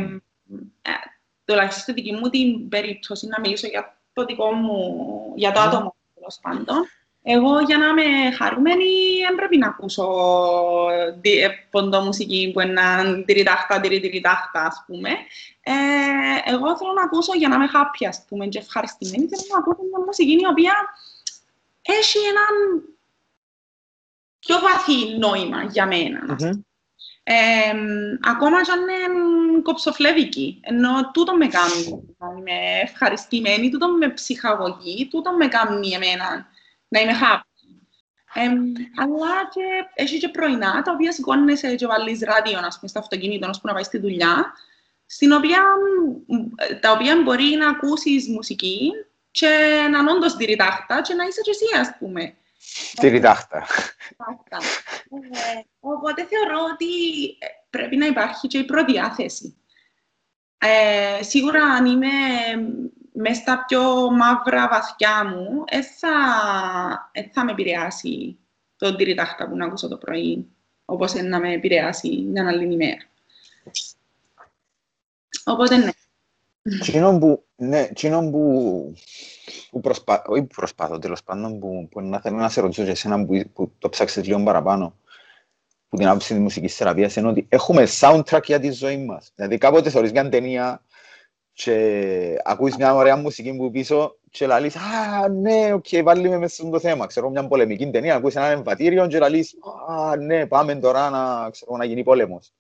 τουλάχιστον 1.46 1.82
στη 1.82 1.94
δική 1.94 2.12
μου 2.12 2.30
την 2.30 2.70
περίπτωση, 2.70 3.28
να 3.28 3.40
μιλήσω 3.40 3.68
για 3.68 4.02
το 4.14 4.26
δικό 4.26 4.52
μου, 4.52 5.04
για 5.36 5.52
το 5.52 5.60
άτομο, 5.60 5.96
τέλος 6.14 6.40
πάντων. 6.42 6.86
Εγώ 7.24 7.60
για 7.60 7.78
να 7.78 7.88
είμαι 7.88 8.32
χαρούμενη 8.32 8.86
δεν 9.28 9.36
πρέπει 9.36 9.58
να 9.58 9.68
ακούσω 9.68 10.08
ποντομουσική 11.70 12.52
που 12.54 12.60
είναι 12.60 12.82
τυριτάχτα, 13.26 13.80
τυριτάχτα, 13.80 14.66
ας 14.66 14.84
πούμε. 14.88 15.10
Ε, 15.62 15.74
εγώ 16.46 16.78
θέλω 16.78 16.94
να 16.96 17.04
ακούσω 17.04 17.34
για 17.36 17.48
να 17.48 17.56
είμαι 17.56 17.70
happy, 17.74 18.06
ας 18.08 18.26
πούμε, 18.28 18.48
και 18.48 18.60
ευχαριστημένη. 18.60 19.28
Θέλω 19.28 19.42
να 19.52 19.58
ακούσω 19.58 19.82
μια 19.90 20.06
μουσική 20.06 20.32
η 20.32 20.48
οποία 20.50 20.74
έχει 21.82 22.18
έναν 22.18 22.84
πιο 24.40 24.60
βαθύ 24.60 25.18
νόημα 25.18 25.64
για 25.64 25.86
μένα. 25.88 26.26
Mm-hmm. 26.30 26.60
Ε, 27.24 27.74
ακόμα 28.22 28.62
και 28.64 28.72
αν 28.72 28.80
είναι 28.80 29.62
κοψοφλέβικη, 29.62 30.60
ενώ 30.62 31.12
τούτο 31.12 31.36
με 31.36 31.48
κάνει 31.48 32.14
να 32.18 32.28
είμαι 32.38 32.80
ευχαριστημένη, 32.82 33.70
τούτο 33.70 33.88
με 33.88 34.10
ψυχαγωγή, 34.10 35.08
τούτο 35.12 35.32
με 35.32 35.48
κάνει 35.48 35.90
εμένα 35.90 36.48
να 36.90 37.00
είμαι 37.00 37.14
happy. 37.22 37.44
Ε, 38.34 38.42
αλλά 39.02 39.50
και 39.54 39.64
έχει 39.94 40.18
και 40.18 40.30
πρωινά, 40.30 40.82
τα 40.82 40.92
οποία 40.92 41.12
σηκώνεσαι 41.12 41.76
και 41.76 41.88
βάλεις 41.88 42.22
ράδιο, 42.22 42.60
ας 42.60 42.76
πούμε, 42.76 42.90
στο 42.90 43.00
αυτοκίνητο, 43.00 43.48
ώσπου 43.48 43.68
να 43.68 43.74
πάει 43.74 43.84
στη 43.84 43.98
δουλειά, 43.98 44.54
στην 45.06 45.32
οποία, 45.32 45.64
τα 46.82 46.92
οποία 46.92 47.22
μπορεί 47.24 47.44
να 47.44 47.70
ακούσεις 47.70 48.28
μουσική 48.28 48.92
και 49.32 49.48
να 49.92 49.98
είναι 49.98 50.12
όντως 50.12 50.36
τυριτάχτα 50.36 51.02
και 51.02 51.14
να 51.14 51.24
είσαι 51.24 51.42
και 51.42 51.52
εσύ, 51.52 51.80
ας 51.80 51.98
πούμε. 52.00 52.36
Τυριτάχτα. 53.00 53.66
ε, 55.10 55.62
οπότε 55.80 56.26
θεωρώ 56.26 56.60
ότι 56.74 56.88
πρέπει 57.70 57.96
να 57.96 58.06
υπάρχει 58.06 58.48
και 58.48 58.58
η 58.58 58.66
προδιάθεση. 58.66 59.58
Ε, 60.58 61.24
σίγουρα 61.24 61.64
αν 61.64 61.86
είμαι 61.86 62.08
μέσα 63.14 63.42
στα 63.42 63.66
πιο 63.68 64.12
μαύρα 64.12 64.68
βαθιά 64.68 65.26
μου, 65.26 65.64
δεν 65.72 65.84
θα, 65.84 66.10
θα 67.32 67.44
με 67.46 67.52
επηρεάσει 67.52 68.38
το 68.76 68.96
τυριτάχτα 68.96 69.50
που 69.50 69.56
να 69.56 69.66
ακούσω 69.66 69.88
το 69.88 69.98
πρωί, 69.98 70.48
όπως 70.86 71.14
να 71.14 71.40
με 71.40 71.54
επηρεάσει 71.54 72.26
μια 72.28 72.48
άλλη 72.48 72.74
ημέρα. 72.74 73.04
Οπότε 75.46 75.78
ναι. 75.78 75.92
Τσίνο 76.80 77.18
που, 77.18 77.46
ναι, 77.56 77.88
τσίνο 77.94 78.30
που, 78.30 78.94
που 79.70 79.80
προσπα... 79.80 80.24
όχι 80.26 80.42
που 80.42 80.56
προσπάθω, 80.56 81.00
τέλος 81.00 81.24
πάντων, 81.24 81.60
που, 81.60 81.88
που 81.92 82.02
να 82.02 82.22
θέλω 82.22 82.38
να 82.38 82.50
σε 82.50 82.62
ρωτήσω 82.62 82.82
για 82.82 82.92
εσένα 82.92 83.26
που, 83.26 83.50
που 83.54 83.72
το 83.80 83.90
ψάξεις 83.90 84.26
λίγο 84.26 84.44
παραπάνω, 84.44 84.96
που 85.90 85.98
την 85.98 86.08
άποψη 86.08 86.34
της 86.34 86.42
μουσικής 86.42 86.76
θεραπείας, 86.76 87.16
είναι 87.16 87.28
ότι 87.28 87.46
έχουμε 87.50 87.88
soundtrack 88.00 88.44
για 88.44 88.60
τη 88.60 88.72
ζωή 88.72 88.98
μας. 88.98 89.32
Δηλαδή 89.36 89.58
κάποτε 89.58 89.90
θεωρείς 89.90 90.12
μια 90.12 90.30
ταινία 90.30 90.84
και 91.64 92.36
ακούεις 92.44 92.76
μια 92.76 92.96
ωραία 92.96 93.16
μουσική 93.16 93.56
που 93.56 93.72
πίσω 93.72 94.18
και 94.30 94.48
λαλείς 94.48 94.76
«Α, 94.76 95.30
ναι, 95.30 95.74
OK, 95.74 95.86
okay, 95.90 96.02
βάλει 96.04 96.30
μες 96.30 96.40
μέσα 96.40 96.56
στο 96.56 96.80
θέμα». 96.80 97.06
Ξέρω, 97.06 97.30
μια 97.30 97.48
πολεμική 97.48 97.90
ταινία, 97.90 98.16
ακούεις 98.16 98.36
ένα 98.36 98.46
εμβατήριο 98.46 99.08
και 99.08 99.20
λαλείς 99.20 99.56
«Α, 99.88 100.16
ναι, 100.16 100.46
πάμε 100.46 100.76
τώρα 100.76 101.10
να, 101.10 101.50
ξέρω, 101.50 101.78
να 101.78 101.86
γίνει 101.86 102.04
πόλεμος». 102.04 102.54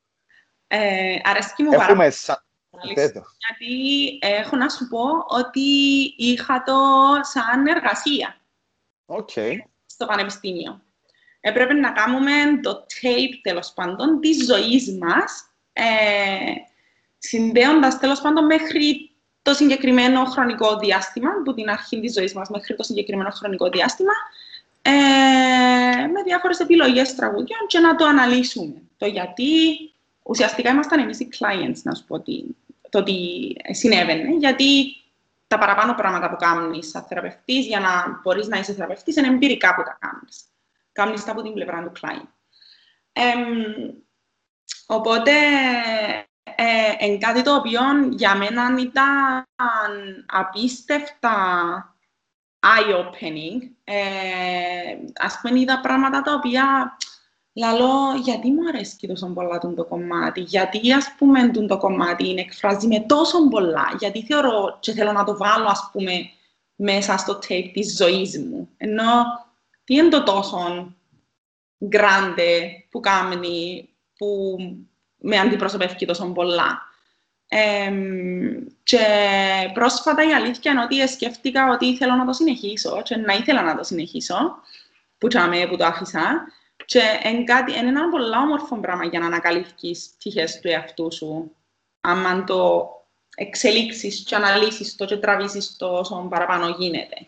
Ε, 0.67 1.15
αρέσκει 1.23 1.63
μου 1.63 1.71
πάρα 1.71 1.95
πολύ. 1.95 2.93
Πε 2.93 3.05
το. 3.05 3.23
Γιατί 3.47 4.17
έχω 4.21 4.55
να 4.55 4.69
σου 4.69 4.87
πω 4.87 5.01
ότι 5.27 5.69
είχα 6.17 6.63
το 6.63 6.73
σαν 7.21 7.67
εργασία 7.67 8.35
Οκ. 9.05 9.29
στο 9.85 10.05
πανεπιστήμιο. 10.05 10.81
Έπρεπε 11.39 11.73
να 11.73 11.91
κάνουμε 11.91 12.31
το 12.61 12.71
tape, 12.71 13.39
τέλος 13.41 13.71
πάντων, 13.73 14.19
της 14.19 14.45
ζωής 14.45 14.97
μας, 14.97 15.49
ε, 15.73 15.83
συνδέοντας, 17.19 17.99
τέλος 17.99 18.21
πάντων, 18.21 18.45
μέχρι 18.45 19.11
το 19.41 19.53
συγκεκριμένο 19.53 20.25
χρονικό 20.25 20.77
διάστημα, 20.77 21.29
από 21.39 21.53
την 21.53 21.69
αρχή 21.69 21.99
της 21.99 22.13
ζωής 22.13 22.33
μας 22.33 22.49
μέχρι 22.49 22.75
το 22.75 22.83
συγκεκριμένο 22.83 23.29
χρονικό 23.29 23.69
διάστημα, 23.69 24.11
ε, 24.81 24.91
με 26.07 26.23
διάφορες 26.23 26.59
επιλογές 26.59 27.15
τραγουδιών 27.15 27.59
και 27.67 27.79
να 27.79 27.95
το 27.95 28.05
αναλύσουμε. 28.05 28.81
Το 28.97 29.05
γιατί, 29.05 29.45
ουσιαστικά 30.23 30.69
ήμασταν 30.69 30.99
εμείς 30.99 31.19
οι 31.19 31.29
clients, 31.39 31.81
να 31.83 31.95
σου 31.95 32.05
πω 32.05 32.19
τι, 32.19 32.43
το 32.89 33.03
τι 33.03 33.13
συνέβαινε, 33.69 34.35
γιατί 34.37 34.95
τα 35.47 35.57
παραπάνω 35.57 35.93
πράγματα 35.93 36.29
που 36.29 36.35
κάνεις 36.35 36.89
σαν 36.89 37.03
θεραπευτής, 37.03 37.65
για 37.65 37.79
να 37.79 38.19
μπορείς 38.23 38.47
να 38.47 38.57
είσαι 38.57 38.73
θεραπευτής, 38.73 39.15
είναι 39.15 39.27
εμπειρικά 39.27 39.75
που 39.75 39.83
τα 39.83 39.97
κάνεις. 39.99 40.41
Κάνεις 40.91 41.23
τα 41.23 41.31
από 41.31 41.41
την 41.41 41.53
πλευρά 41.53 41.83
του 41.83 41.91
client. 42.01 42.27
Εμ, 43.13 43.39
οπότε, 44.85 45.31
ε, 46.55 47.05
εν 47.05 47.19
κάτι 47.19 47.41
το 47.41 47.55
οποίο 47.55 47.81
για 48.09 48.35
μένα 48.35 48.75
ήταν 48.79 49.45
απίστευτα 50.25 51.35
eye-opening. 52.59 53.61
Ε, 53.83 53.93
ας 55.15 55.39
πούμε, 55.41 55.59
είδα 55.59 55.79
πράγματα 55.79 56.21
τα 56.21 56.33
οποία 56.33 56.97
λαλώ, 57.53 58.15
γιατί 58.23 58.51
μου 58.51 58.67
αρέσει 58.67 59.07
τόσο 59.07 59.27
πολλά 59.27 59.57
τον 59.57 59.75
το 59.75 59.85
κομμάτι, 59.85 60.41
γιατί 60.41 60.93
ας 60.93 61.15
πούμε 61.17 61.49
τον 61.49 61.67
το 61.67 61.77
κομμάτι 61.77 62.29
είναι 62.29 62.41
εκφράζει 62.41 62.87
με 62.87 62.99
τόσο 62.99 63.47
πολλά, 63.47 63.95
γιατί 63.99 64.23
θεωρώ 64.23 64.77
και 64.79 64.91
θέλω 64.91 65.11
να 65.11 65.23
το 65.23 65.37
βάλω 65.37 65.67
ας 65.67 65.89
πούμε 65.91 66.11
μέσα 66.75 67.17
στο 67.17 67.33
tape 67.33 67.69
της 67.73 67.95
ζωής 67.95 68.39
μου. 68.39 68.69
Ενώ 68.77 69.23
τι 69.83 69.95
είναι 69.95 70.09
το 70.09 70.23
τόσο 70.23 70.93
grande 71.91 72.69
που 72.89 72.99
κάνει, 72.99 73.89
που 74.17 74.57
με 75.19 75.37
αντιπροσωπεύει 75.37 76.05
τόσο 76.05 76.31
πολλά. 76.31 76.87
Ε, 77.47 77.93
και 78.83 78.99
πρόσφατα 79.73 80.27
η 80.27 80.33
αλήθεια 80.33 80.71
είναι 80.71 80.83
ότι 80.83 81.07
σκέφτηκα 81.07 81.71
ότι 81.71 81.97
θέλω 81.97 82.15
να 82.15 82.25
το 82.25 82.33
συνεχίσω 82.33 83.01
και 83.01 83.15
να 83.15 83.33
ήθελα 83.33 83.61
να 83.61 83.75
το 83.75 83.83
συνεχίσω, 83.83 84.35
που 85.17 85.27
τσάμε 85.27 85.67
που 85.67 85.77
το 85.77 85.85
άφησα. 85.85 86.47
Και 86.85 87.01
είναι, 87.25 87.43
κάτι, 87.43 87.71
είναι 87.71 87.87
ένα 87.87 88.09
πολύ 88.09 88.35
όμορφο 88.35 88.79
πράγμα 88.79 89.05
για 89.05 89.19
να 89.19 89.25
ανακαλύφεις 89.25 90.17
τύχες 90.17 90.59
του 90.59 90.67
εαυτού 90.67 91.13
σου, 91.13 91.55
άμα 92.01 92.43
το 92.43 92.89
εξελίξεις 93.35 94.23
και 94.23 94.35
αναλύσεις 94.35 94.95
το 94.95 95.05
και 95.05 95.17
τραβήσεις 95.17 95.77
το 95.77 95.97
όσο 95.97 96.27
παραπάνω 96.29 96.69
γίνεται. 96.69 97.27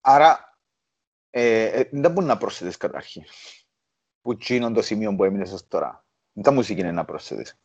Άρα, 0.00 0.58
ε, 1.30 1.64
ε, 1.64 1.88
δεν 1.92 2.12
μπορεί 2.12 2.26
να 2.26 2.38
προσθέτεις 2.38 2.76
καταρχήν. 2.76 3.24
Που 4.24 4.38
είναι 4.48 4.72
το 4.72 4.82
σημείο 4.82 5.14
που 5.14 5.24
έμεινες 5.24 5.52
ως 5.52 5.68
τώρα. 5.68 6.04
Δεν 6.32 6.44
τα 6.44 6.52
μουσική 6.52 6.80
είναι 6.80 6.92
να 6.92 7.04
προσθέτεις; 7.04 7.58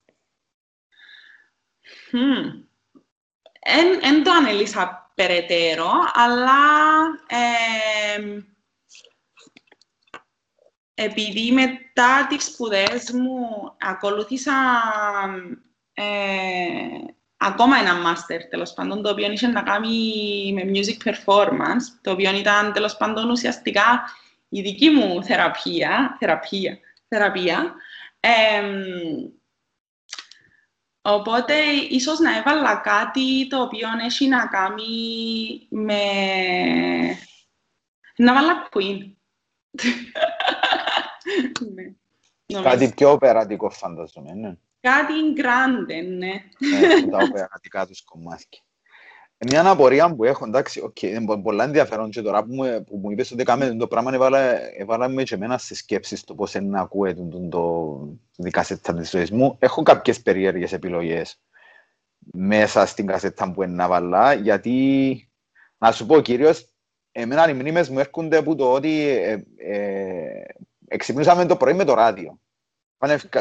Δεν 4.00 4.24
το 4.24 4.32
ανέλησα 4.32 5.12
περαιτέρω, 5.16 5.92
αλλά 6.14 6.54
ε, 7.28 8.42
επειδή 10.94 11.52
μετά 11.52 12.28
τις 12.30 12.46
σπουδές 12.46 13.12
μου 13.12 13.48
ακολούθησα 13.80 14.54
ε, 15.94 16.04
ακόμα 17.38 17.78
ένα 17.78 17.94
μάστερ, 17.96 18.48
τέλος 18.48 18.74
πάντων, 18.74 19.02
το 19.02 19.10
οποίο 19.10 19.32
είχε 19.32 19.48
να 19.48 19.64
κάνει 19.64 19.98
με 20.54 20.72
music 20.74 21.10
performance, 21.10 21.84
το 22.02 22.12
οποίο 22.12 22.38
ήταν, 22.38 22.74
τέλος 22.74 22.98
πάντων, 22.98 23.30
ουσιαστικά 23.30 24.04
η 24.50 24.62
δική 24.62 24.90
μου 24.90 25.24
θεραπεία, 25.24 26.16
θεραπεία, 26.20 26.80
θεραπεία. 27.08 27.76
οπότε, 31.02 31.54
ίσως 31.90 32.20
να 32.20 32.38
έβαλα 32.38 32.76
κάτι 32.76 33.48
το 33.48 33.62
οποίο 33.62 33.88
έχει 34.04 34.28
να 34.28 34.48
κάνει 34.48 34.88
με... 35.70 36.02
Να 38.16 38.34
βάλα 38.34 38.70
Queen. 38.72 39.12
ναι. 41.76 41.94
Κάτι 42.62 42.94
πιο 42.96 43.12
οπερατικό 43.12 43.70
φανταζομαι, 43.70 44.34
ναι. 44.34 44.56
Κάτι 44.82 45.14
γκράντε, 45.34 46.02
ναι. 46.02 46.44
ναι 46.58 47.08
τα 47.12 47.18
οπερατικά 47.18 47.88
τους 47.88 48.04
κομμάτια. 48.04 48.60
Μια 49.48 49.70
απορία 49.70 50.16
που 50.16 50.24
έχω, 50.24 50.46
εντάξει, 50.46 50.82
okay, 50.86 51.04
είναι 51.04 51.42
πολλά 51.42 51.64
ενδιαφέρον 51.64 52.10
και 52.10 52.22
τώρα 52.22 52.44
που 52.44 52.54
μου, 52.54 52.84
που 52.84 52.98
μου 52.98 53.12
είπες 53.12 53.32
ότι 53.32 53.44
κάνουμε 53.44 53.76
το 53.76 53.88
πράγμα, 53.88 54.14
έβαλα, 54.14 54.40
έβαλα 54.78 55.08
με 55.08 55.24
και 55.24 55.36
εμένα 55.36 55.58
στις 55.58 55.78
σκέψεις 55.78 56.24
το 56.24 56.36
πώς 56.36 56.54
είναι 56.54 56.70
να 56.70 56.82
ακούε 56.82 57.14
το, 57.14 57.24
το, 57.24 57.48
το 57.50 58.00
δικασέτα 58.36 58.94
της 58.94 59.10
ζωής 59.10 59.32
μου. 59.32 59.56
Έχω 59.60 59.84
κάποιες 59.84 60.22
περίεργες 60.22 60.74
επιλογές 60.74 61.40
μέσα 62.20 62.86
στην 62.86 63.06
κασέτα 63.06 63.52
που 63.52 63.64
είναι 63.64 63.74
να 63.74 63.88
βάλα, 63.88 64.34
γιατί, 64.34 65.30
να 65.78 65.92
σου 65.92 66.06
πω 66.06 66.22
κυρίως, 66.22 66.68
εμένα 67.12 67.50
οι 67.50 67.54
μνήμες 67.54 67.90
μου 67.90 68.00
έρχονται 68.00 68.38
από 68.38 68.56
το 68.56 68.74
ότι 68.74 69.08
ε, 69.08 69.44
ε, 69.58 70.44
εξυπνούσαμε 70.88 71.46
το 71.46 71.56
πρωί 71.56 71.74
με 71.74 71.84
το 71.84 71.94
ράδιο. 71.94 72.40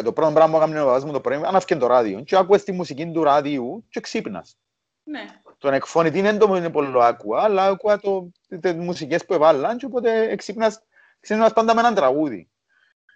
Το 0.05 0.13
πρώτο 0.13 0.33
πράγμα 0.33 0.51
που 0.51 0.57
έκαμε 0.57 0.81
ο 0.81 1.07
μου 1.07 1.13
το 1.13 1.21
πρωί, 1.21 1.41
ανάφηκε 1.45 1.77
το 1.77 1.87
ράδιο 1.87 2.21
και 2.21 2.37
άκουες 2.37 2.65
τη 2.65 2.73
μουσική 2.73 3.11
του 3.11 3.25
ράδιου 3.25 3.85
και 3.89 4.01
ξύπνας. 4.01 4.59
Ναι. 5.03 5.25
Τον 5.59 5.73
εκφωνητή 5.73 6.21
δεν 6.21 6.39
το 6.39 6.57
είναι 6.57 6.71
πολύ 6.71 6.93
άκουα, 7.03 7.43
αλλά 7.43 7.67
άκουα 7.67 7.99
το, 7.99 8.31
τις 8.61 8.75
μουσικές 8.75 9.25
που 9.25 9.35
έβαλαν 9.35 9.77
και 9.77 9.87
οπότε 9.87 10.37
ξύπνας, 10.37 10.83
ξύπνας 11.21 11.53
πάντα 11.53 11.75
με 11.75 11.81
έναν 11.81 11.95
τραγούδι. 11.95 12.49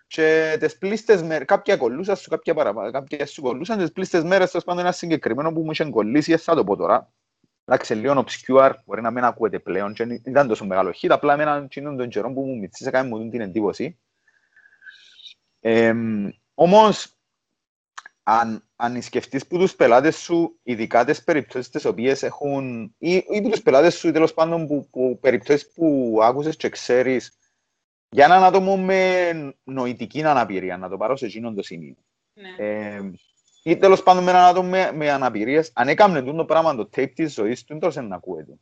Και 0.07 0.57
τις 0.61 0.78
πλήστες 0.78 1.22
μέρες, 1.22 1.47
κάποια 1.47 1.76
κολλούσαν 1.76 2.16
σου, 2.16 2.30
κάποια 2.30 2.55
παραπάνω, 2.55 2.90
κάποια 2.90 3.26
σου 3.26 3.43
κολλούσαν, 3.43 3.78
τις 3.78 3.93
πλήστες 3.93 4.22
μέρες, 4.24 4.51
τέλος 4.51 4.64
πάντων 4.64 4.80
ένα 4.82 4.93
συγκεκριμένο 4.93 5.53
που 5.53 5.62
μου 5.64 5.70
είχε 5.70 5.84
κολλήσει, 5.84 6.36
θα 6.36 6.55
το 6.55 6.64
πω 6.64 6.76
τώρα. 6.76 7.12
Εντάξει, 7.64 7.95
λίγο 7.95 8.24
obscure, 8.26 8.72
μπορεί 8.84 9.03
να 9.03 9.11
μην 9.11 9.24
ακούετε 9.24 9.59
πλέον 9.59 9.93
και 9.93 10.03
ήταν 10.24 10.49
τόσο 10.49 10.64
μεγάλο 10.64 10.95
hit, 11.01 11.09
απλά 11.09 11.36
με 11.36 11.43
έναν 11.43 11.68
κοινό 11.68 11.95
τον 11.95 12.09
καιρό 12.09 12.32
που 12.32 12.40
μου 12.40 12.59
μυτσίσε 12.59 12.90
κάνει 12.90 13.09
μου 13.09 13.28
την 13.28 13.40
εντύπωση. 13.40 13.99
Ε, 15.61 15.95
όμως, 16.55 17.16
αν, 18.23 18.68
αν 18.77 19.03
σκεφτείς 19.03 19.47
που 19.47 19.59
τους 19.59 19.75
πελάτες 19.75 20.16
σου, 20.16 20.59
ειδικά 20.62 21.05
τις 21.05 21.25
περιπτώσεις 21.25 21.68
τις 21.68 21.85
οποίες 21.85 22.23
έχουν, 22.23 22.95
ή, 22.99 23.14
ή 23.14 23.41
που 23.43 23.49
τους 23.51 23.62
πελάτες 23.62 23.95
σου, 23.95 24.12
τέλος 24.12 24.35
πάντων, 24.35 24.66
που, 24.66 24.89
που 24.91 25.18
περιπτώσεις 25.20 25.73
που 25.73 26.18
άκουσες 26.23 26.57
και 26.57 26.68
ξέρεις, 26.68 27.39
για 28.09 28.25
έναν 28.25 28.45
άτομο 28.45 28.77
με 28.77 29.33
νοητική 29.64 30.25
αναπηρία, 30.25 30.77
να 30.77 30.89
το 30.89 30.97
πάρω 30.97 31.16
σε 31.16 31.27
εκείνον 31.27 31.55
το 31.55 31.62
σημείο. 31.62 31.97
Ναι. 32.35 32.66
Ε, 32.66 33.11
ή 33.62 33.77
τέλος 33.77 34.03
πάντων 34.03 34.25
με 34.25 34.31
έναν 34.31 34.45
άτομο 34.45 34.68
με, 34.68 34.93
με 34.93 35.11
αναπηρίες, 35.11 35.70
αν 35.75 35.89
έκαμε 35.89 36.23
το 36.23 36.45
πράγμα 36.45 36.75
το 36.75 36.89
tape 36.97 37.12
της 37.14 37.33
ζωής 37.33 37.64
του, 37.64 37.79
τόσο 37.79 38.01
να 38.01 38.16
ακούεται. 38.16 38.59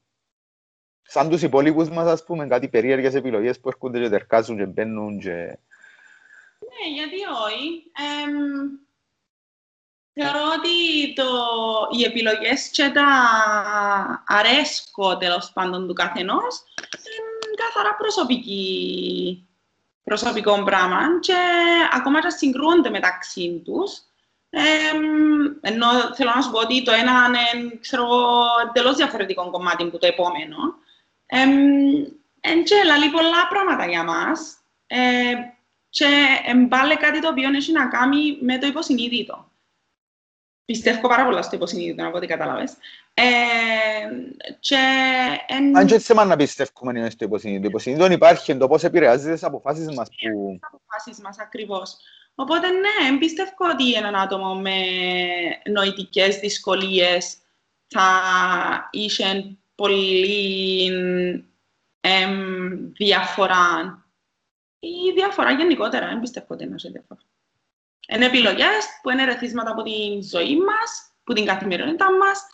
Σαν 1.02 1.28
τους 1.28 1.42
υπόλοιπους 1.42 1.88
μας, 1.88 2.06
ας 2.06 2.24
πούμε, 2.24 2.46
κάτι 2.46 2.68
περίεργες 2.68 3.14
επιλογές 3.14 3.60
που 3.60 3.68
έρχονται 3.68 4.00
και 4.00 4.08
τερκάζουν 4.08 4.56
και 4.56 4.66
μπαίνουν 4.66 5.18
και... 5.18 5.58
Ναι, 6.60 6.92
γιατί 6.94 7.16
όχι. 7.46 7.90
Εμ, 8.24 8.68
θεωρώ 10.22 10.44
ότι 10.58 11.12
το, 11.14 11.26
οι 11.90 12.04
επιλογές 12.04 12.68
και 12.68 12.90
τα 12.94 13.08
αρέσκω 14.26 15.16
τέλος 15.16 15.50
πάντων 15.54 15.86
του 15.86 15.92
καθενός 15.92 16.62
είναι 17.04 17.54
καθαρά 17.64 17.94
προσωπική, 17.96 19.48
προσωπικό 20.04 20.62
πράγμα 20.62 21.00
και 21.20 21.36
ακόμα 21.92 22.20
και 22.20 22.30
συγκρούονται 22.30 22.90
μεταξύ 22.90 23.62
τους. 23.64 23.98
Ε, 24.50 24.60
ενώ 25.60 25.86
θέλω 26.14 26.32
να 26.34 26.40
σου 26.40 26.50
πω 26.50 26.58
ότι 26.58 26.82
το 26.82 26.92
ένα 26.92 27.26
είναι 27.26 27.76
ξέρω, 27.80 28.06
εντελώς 28.68 28.96
διαφορετικό 28.96 29.50
κομμάτι 29.50 29.82
από 29.82 29.98
το 29.98 30.06
επόμενο. 30.06 30.56
Ε, 31.26 31.42
ε, 32.40 32.54
και 32.54 32.74
λαλεί 32.84 33.10
πολλά 33.10 33.48
πράγματα 33.48 33.86
για 33.86 34.04
μας. 34.04 34.56
Ε, 34.86 35.34
και 35.90 36.06
εμπάλε 36.46 36.94
κάτι 36.94 37.20
το 37.20 37.28
οποίο 37.28 37.50
έχει 37.54 37.72
να 37.72 37.88
κάνει 37.88 38.38
με 38.40 38.58
το 38.58 38.66
υποσυνείδητο. 38.66 39.49
Πιστεύω 40.70 41.08
πάρα 41.08 41.24
πολλά 41.24 41.42
στο 41.42 41.56
υποσυνείδητο, 41.56 42.06
από 42.06 42.16
ό,τι 42.16 42.26
κατάλαβες. 42.26 42.76
Ε, 43.14 43.22
και, 44.60 44.76
εν... 45.46 45.76
Αν 45.76 45.86
και 45.86 45.94
έτσι 45.94 46.14
να 46.14 46.36
πιστεύουμε 46.36 46.98
είναι 46.98 47.10
στο 47.10 47.24
υποσυνείδητο. 47.24 47.62
Το 47.62 47.68
υποσυνείδητο 47.68 48.12
υπάρχει, 48.12 48.56
το 48.56 48.68
πώς 48.68 48.84
επηρεάζει 48.84 49.32
τις 49.32 49.42
αποφάσεις 49.42 49.86
μας. 49.86 50.08
Που... 50.08 50.50
Τις 50.52 50.68
αποφάσεις 50.72 51.20
μας, 51.20 51.38
ακριβώς. 51.38 51.96
Οπότε 52.34 52.68
ναι, 52.68 53.18
πιστεύω 53.18 53.70
ότι 53.72 53.92
έναν 53.92 54.14
άτομο 54.14 54.54
με 54.54 54.76
νοητικές 55.70 56.38
δυσκολίες 56.38 57.36
θα 57.86 58.10
είχε 58.90 59.56
πολύ 59.74 60.90
εμ, 62.00 62.92
διαφορά 62.92 64.06
ή 64.78 65.12
διαφορά 65.14 65.50
γενικότερα. 65.50 66.06
Δεν 66.06 66.20
πιστεύω 66.20 66.46
ότι 66.48 66.64
είναι 66.64 66.76
διαφορά. 66.76 67.20
Είναι 68.14 68.26
επιλογές 68.26 68.86
που 69.02 69.10
είναι 69.10 69.24
ρεθίσματα 69.24 69.70
από 69.70 69.82
την 69.82 70.22
ζωή 70.22 70.56
μας, 70.56 71.12
που 71.24 71.32
την 71.32 71.44
καθημερινότητα 71.44 72.06
μας, 72.16 72.46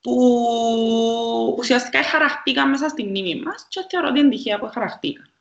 που 0.00 1.54
ουσιαστικά 1.58 2.02
χαραχτήκαν 2.02 2.70
μέσα 2.70 2.88
στη 2.88 3.04
μνήμη 3.04 3.42
μας 3.42 3.66
και 3.68 3.84
θεωρώ 3.90 4.08
ότι 4.08 4.20
είναι 4.20 4.28
τυχαία 4.28 4.58
που 4.58 4.66
χαραχτήκαν. 4.66 5.32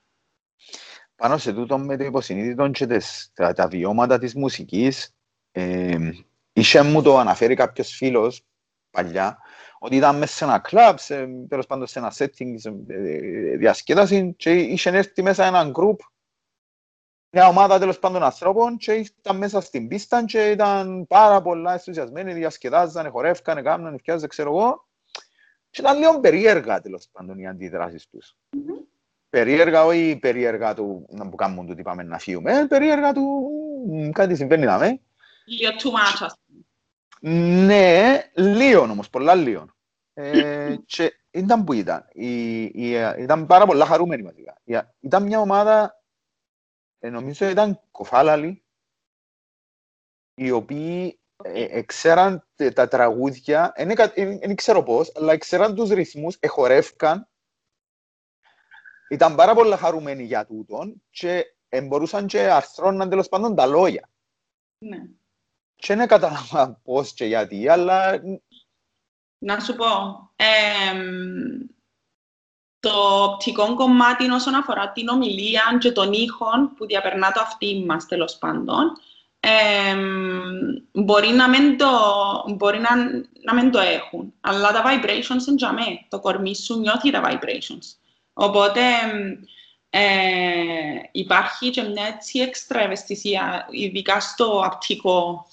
Πάνω 1.16 1.38
σε 1.38 1.54
τούτο 1.54 1.78
με 1.78 1.98
το 1.98 2.04
υποσυνείδητο 2.04 2.70
και 2.70 2.86
τις, 2.86 3.32
τα, 3.34 3.54
τα 3.54 3.68
βιώματα 3.68 4.18
της 4.20 4.36
μουσικής, 4.36 5.16
ε, 5.52 6.12
είχε 6.54 6.82
μου 6.82 7.02
το 7.02 7.18
αναφέρει 7.18 7.56
κάποιος 7.56 7.90
φίλος 7.90 8.46
παλιά, 8.90 9.38
ότι 9.80 9.96
ήταν 9.96 10.18
μέσα 10.18 10.36
σε 10.36 10.44
ένα 10.44 10.60
κλαμπ, 10.60 10.98
σε, 10.98 11.28
τέλος 11.48 11.66
πάντων 11.66 11.88
σε 11.88 12.00
ένα 12.00 12.14
setting, 12.18 12.54
σε 12.56 12.74
ε, 12.88 13.58
διασκέδαση 13.58 14.34
και 14.38 14.52
είχε 14.52 14.90
έρθει 14.90 15.22
μέσα 15.22 15.46
ένα 15.46 15.72
group, 15.76 15.96
μια 17.30 17.48
ομάδα 17.48 17.80
τέλος 17.80 18.00
πάντων 18.00 18.24
ανθρώπων 18.24 18.78
και 18.78 18.92
ήταν 18.92 19.38
μέσα 19.38 19.62
στην 19.62 19.88
πίστα 19.88 20.26
και 20.26 20.50
ήταν 20.50 21.08
πάρα 21.08 21.42
πολλά 21.42 21.72
ενθουσιασμένοι, 21.72 22.34
διασκεδάζανε, 22.34 23.10
χορεύκανε, 23.10 23.62
κάμνανε, 23.62 23.96
ευκαιάζε, 23.96 24.28
ξέρω 24.28 24.50
εγώ. 24.50 24.88
Και 25.70 25.82
ήταν 25.82 25.98
λίγο 25.98 26.20
περίεργα 26.20 26.82
τέλος 26.82 27.08
πάντων 27.12 27.40
οι 27.40 27.48
αντιδράσεις 27.48 28.08
τους. 28.10 28.36
Mm-hmm. 28.54 28.86
Περίεργα, 29.30 29.86
όχι 29.86 30.18
περίεργα 30.22 30.74
του 30.74 31.08
να 31.10 31.30
που 31.30 31.36
κάνουν 31.36 31.68
του 31.68 31.76
τι 31.76 31.82
πάμε 31.82 32.04
να 32.04 32.18
φύγουμε, 32.18 32.66
περίεργα 32.70 33.14
του 33.14 33.50
κάτι 34.12 34.36
συμβαίνει 34.36 34.66
να 34.66 34.78
με. 34.78 35.02
Λίγο 35.46 35.72
too 35.72 35.88
much, 35.88 36.26
ας 36.26 36.40
πούμε. 36.46 36.66
Ναι, 37.66 38.24
λίγο 38.34 38.82
όμως, 38.82 39.10
πολλά 39.10 39.36
λίγο. 39.36 39.66
ε, 40.14 40.76
και 40.86 41.20
ήταν 41.32 41.64
που 41.64 41.74
ήταν. 41.74 42.06
Η, 42.12 42.62
η, 42.62 42.92
ήταν 43.20 43.46
πάρα 43.46 43.66
πολλά 43.66 43.86
χαρούμενοι 43.86 44.24
μαζικά. 44.24 44.62
Ήταν 45.00 45.24
μια 45.24 45.40
ομάδα, 45.40 45.97
ε, 47.00 47.10
νομίζω 47.10 47.50
ήταν 47.50 47.82
κοφάλαλοι, 47.92 48.64
οι 50.34 50.52
οποίοι 50.52 51.20
ε, 51.44 51.82
ξέραν 51.82 52.48
τα 52.74 52.88
τραγούδια, 52.88 53.74
δεν 54.40 54.56
ξέρω 54.56 54.84
πώς, 54.84 55.12
αλλά 55.16 55.38
ξέραν 55.38 55.76
τους 55.76 55.90
ρυθμούς, 55.90 56.38
εχορεύκαν, 56.40 57.28
ήταν 59.10 59.36
πάρα 59.36 59.54
πολλά 59.54 59.78
χαρούμενοι 59.78 60.24
για 60.24 60.46
τούτον 60.46 61.04
και 61.10 61.46
μπορούσαν 61.84 62.28
και 62.28 62.40
αρθρώναν 62.40 63.10
τέλος 63.10 63.30
πάντων 63.30 63.56
τα 63.56 63.66
λόγια. 63.66 64.10
Ναι. 64.86 65.08
Και 65.76 65.96
δεν 65.96 66.08
κατάλαβα 66.08 66.80
πώς 66.84 67.14
και 67.14 67.26
γιατί, 67.26 67.68
αλλά... 67.68 68.22
Να 69.38 69.60
σου 69.60 69.76
πω, 69.76 69.86
το 72.80 73.24
οπτικό 73.24 73.76
κομμάτι 73.76 74.30
όσον 74.30 74.56
αφορά 74.56 74.92
την 74.92 75.08
ομιλία 75.08 75.78
και 75.80 75.92
τον 75.92 76.14
ήχο 76.14 76.46
που 76.78 76.86
διαπερνά 76.86 77.32
το 77.32 77.40
αυτί 77.40 77.84
μας, 77.88 78.06
τέλος 78.06 78.38
πάντων, 78.38 78.92
μπορεί, 80.92 81.28
να 81.30 81.50
μην 81.50 81.78
το, 81.78 81.90
μπορεί 82.56 82.80
να, 82.80 82.90
να 83.44 83.54
μην 83.54 83.72
το 83.72 83.80
έχουν. 83.80 84.34
Αλλά 84.42 84.72
τα 84.72 84.84
vibrations 84.84 85.48
είναι 85.48 85.56
για 85.58 85.74
μέ. 85.74 86.06
Το 86.10 86.20
κορμί 86.20 86.56
σου 86.56 86.80
νιώθει 86.80 87.12
τα 87.12 87.22
vibrations. 87.24 87.96
Οπότε 88.34 88.82
ε, 89.90 90.00
υπάρχει 91.12 91.70
και 91.70 91.82
μια 91.82 92.06
έτσι 92.06 92.40
έξτρα 92.40 92.82
ευαισθησία, 92.82 93.68
ειδικά 93.72 94.20
στο 94.20 94.62
απτικό 94.66 95.48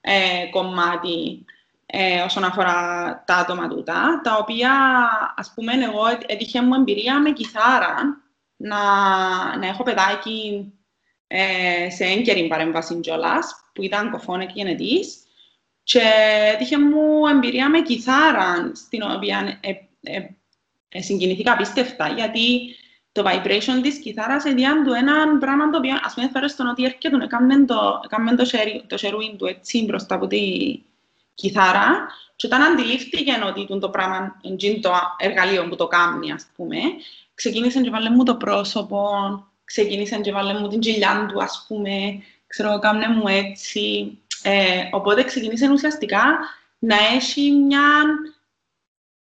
ε, 0.00 0.46
κομμάτι 0.50 1.44
ε, 1.98 2.20
όσον 2.20 2.44
αφορά 2.44 2.74
τα 3.26 3.34
άτομα 3.34 3.68
τούτα, 3.68 4.20
τα 4.24 4.36
οποία, 4.36 4.72
ας 5.36 5.52
πούμε, 5.54 5.72
εγώ 5.72 6.02
έτυχε 6.26 6.62
μου 6.62 6.74
εμπειρία 6.74 7.20
με 7.20 7.30
κιθάρα 7.32 7.94
να, 8.56 8.78
να 9.56 9.66
έχω 9.66 9.82
παιδάκι 9.82 10.72
ε, 11.26 11.90
σε 11.90 12.04
έγκαιρη 12.04 12.46
παρέμβαση 12.46 13.00
κιόλας, 13.00 13.54
που 13.72 13.82
ήταν 13.82 14.10
κοφόνε 14.10 14.46
και 14.46 14.52
γενετής, 14.54 15.22
και 15.82 16.02
έτυχε 16.54 16.78
μου 16.78 17.26
εμπειρία 17.26 17.68
με 17.70 17.80
κιθάρα, 17.80 18.70
στην 18.74 19.02
οποία 19.02 19.58
ε, 19.60 19.70
ε, 20.02 20.26
ε, 20.88 21.00
συγκινηθήκα 21.00 21.52
απίστευτα, 21.52 22.08
γιατί 22.08 22.74
το 23.12 23.22
vibration 23.26 23.82
της 23.82 23.98
κιθάρας 23.98 24.44
εδιάν 24.44 24.84
του 24.84 24.92
έναν 24.92 25.38
πράγμα 25.38 25.70
το 25.70 25.78
οποίο, 25.78 25.94
ας 26.04 26.14
πούμε, 26.14 26.28
φέρω 26.32 26.48
στον 26.48 26.66
ότι 26.66 26.84
έρχεται, 26.84 27.24
έκαμε 27.24 27.64
το, 27.64 28.00
έκαμε 28.04 28.36
το, 28.36 28.44
το 28.86 28.96
σερουίν 28.96 29.36
του 29.36 29.46
έτσι 29.46 29.84
μπροστά 29.84 30.14
από 30.14 30.26
τη 30.26 30.38
κιθάρα 31.36 32.08
και 32.36 32.46
όταν 32.46 32.62
αντιλήφθηκε 32.62 33.32
ότι 33.46 33.78
το 33.80 33.88
πράγμα 33.90 34.40
είναι 34.42 34.80
το 34.80 34.92
εργαλείο 35.18 35.68
που 35.68 35.76
το 35.76 35.86
κάνει, 35.86 36.32
ας 36.32 36.46
πούμε, 36.56 36.78
ξεκίνησε 37.34 37.80
και 37.80 37.90
βάλε 37.90 38.10
μου 38.10 38.24
το 38.24 38.36
πρόσωπο, 38.36 39.08
ξεκίνησε 39.64 40.20
και 40.20 40.32
βάλε 40.32 40.60
μου 40.60 40.68
την 40.68 40.80
κοιλιά 40.80 41.26
του, 41.32 41.42
ας 41.42 41.64
πούμε, 41.68 42.22
ξέρω, 42.46 42.78
κάμνε 42.78 43.08
μου 43.08 43.28
έτσι. 43.28 44.18
Ε, 44.42 44.88
οπότε 44.92 45.24
ξεκίνησε 45.24 45.70
ουσιαστικά 45.70 46.38
να 46.78 46.96
έχει 47.14 47.50
μια 47.50 48.04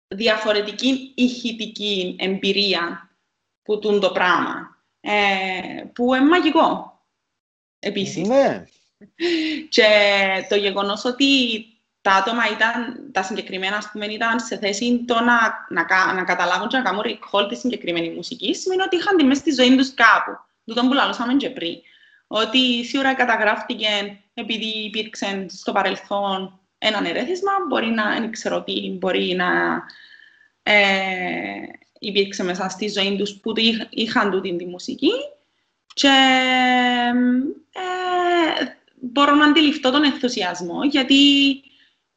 διαφορετική 0.08 1.12
ηχητική 1.14 2.16
εμπειρία 2.18 3.10
που 3.62 3.78
τούν 3.78 4.00
το 4.00 4.10
πράγμα. 4.10 4.76
Ε, 5.00 5.84
που 5.94 6.14
είναι 6.14 6.24
μαγικό, 6.24 7.00
επίσης. 7.78 8.28
Ναι. 8.28 8.64
Και 9.68 9.88
το 10.48 10.56
γεγονός 10.56 11.04
ότι 11.04 11.26
τα 12.02 12.12
άτομα 12.12 12.42
ήταν, 12.52 13.08
τα 13.12 13.22
συγκεκριμένα, 13.22 13.76
ας 13.76 13.90
πούμε, 13.92 14.06
ήταν 14.06 14.40
σε 14.40 14.58
θέση 14.58 15.04
το 15.06 15.14
να, 15.14 15.66
να, 15.68 16.12
να 16.14 16.24
καταλάβουν 16.24 16.68
και 16.68 16.76
να 16.76 16.82
κάνουν 16.82 17.02
recall 17.04 17.48
τη 17.48 17.54
συγκεκριμένη 17.54 18.10
μουσική, 18.10 18.54
σημαίνει 18.54 18.82
ότι 18.82 18.96
είχαν 18.96 19.16
τη 19.16 19.24
μέση 19.24 19.40
στη 19.40 19.52
ζωή 19.52 19.76
τους 19.76 19.94
κάπου. 19.94 20.30
Τούτον 20.66 20.88
που 20.88 20.92
λαλούσαμε 20.92 21.34
και 21.34 21.50
πριν. 21.50 21.74
Ότι 22.26 22.84
σίγουρα 22.84 23.14
καταγράφτηκε 23.14 24.18
επειδή 24.34 24.84
υπήρξε 24.84 25.46
στο 25.48 25.72
παρελθόν 25.72 26.60
ένα 26.78 27.08
ερέθισμα, 27.08 27.52
μπορεί 27.68 27.86
να, 27.86 28.10
δεν 28.20 28.30
ξέρω 28.30 28.62
τι, 28.62 28.96
μπορεί 28.98 29.34
να 29.34 29.82
ε, 30.62 30.74
υπήρξε 31.98 32.44
μέσα 32.44 32.68
στη 32.68 32.88
ζωή 32.88 33.16
τους 33.16 33.40
που 33.40 33.52
είχαν 33.90 34.30
τούτη 34.30 34.56
τη 34.56 34.66
μουσική 34.66 35.12
και 35.94 36.08
ε, 37.72 38.64
μπορώ 39.00 39.34
να 39.34 39.46
αντιληφθώ 39.46 39.90
τον 39.90 40.04
ενθουσιασμό 40.04 40.84
γιατί 40.84 41.16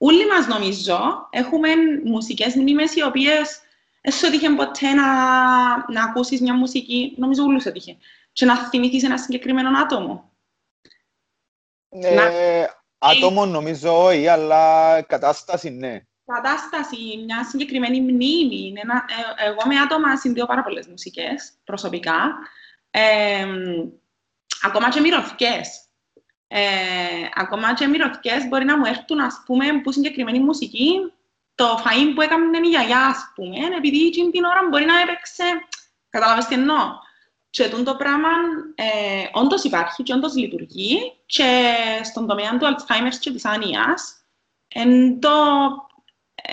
όλοι 0.06 0.28
μας 0.28 0.48
νομίζω 0.48 1.28
έχουμε 1.30 1.70
μουσικές 2.04 2.56
μνήμες 2.56 2.96
οι 2.96 3.04
οποίες 3.04 3.62
έσου 4.02 4.26
έτυχε 4.26 4.50
ποτέ 4.50 4.94
να, 4.94 5.08
να 5.92 6.04
ακούσεις 6.04 6.42
μια 6.42 6.54
μουσική, 6.54 7.14
νομίζω 7.18 7.44
όλους 7.44 7.66
έτυχε, 7.66 7.98
και 8.32 8.46
να 8.46 8.58
θυμηθείς 8.58 9.04
ένα 9.04 9.18
συγκεκριμένο 9.18 9.80
άτομο. 9.80 10.32
Ε, 11.90 12.14
να... 12.14 12.24
Άτομο 12.98 13.46
νομίζω 13.46 14.04
όχι, 14.04 14.28
αλλά 14.28 15.02
κατάσταση 15.02 15.70
ναι 15.70 16.02
κατάσταση, 16.26 17.24
μια 17.26 17.44
συγκεκριμένη 17.44 18.02
μνήμη. 18.02 18.74
Ένα, 18.76 19.06
ε, 19.40 19.48
εγώ 19.48 19.62
με 19.66 19.80
άτομα 19.80 20.18
συνδέω 20.18 20.46
πάρα 20.46 20.64
πολλές 20.64 20.88
μουσικές 20.88 21.54
προσωπικά. 21.64 22.36
Ε, 22.92 23.46
ακόμα 24.62 24.90
και 24.90 25.00
μυρωδικές. 25.00 25.85
Ε, 26.58 27.30
ακόμα 27.34 27.74
και 27.74 27.88
μυρωδικές 27.88 28.48
μπορεί 28.48 28.66
να 28.66 28.78
μου 28.78 28.86
έρθουν, 28.86 29.20
ας 29.20 29.44
πούμε, 29.46 29.66
που 29.84 29.92
συγκεκριμένη 29.92 30.40
μουσική, 30.40 31.14
το 31.56 31.66
φαΐν 31.66 32.12
που 32.16 32.22
έκαμε 32.22 32.58
η 32.58 32.70
γιαγιά, 32.70 33.06
ας 33.06 33.32
πούμε, 33.36 33.58
επειδή 33.78 34.06
εκείνη 34.06 34.32
την 34.32 34.44
ώρα 34.44 34.68
μπορεί 34.70 34.86
να 34.86 35.00
έπαιξε, 35.00 35.44
κατάλαβες 36.10 36.46
τι 36.46 36.54
εννοώ. 36.54 37.04
Και 37.50 37.70
το 37.70 37.96
πράγμα 37.96 38.30
ε, 38.76 38.86
όντως 39.32 39.64
υπάρχει 39.64 40.04
και 40.04 40.14
όντως 40.14 40.36
λειτουργεί 40.36 40.98
και 41.26 41.74
στον 42.04 42.28
τομέα 42.28 42.58
του 42.58 42.66
Alzheimer 42.66 43.14
και 43.20 43.32
της 43.32 43.46
άνοιας, 43.46 44.26
εν 44.68 45.20
το 45.20 45.30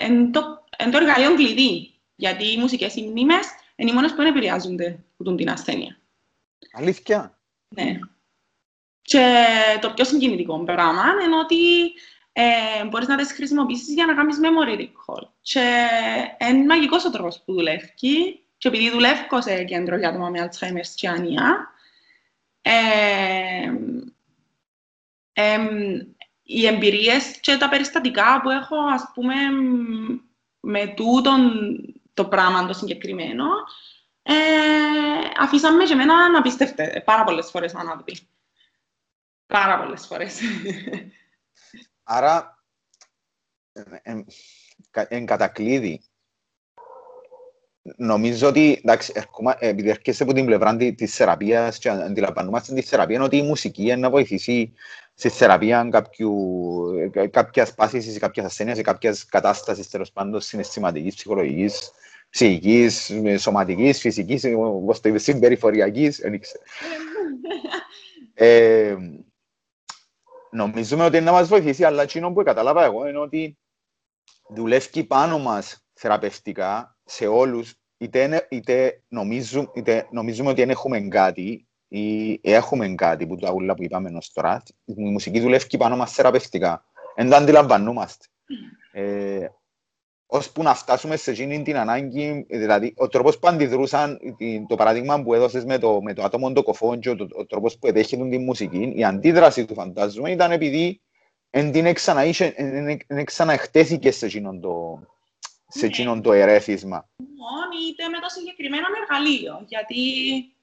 είναι 0.07 0.29
το, 0.31 0.63
εν 0.77 0.91
το 0.91 0.97
εργαλείο 0.97 1.35
κλειδί. 1.35 1.93
Γιατί 2.15 2.51
οι 2.51 2.57
μουσικές 2.57 2.95
οι 2.95 3.01
μνήμες 3.01 3.45
είναι 3.75 3.91
οι 3.91 3.93
μόνες 3.93 4.11
που 4.11 4.17
δεν 4.17 4.25
επηρεάζονται 4.25 4.99
από 5.17 5.35
την 5.35 5.49
ασθένεια. 5.49 5.97
Αλήθεια; 6.73 7.37
Ναι. 7.67 7.99
Και 9.05 9.35
το 9.81 9.89
πιο 9.89 10.05
συγκινητικό 10.05 10.63
πράγμα 10.63 11.03
είναι 11.25 11.37
ότι 11.37 11.93
ε, 12.33 12.85
μπορείς 12.85 13.07
να 13.07 13.17
τις 13.17 13.31
χρησιμοποιήσεις 13.33 13.93
για 13.93 14.05
να 14.05 14.13
κάνεις 14.13 14.39
memory 14.41 14.79
recall. 14.79 15.27
Και 15.41 15.87
είναι 16.49 16.65
μαγικός 16.65 17.05
ο 17.05 17.09
τρόπος 17.09 17.41
που 17.45 17.53
δουλεύει. 17.53 17.93
Και 18.59 18.67
επειδή 18.67 18.89
δουλεύω 18.89 19.41
σε 19.41 19.63
κέντρο 19.63 19.97
για 19.97 20.09
άτομα 20.09 20.29
με 20.29 20.49
Alzheimer 20.49 20.85
και 20.95 21.07
Ανία, 21.07 21.73
ε, 22.61 22.71
ε, 25.33 25.57
οι 26.43 26.65
εμπειρίες 26.65 27.39
και 27.39 27.57
τα 27.57 27.69
περιστατικά 27.69 28.41
που 28.41 28.49
έχω, 28.49 28.75
ας 28.93 29.11
πούμε, 29.13 29.33
με 30.59 30.93
τούτον 30.95 31.51
το 32.13 32.25
πράγμα 32.25 32.65
το 32.65 32.73
συγκεκριμένο, 32.73 33.45
ε, 34.23 34.33
αφήσαμε 35.39 35.83
και 35.83 35.93
εμένα 35.93 36.29
να 36.29 36.41
πιστεύτε 36.41 37.01
πάρα 37.05 37.23
πολλές 37.23 37.49
φορές 37.49 37.75
ανάδοπη. 37.75 38.17
Πάρα 39.45 39.83
πολλές 39.83 40.05
φορές. 40.05 40.39
Άρα, 42.03 42.63
εν 44.91 45.25
κατακλείδη, 45.25 46.01
νομίζω 47.95 48.47
ότι, 48.47 48.81
εντάξει, 48.83 49.11
ερχόμα, 49.15 49.55
επειδή 49.59 49.89
έρχεσαι 49.89 50.23
από 50.23 50.33
την 50.33 50.45
πλευρά 50.45 50.75
της 50.75 51.15
θεραπείας 51.15 51.77
και 51.77 51.89
αντιλαμβανόμαστε 51.89 52.73
τη 52.73 52.81
θεραπεία, 52.81 53.15
είναι 53.15 53.25
ότι 53.25 53.37
η 53.37 53.41
μουσική 53.41 53.81
είναι 53.81 53.95
να 53.95 54.09
βοηθήσει 54.09 54.73
στη 55.13 55.29
θεραπεία 55.29 55.87
κάποιου, 55.91 56.33
κάποιας 57.31 57.73
πάθησης, 57.73 58.19
κάποιας 58.19 58.45
ασθένειας, 58.45 58.81
κάποιας 58.81 59.25
κατάστασης, 59.25 59.89
τέλος 59.89 60.11
πάντων, 60.11 60.41
συναισθηματικής, 60.41 61.15
ψυχολογικής, 61.15 61.91
ψυχικής, 62.29 63.11
σωματικής, 63.37 63.99
φυσικής, 63.99 64.43
όπως 64.55 64.99
το 64.99 65.09
είπες, 65.09 65.23
συμπεριφοριακής, 65.23 66.17
δεν 66.17 66.33
ήξερα. 66.33 66.63
ε, 68.33 68.95
νομίζουμε 70.53 71.05
ότι 71.05 71.17
είναι 71.17 71.25
να 71.25 71.31
μας 71.31 71.47
βοηθήσει, 71.47 71.83
αλλά 71.83 72.01
εκείνο 72.03 72.31
που 72.31 72.43
κατάλαβα 72.43 72.83
εγώ 72.83 73.07
είναι 73.07 73.17
ότι 73.17 73.57
δουλεύει 74.49 75.03
πάνω 75.03 75.39
μας 75.39 75.85
θεραπευτικά 75.93 76.97
σε 77.03 77.27
όλους, 77.27 77.73
είτε, 77.97 78.47
είτε, 78.49 79.01
νομίζουμε, 79.07 79.67
είτε 79.73 80.07
νομίζουμε 80.11 80.49
ότι 80.49 80.59
δεν 80.59 80.69
έχουμε 80.69 81.01
κάτι 81.01 81.67
ή 81.87 82.39
έχουμε 82.41 82.95
κάτι 82.95 83.27
που 83.27 83.35
τα 83.35 83.51
ούλα 83.51 83.73
που 83.73 83.83
είπαμε 83.83 84.11
ως 84.17 84.31
τώρα. 84.31 84.63
Η 84.85 84.93
μουσική 84.93 85.39
δουλεύει 85.39 85.77
πάνω 85.77 85.97
μας 85.97 86.13
θεραπευτικά. 86.13 86.85
Δεν 87.15 87.29
το 87.29 87.35
αντιλαμβανόμαστε. 87.35 88.25
Ε, 88.91 89.47
ώσπου 90.33 90.63
να 90.63 90.73
φτάσουμε 90.73 91.15
σε 91.15 91.31
εκείνη 91.31 91.61
την 91.61 91.77
ανάγκη, 91.77 92.45
δηλαδή 92.49 92.93
ο 92.97 93.07
τρόπος 93.07 93.39
που 93.39 93.47
αντιδρούσαν, 93.47 94.19
το 94.67 94.75
παράδειγμα 94.75 95.23
που 95.23 95.33
έδωσες 95.33 95.65
με 95.65 95.77
το, 95.77 96.01
με 96.01 96.13
το 96.13 96.23
άτομο 96.23 96.53
το 96.53 96.63
κοφόντζο, 96.63 97.11
ο, 97.11 97.27
ο 97.39 97.45
τρόπος 97.45 97.77
που 97.77 97.87
εδέχεται 97.87 98.29
τη 98.29 98.37
μουσική, 98.37 98.93
η 98.95 99.03
αντίδραση 99.03 99.65
του 99.65 99.73
φαντάζομαι 99.73 100.31
ήταν 100.31 100.51
επειδή 100.51 101.01
εν 101.49 101.71
την 101.71 101.93
ξαναεχτέθηκε 103.23 104.11
σε 104.11 104.25
εκείνον 104.25 104.61
το, 104.61 104.99
σε 105.67 105.85
εκείνον 105.85 106.21
το 106.21 106.33
ερέθισμα. 106.33 107.09
Μόνο 107.17 107.89
είτε 107.89 108.07
με 108.07 108.19
το 108.19 108.27
συγκεκριμένο 108.29 108.85
εργαλείο, 109.01 109.65
γιατί, 109.67 109.97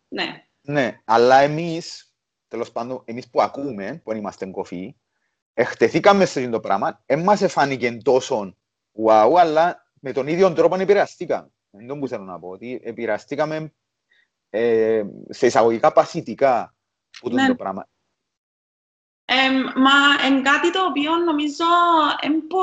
ναι. 0.09 0.45
Ναι, 0.61 1.01
αλλά 1.05 1.41
εμείς, 1.41 2.15
τέλος 2.49 2.73
πάντων, 2.73 3.03
εμείς 3.05 3.31
που 3.31 3.43
ακούμε, 3.43 4.01
που 4.05 4.13
είμαστε 4.13 4.47
κοφοί, 4.47 4.97
εκτεθήκαμε 5.55 6.25
σε 6.25 6.39
αυτό 6.39 6.51
το 6.51 6.61
πράγμα, 6.61 7.03
δεν 7.07 7.23
μας 7.23 7.43
εφάνηκε 7.43 7.93
τόσο 7.93 8.55
wow, 9.07 9.35
αλλά 9.39 9.87
με 10.01 10.13
τον 10.13 10.27
ίδιο 10.27 10.53
τρόπο 10.53 10.75
επηρεαστήκαμε. 10.75 11.53
Δεν 11.71 11.87
το 11.87 11.97
που 11.97 12.09
θέλω 12.09 12.25
να 12.25 12.39
πω, 12.39 12.49
ότι 12.49 12.81
επηρεαστήκαμε 12.83 13.73
ε, 14.51 15.03
σε 15.29 15.47
εισαγωγικά 15.47 15.93
παθητικά 15.93 16.75
που 17.21 17.31
ναι. 17.31 17.47
το 17.47 17.55
πράγμα. 17.55 17.89
Ε, 19.25 19.51
μα 19.77 20.27
εν 20.27 20.43
κάτι 20.43 20.73
το 20.73 20.85
οποίο 20.85 21.17
νομίζω 21.17 21.65
εμπο... 22.21 22.59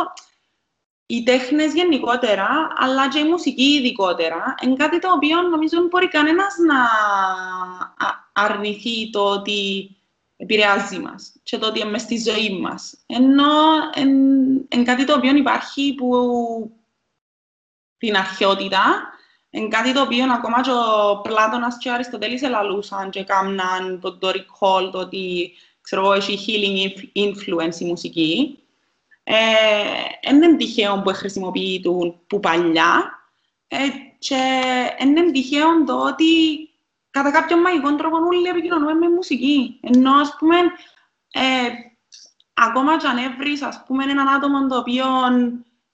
οι 1.05 1.23
τέχνε 1.23 1.65
γενικότερα, 1.65 2.67
αλλά 2.75 3.09
και 3.09 3.19
η 3.19 3.29
μουσική 3.29 3.63
ειδικότερα, 3.63 4.55
εν 4.59 4.75
κάτι 4.75 4.99
το 4.99 5.11
οποίο 5.11 5.41
νομίζω 5.41 5.77
δεν 5.77 5.87
μπορεί 5.87 6.07
κανένα 6.07 6.45
να 6.67 6.87
αρνηθεί 8.33 9.09
το 9.09 9.29
ότι 9.29 9.91
επηρεάζει 10.37 10.99
μας 10.99 11.35
και 11.43 11.57
το 11.57 11.67
ότι 11.67 11.79
είναι 11.79 11.97
στη 11.97 12.17
ζωή 12.17 12.59
μας. 12.59 12.97
Ενώ 13.05 13.51
εν, 13.93 14.09
εν 14.67 14.83
κάτι 14.83 15.05
το 15.05 15.13
οποίο 15.13 15.35
υπάρχει 15.35 15.93
που 15.93 16.09
την 17.97 18.15
αρχαιότητα, 18.15 19.13
εν 19.49 19.69
κάτι 19.69 19.93
το 19.93 20.01
οποίο 20.01 20.33
ακόμα 20.33 20.61
και 20.61 20.71
ο 20.71 21.21
Πλάτωνας 21.21 21.77
και 21.77 21.89
ο 21.89 21.93
Αριστοτέλης 21.93 22.41
ελαλούσαν 22.41 23.09
και 23.09 23.23
κάμναν 23.23 23.99
το, 24.01 24.17
το 24.17 24.27
recall, 24.27 24.89
το 24.91 24.99
ότι 24.99 25.53
ξέρω 25.81 26.01
εγώ, 26.01 26.13
έχει 26.13 26.39
healing 26.47 26.99
influence 27.15 27.79
η 27.79 27.85
μουσική. 27.85 28.59
Ε, 29.23 29.35
είναι 30.31 30.55
τυχαίο 30.55 31.01
που 31.01 31.13
χρησιμοποιούν 31.13 32.19
που 32.27 32.39
παλιά 32.39 33.11
ε, 33.67 33.77
και 34.19 34.35
είναι 35.01 35.31
τυχαίο 35.31 35.83
το 35.85 36.05
ότι 36.07 36.25
κατά 37.11 37.31
κάποιον 37.31 37.59
μαγικό 37.59 37.95
τρόπο 37.95 38.17
όλοι 38.17 38.47
επικοινωνούμε 38.47 38.93
με 38.93 39.09
μουσική. 39.09 39.79
Ενώ, 39.83 40.13
ας 40.13 40.35
πούμε, 40.39 40.57
ε, 41.31 41.69
ακόμα 42.53 42.97
και 42.97 43.07
αν 43.07 43.17
έβρεις, 43.17 43.61
ας 43.61 43.83
πούμε, 43.85 44.03
έναν 44.03 44.27
άτομο 44.27 44.67
το 44.67 44.77
οποίο 44.77 45.05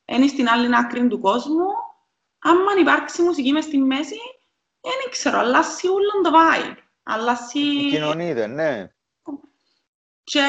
είναι 0.06 0.28
στην 0.28 0.48
άλλη 0.50 0.76
άκρη 0.76 1.08
του 1.08 1.20
κόσμου, 1.20 1.68
άμα 2.40 2.72
υπάρξει 2.80 3.22
μουσική 3.22 3.52
μες 3.52 3.64
στη 3.64 3.78
μέση, 3.78 4.20
δεν 4.82 5.12
ξέρω, 5.12 5.40
αλλάσει 5.40 5.88
όλο 5.88 6.22
το 6.24 6.32
vibe. 6.34 6.78
Αλλάσει... 7.04 7.90
Κοινωνείται, 7.90 8.48
ναι. 8.48 8.88
Και... 10.24 10.42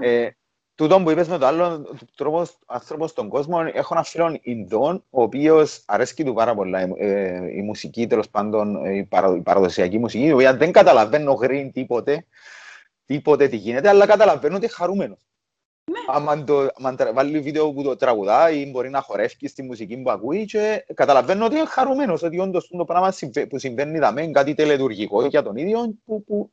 Ε, 0.00 0.30
τούτο 0.78 1.02
που 1.02 1.10
είπες 1.10 1.28
με 1.28 1.38
το 1.38 1.46
άλλο 1.46 1.86
τρόπο 2.14 2.46
άνθρωπος 2.66 3.10
στον 3.10 3.28
κόσμο, 3.28 3.58
έχω 3.72 3.94
ένα 3.94 4.02
φίλο 4.02 4.38
Ινδόν, 4.42 5.04
ο 5.10 5.22
οποίος 5.22 5.82
αρέσκει 5.86 6.24
του 6.24 6.34
πάρα 6.34 6.54
πολλά 6.54 6.78
ε, 6.96 7.56
η 7.56 7.62
μουσική, 7.62 8.06
τέλος 8.06 8.28
πάντων 8.28 8.84
η, 8.84 9.04
παρα, 9.04 9.36
η 9.36 9.40
παραδοσιακή 9.40 9.98
μουσική, 9.98 10.24
η 10.24 10.32
οποία 10.32 10.56
δεν 10.56 10.72
καταλαβαίνω 10.72 11.32
γρήγορα 11.32 11.70
τίποτε, 11.70 12.26
τίποτε 13.06 13.48
τι 13.48 13.56
γίνεται, 13.56 13.88
αλλά 13.88 14.06
καταλαβαίνω 14.06 14.56
ότι 14.56 14.64
είναι 14.64 14.74
χαρούμενος. 14.74 15.26
Ναι. 15.84 15.98
Άμα, 16.06 16.44
το, 16.44 16.68
άμα 16.74 16.96
βάλει 17.12 17.40
βίντεο 17.40 17.72
που 17.72 17.82
το 17.82 17.96
τραγουδάει, 17.96 18.70
μπορεί 18.70 18.90
να 18.90 19.00
χορεύει 19.00 19.48
στη 19.48 19.62
μουσική 19.62 19.96
που 19.96 20.10
ακούει 20.10 20.44
και 20.44 20.84
καταλαβαίνω 20.94 21.44
ότι 21.44 21.56
είναι 21.56 21.66
χαρούμενος, 21.66 22.22
ότι 22.22 22.38
όντως 22.38 22.68
το 22.68 22.84
πράγμα 22.84 23.12
που 23.48 23.58
συμβαίνει 23.58 23.98
δαμέ, 23.98 24.26
κάτι 24.26 24.54
τελετουργικό 24.54 25.26
για 25.26 25.42
τον 25.42 25.56
ίδιο, 25.56 25.94
που, 26.04 26.24
που 26.24 26.50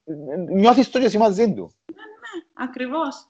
νιώθεις 0.49 0.89
το 0.89 0.99
και 0.99 1.05
εσύ 1.05 1.17
μαζί 1.17 1.53
του. 1.53 1.73
Ναι, 1.85 1.95
ναι, 1.95 2.63
ακριβώς. 2.65 3.29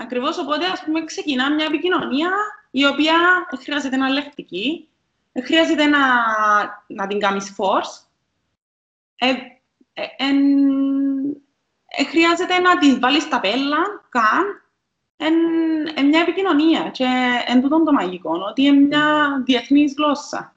Ακριβώς, 0.00 0.38
οπότε 0.38 0.66
ας 0.66 0.84
πούμε 0.84 1.04
ξεκινά 1.04 1.54
μια 1.54 1.64
επικοινωνία 1.64 2.30
η 2.70 2.86
οποία 2.86 3.14
χρειάζεται 3.62 3.96
να 3.96 4.08
λεκτική, 4.08 4.88
χρειάζεται 5.44 5.86
να, 5.86 5.98
να 6.86 7.06
την 7.06 7.18
κάνεις 7.18 7.56
force, 7.56 8.06
ε, 9.16 9.30
ε, 9.92 10.02
ε, 11.86 12.04
χρειάζεται 12.04 12.58
να 12.58 12.78
την 12.78 13.00
βάλεις 13.00 13.22
στα 13.22 13.40
πέλα, 13.40 14.04
καν, 14.08 14.62
είναι 15.96 16.08
μια 16.08 16.20
επικοινωνία 16.20 16.90
και 16.90 17.06
εν 17.46 17.60
τούτον 17.60 17.84
το 17.84 17.92
μαγικό, 17.92 18.30
ότι 18.48 18.62
είναι 18.62 18.86
μια 18.86 19.42
διεθνής 19.44 19.94
γλώσσα. 19.96 20.54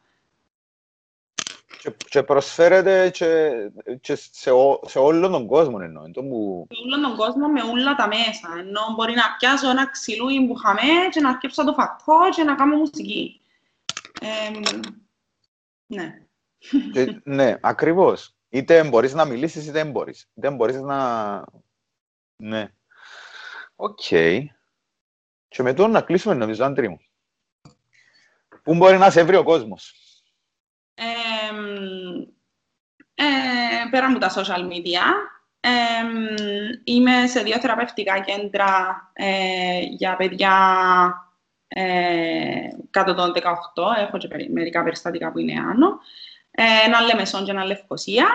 Και, 1.82 1.96
και 2.10 2.24
προσφέρεται 2.24 3.10
και, 3.10 3.52
και 4.02 4.16
σε, 4.16 4.52
ό, 4.52 4.80
σε 4.86 5.00
όλο 5.00 5.30
τον 5.30 5.48
κόσμο 5.48 5.78
εννοώ. 5.82 6.04
Σε 6.06 6.20
όλο 6.20 7.02
τον 7.02 7.16
κόσμο 7.18 7.48
με 7.48 7.62
όλα 7.62 7.96
τα 7.96 8.08
μέσα. 8.08 8.60
Ενώ 8.60 8.82
μπορεί 8.96 9.14
να 9.14 9.36
πιάσω 9.38 9.70
ένα 9.70 9.90
ξυλούι 9.90 10.48
που 10.48 10.54
είχαμε 10.58 10.82
και 11.12 11.20
να 11.20 11.30
αρκέψω 11.30 11.56
να 11.56 11.64
το 11.64 11.74
φακώ 11.74 12.30
και 12.36 12.44
να 12.44 12.56
κάνω 12.56 12.76
μουσική. 12.76 13.42
Ε, 14.22 14.28
ναι. 15.88 16.22
Και, 16.92 17.22
ναι, 17.24 17.58
ακριβώς. 17.62 18.36
Είτε 18.50 18.84
μπορείς 18.84 19.14
να 19.14 19.26
μιλήσεις 19.26 19.64
είτε 19.64 19.72
δεν 19.72 19.92
μπορείς. 19.92 20.30
Είτε 20.34 20.52
μπορείς 20.52 20.82
να... 20.82 21.44
Ναι. 22.36 22.72
OK. 23.76 24.00
Okay. 24.10 24.46
Και 25.48 25.64
με 25.64 25.72
να 25.72 26.02
κλείσουμε 26.02 26.34
νομίζω, 26.34 26.66
Άντρη 26.66 26.90
μου. 26.90 27.00
Πού 28.64 28.76
μπορεί 28.76 28.98
να 28.98 29.10
σε 29.10 29.24
βρει 29.24 29.36
ο 29.36 29.44
κόσμος; 29.44 30.01
Ε, 31.52 33.24
ε, 33.24 33.90
πέρα 33.90 34.08
από 34.08 34.20
τα 34.20 34.34
social 34.34 34.62
media, 34.72 35.04
ε, 35.60 35.70
είμαι 36.84 37.28
σε 37.28 37.42
δύο 37.42 37.60
θεραπευτικά 37.60 38.20
κέντρα 38.20 39.12
ε, 39.14 39.80
για 39.80 40.16
παιδιά 40.16 40.56
ε, 41.68 42.68
κάτω 42.90 43.14
των 43.14 43.34
18. 43.36 43.42
Έχω 43.98 44.18
και 44.18 44.28
μερικά 44.52 44.84
περιστατικά 44.84 45.32
που 45.32 45.40
είναι 45.40 45.60
άνω. 45.60 46.00
ένα 46.86 47.02
Λεμεσόν 47.02 47.46
και 47.46 47.52
ένα 47.52 47.66
Λευκοσία 47.66 48.28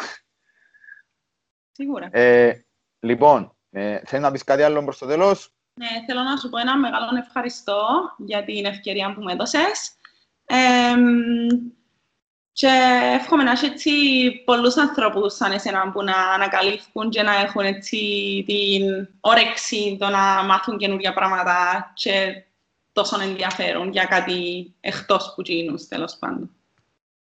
Σίγουρα. 1.72 2.10
Ε, 2.12 2.66
λοιπόν, 3.00 3.56
ε, 3.70 4.00
θέλεις 4.06 4.26
να 4.26 4.32
πεις 4.32 4.44
κάτι 4.44 4.64
άλλο 4.64 4.84
προς 4.84 4.98
το 4.98 5.06
τέλος; 5.06 5.54
Ναι, 5.74 5.88
θέλω 6.08 6.22
να 6.22 6.38
σου 6.38 6.50
πω 6.50 6.58
ένα 6.58 6.78
μεγάλο 6.78 7.10
ευχαριστώ 7.26 7.88
για 8.18 8.44
την 8.44 8.66
ευκαιρία 8.66 9.14
που 9.14 9.22
μου 9.22 9.30
έδωσες. 9.30 9.96
Ε, 10.46 10.96
και 12.54 12.70
εύχομαι 13.20 13.44
να 13.44 13.52
έχει 13.52 13.66
έτσι 13.66 13.92
πολλούς 14.46 14.78
ανθρώπους 14.78 15.34
σαν 15.36 15.52
εσένα 15.52 15.92
που 15.92 16.04
να 16.04 16.18
ανακαλύφουν 16.34 17.10
και 17.10 17.22
να 17.22 17.36
έχουν 17.36 17.66
έτσι 17.66 17.98
την 18.48 19.08
όρεξη 19.20 19.98
το 20.00 20.08
να 20.10 20.44
μάθουν 20.44 20.78
καινούργια 20.78 21.14
πράγματα 21.14 21.92
και 21.94 22.44
τόσο 22.92 23.22
ενδιαφέρον 23.22 23.90
για 23.92 24.06
κάτι 24.06 24.74
εκτός 24.80 25.34
που 25.36 25.42
γίνουν, 25.42 25.88
τέλος 25.90 26.18
πάντων. 26.20 26.50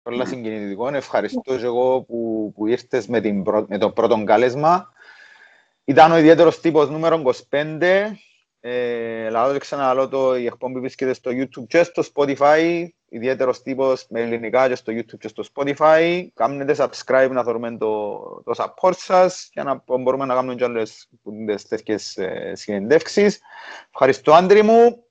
Πολλά 0.04 0.26
συγκινητικό. 0.26 0.88
Ευχαριστώ 0.88 1.42
και 1.58 1.66
εγώ 1.66 2.02
που, 2.02 2.52
που 2.56 2.68
ήρθες 2.68 3.08
με, 3.08 3.22
την, 3.22 3.44
με 3.68 3.78
το 3.78 3.90
πρώτο 3.90 4.24
κάλεσμα. 4.24 4.94
Ήταν 5.84 6.12
ο 6.12 6.18
ιδιαίτερος 6.18 6.60
τύπος 6.60 6.90
νούμερο 6.90 7.22
25. 7.50 8.12
Ε, 8.60 9.30
λάδω 9.30 9.54
και 9.54 9.60
ξαναλώ 9.60 10.08
το, 10.08 10.38
η 10.38 10.46
εκπομπή 10.46 10.80
βρίσκεται 10.80 11.14
στο 11.14 11.32
YouTube 11.34 11.68
και 11.68 11.84
στο 11.84 12.04
Spotify 12.14 12.88
ιδιαίτερος 13.10 13.62
τύπος 13.62 14.06
με 14.10 14.22
ελληνικά 14.22 14.68
και 14.68 14.76
στο 14.76 14.94
YouTube 14.94 15.18
και 15.20 15.28
στο 15.28 15.44
Spotify. 15.54 16.28
Κάνετε 16.34 16.76
subscribe 16.78 17.30
να 17.32 17.44
θεωρούμε 17.44 17.78
το, 17.78 18.18
το 18.46 18.54
support 18.56 18.96
σας 18.96 19.50
για 19.54 19.64
να 19.64 19.84
μπορούμε 20.00 20.26
να 20.26 20.34
κάνουμε 20.34 20.56
και 20.56 20.64
άλλες 20.64 21.10
τέτοιες 21.68 22.18
συνεντεύξεις. 22.54 23.40
Ευχαριστώ, 23.94 24.34
Άντρη 24.34 24.62
μου. 24.62 25.05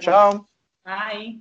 Tchau. 0.00 0.46
Bye. 0.84 1.40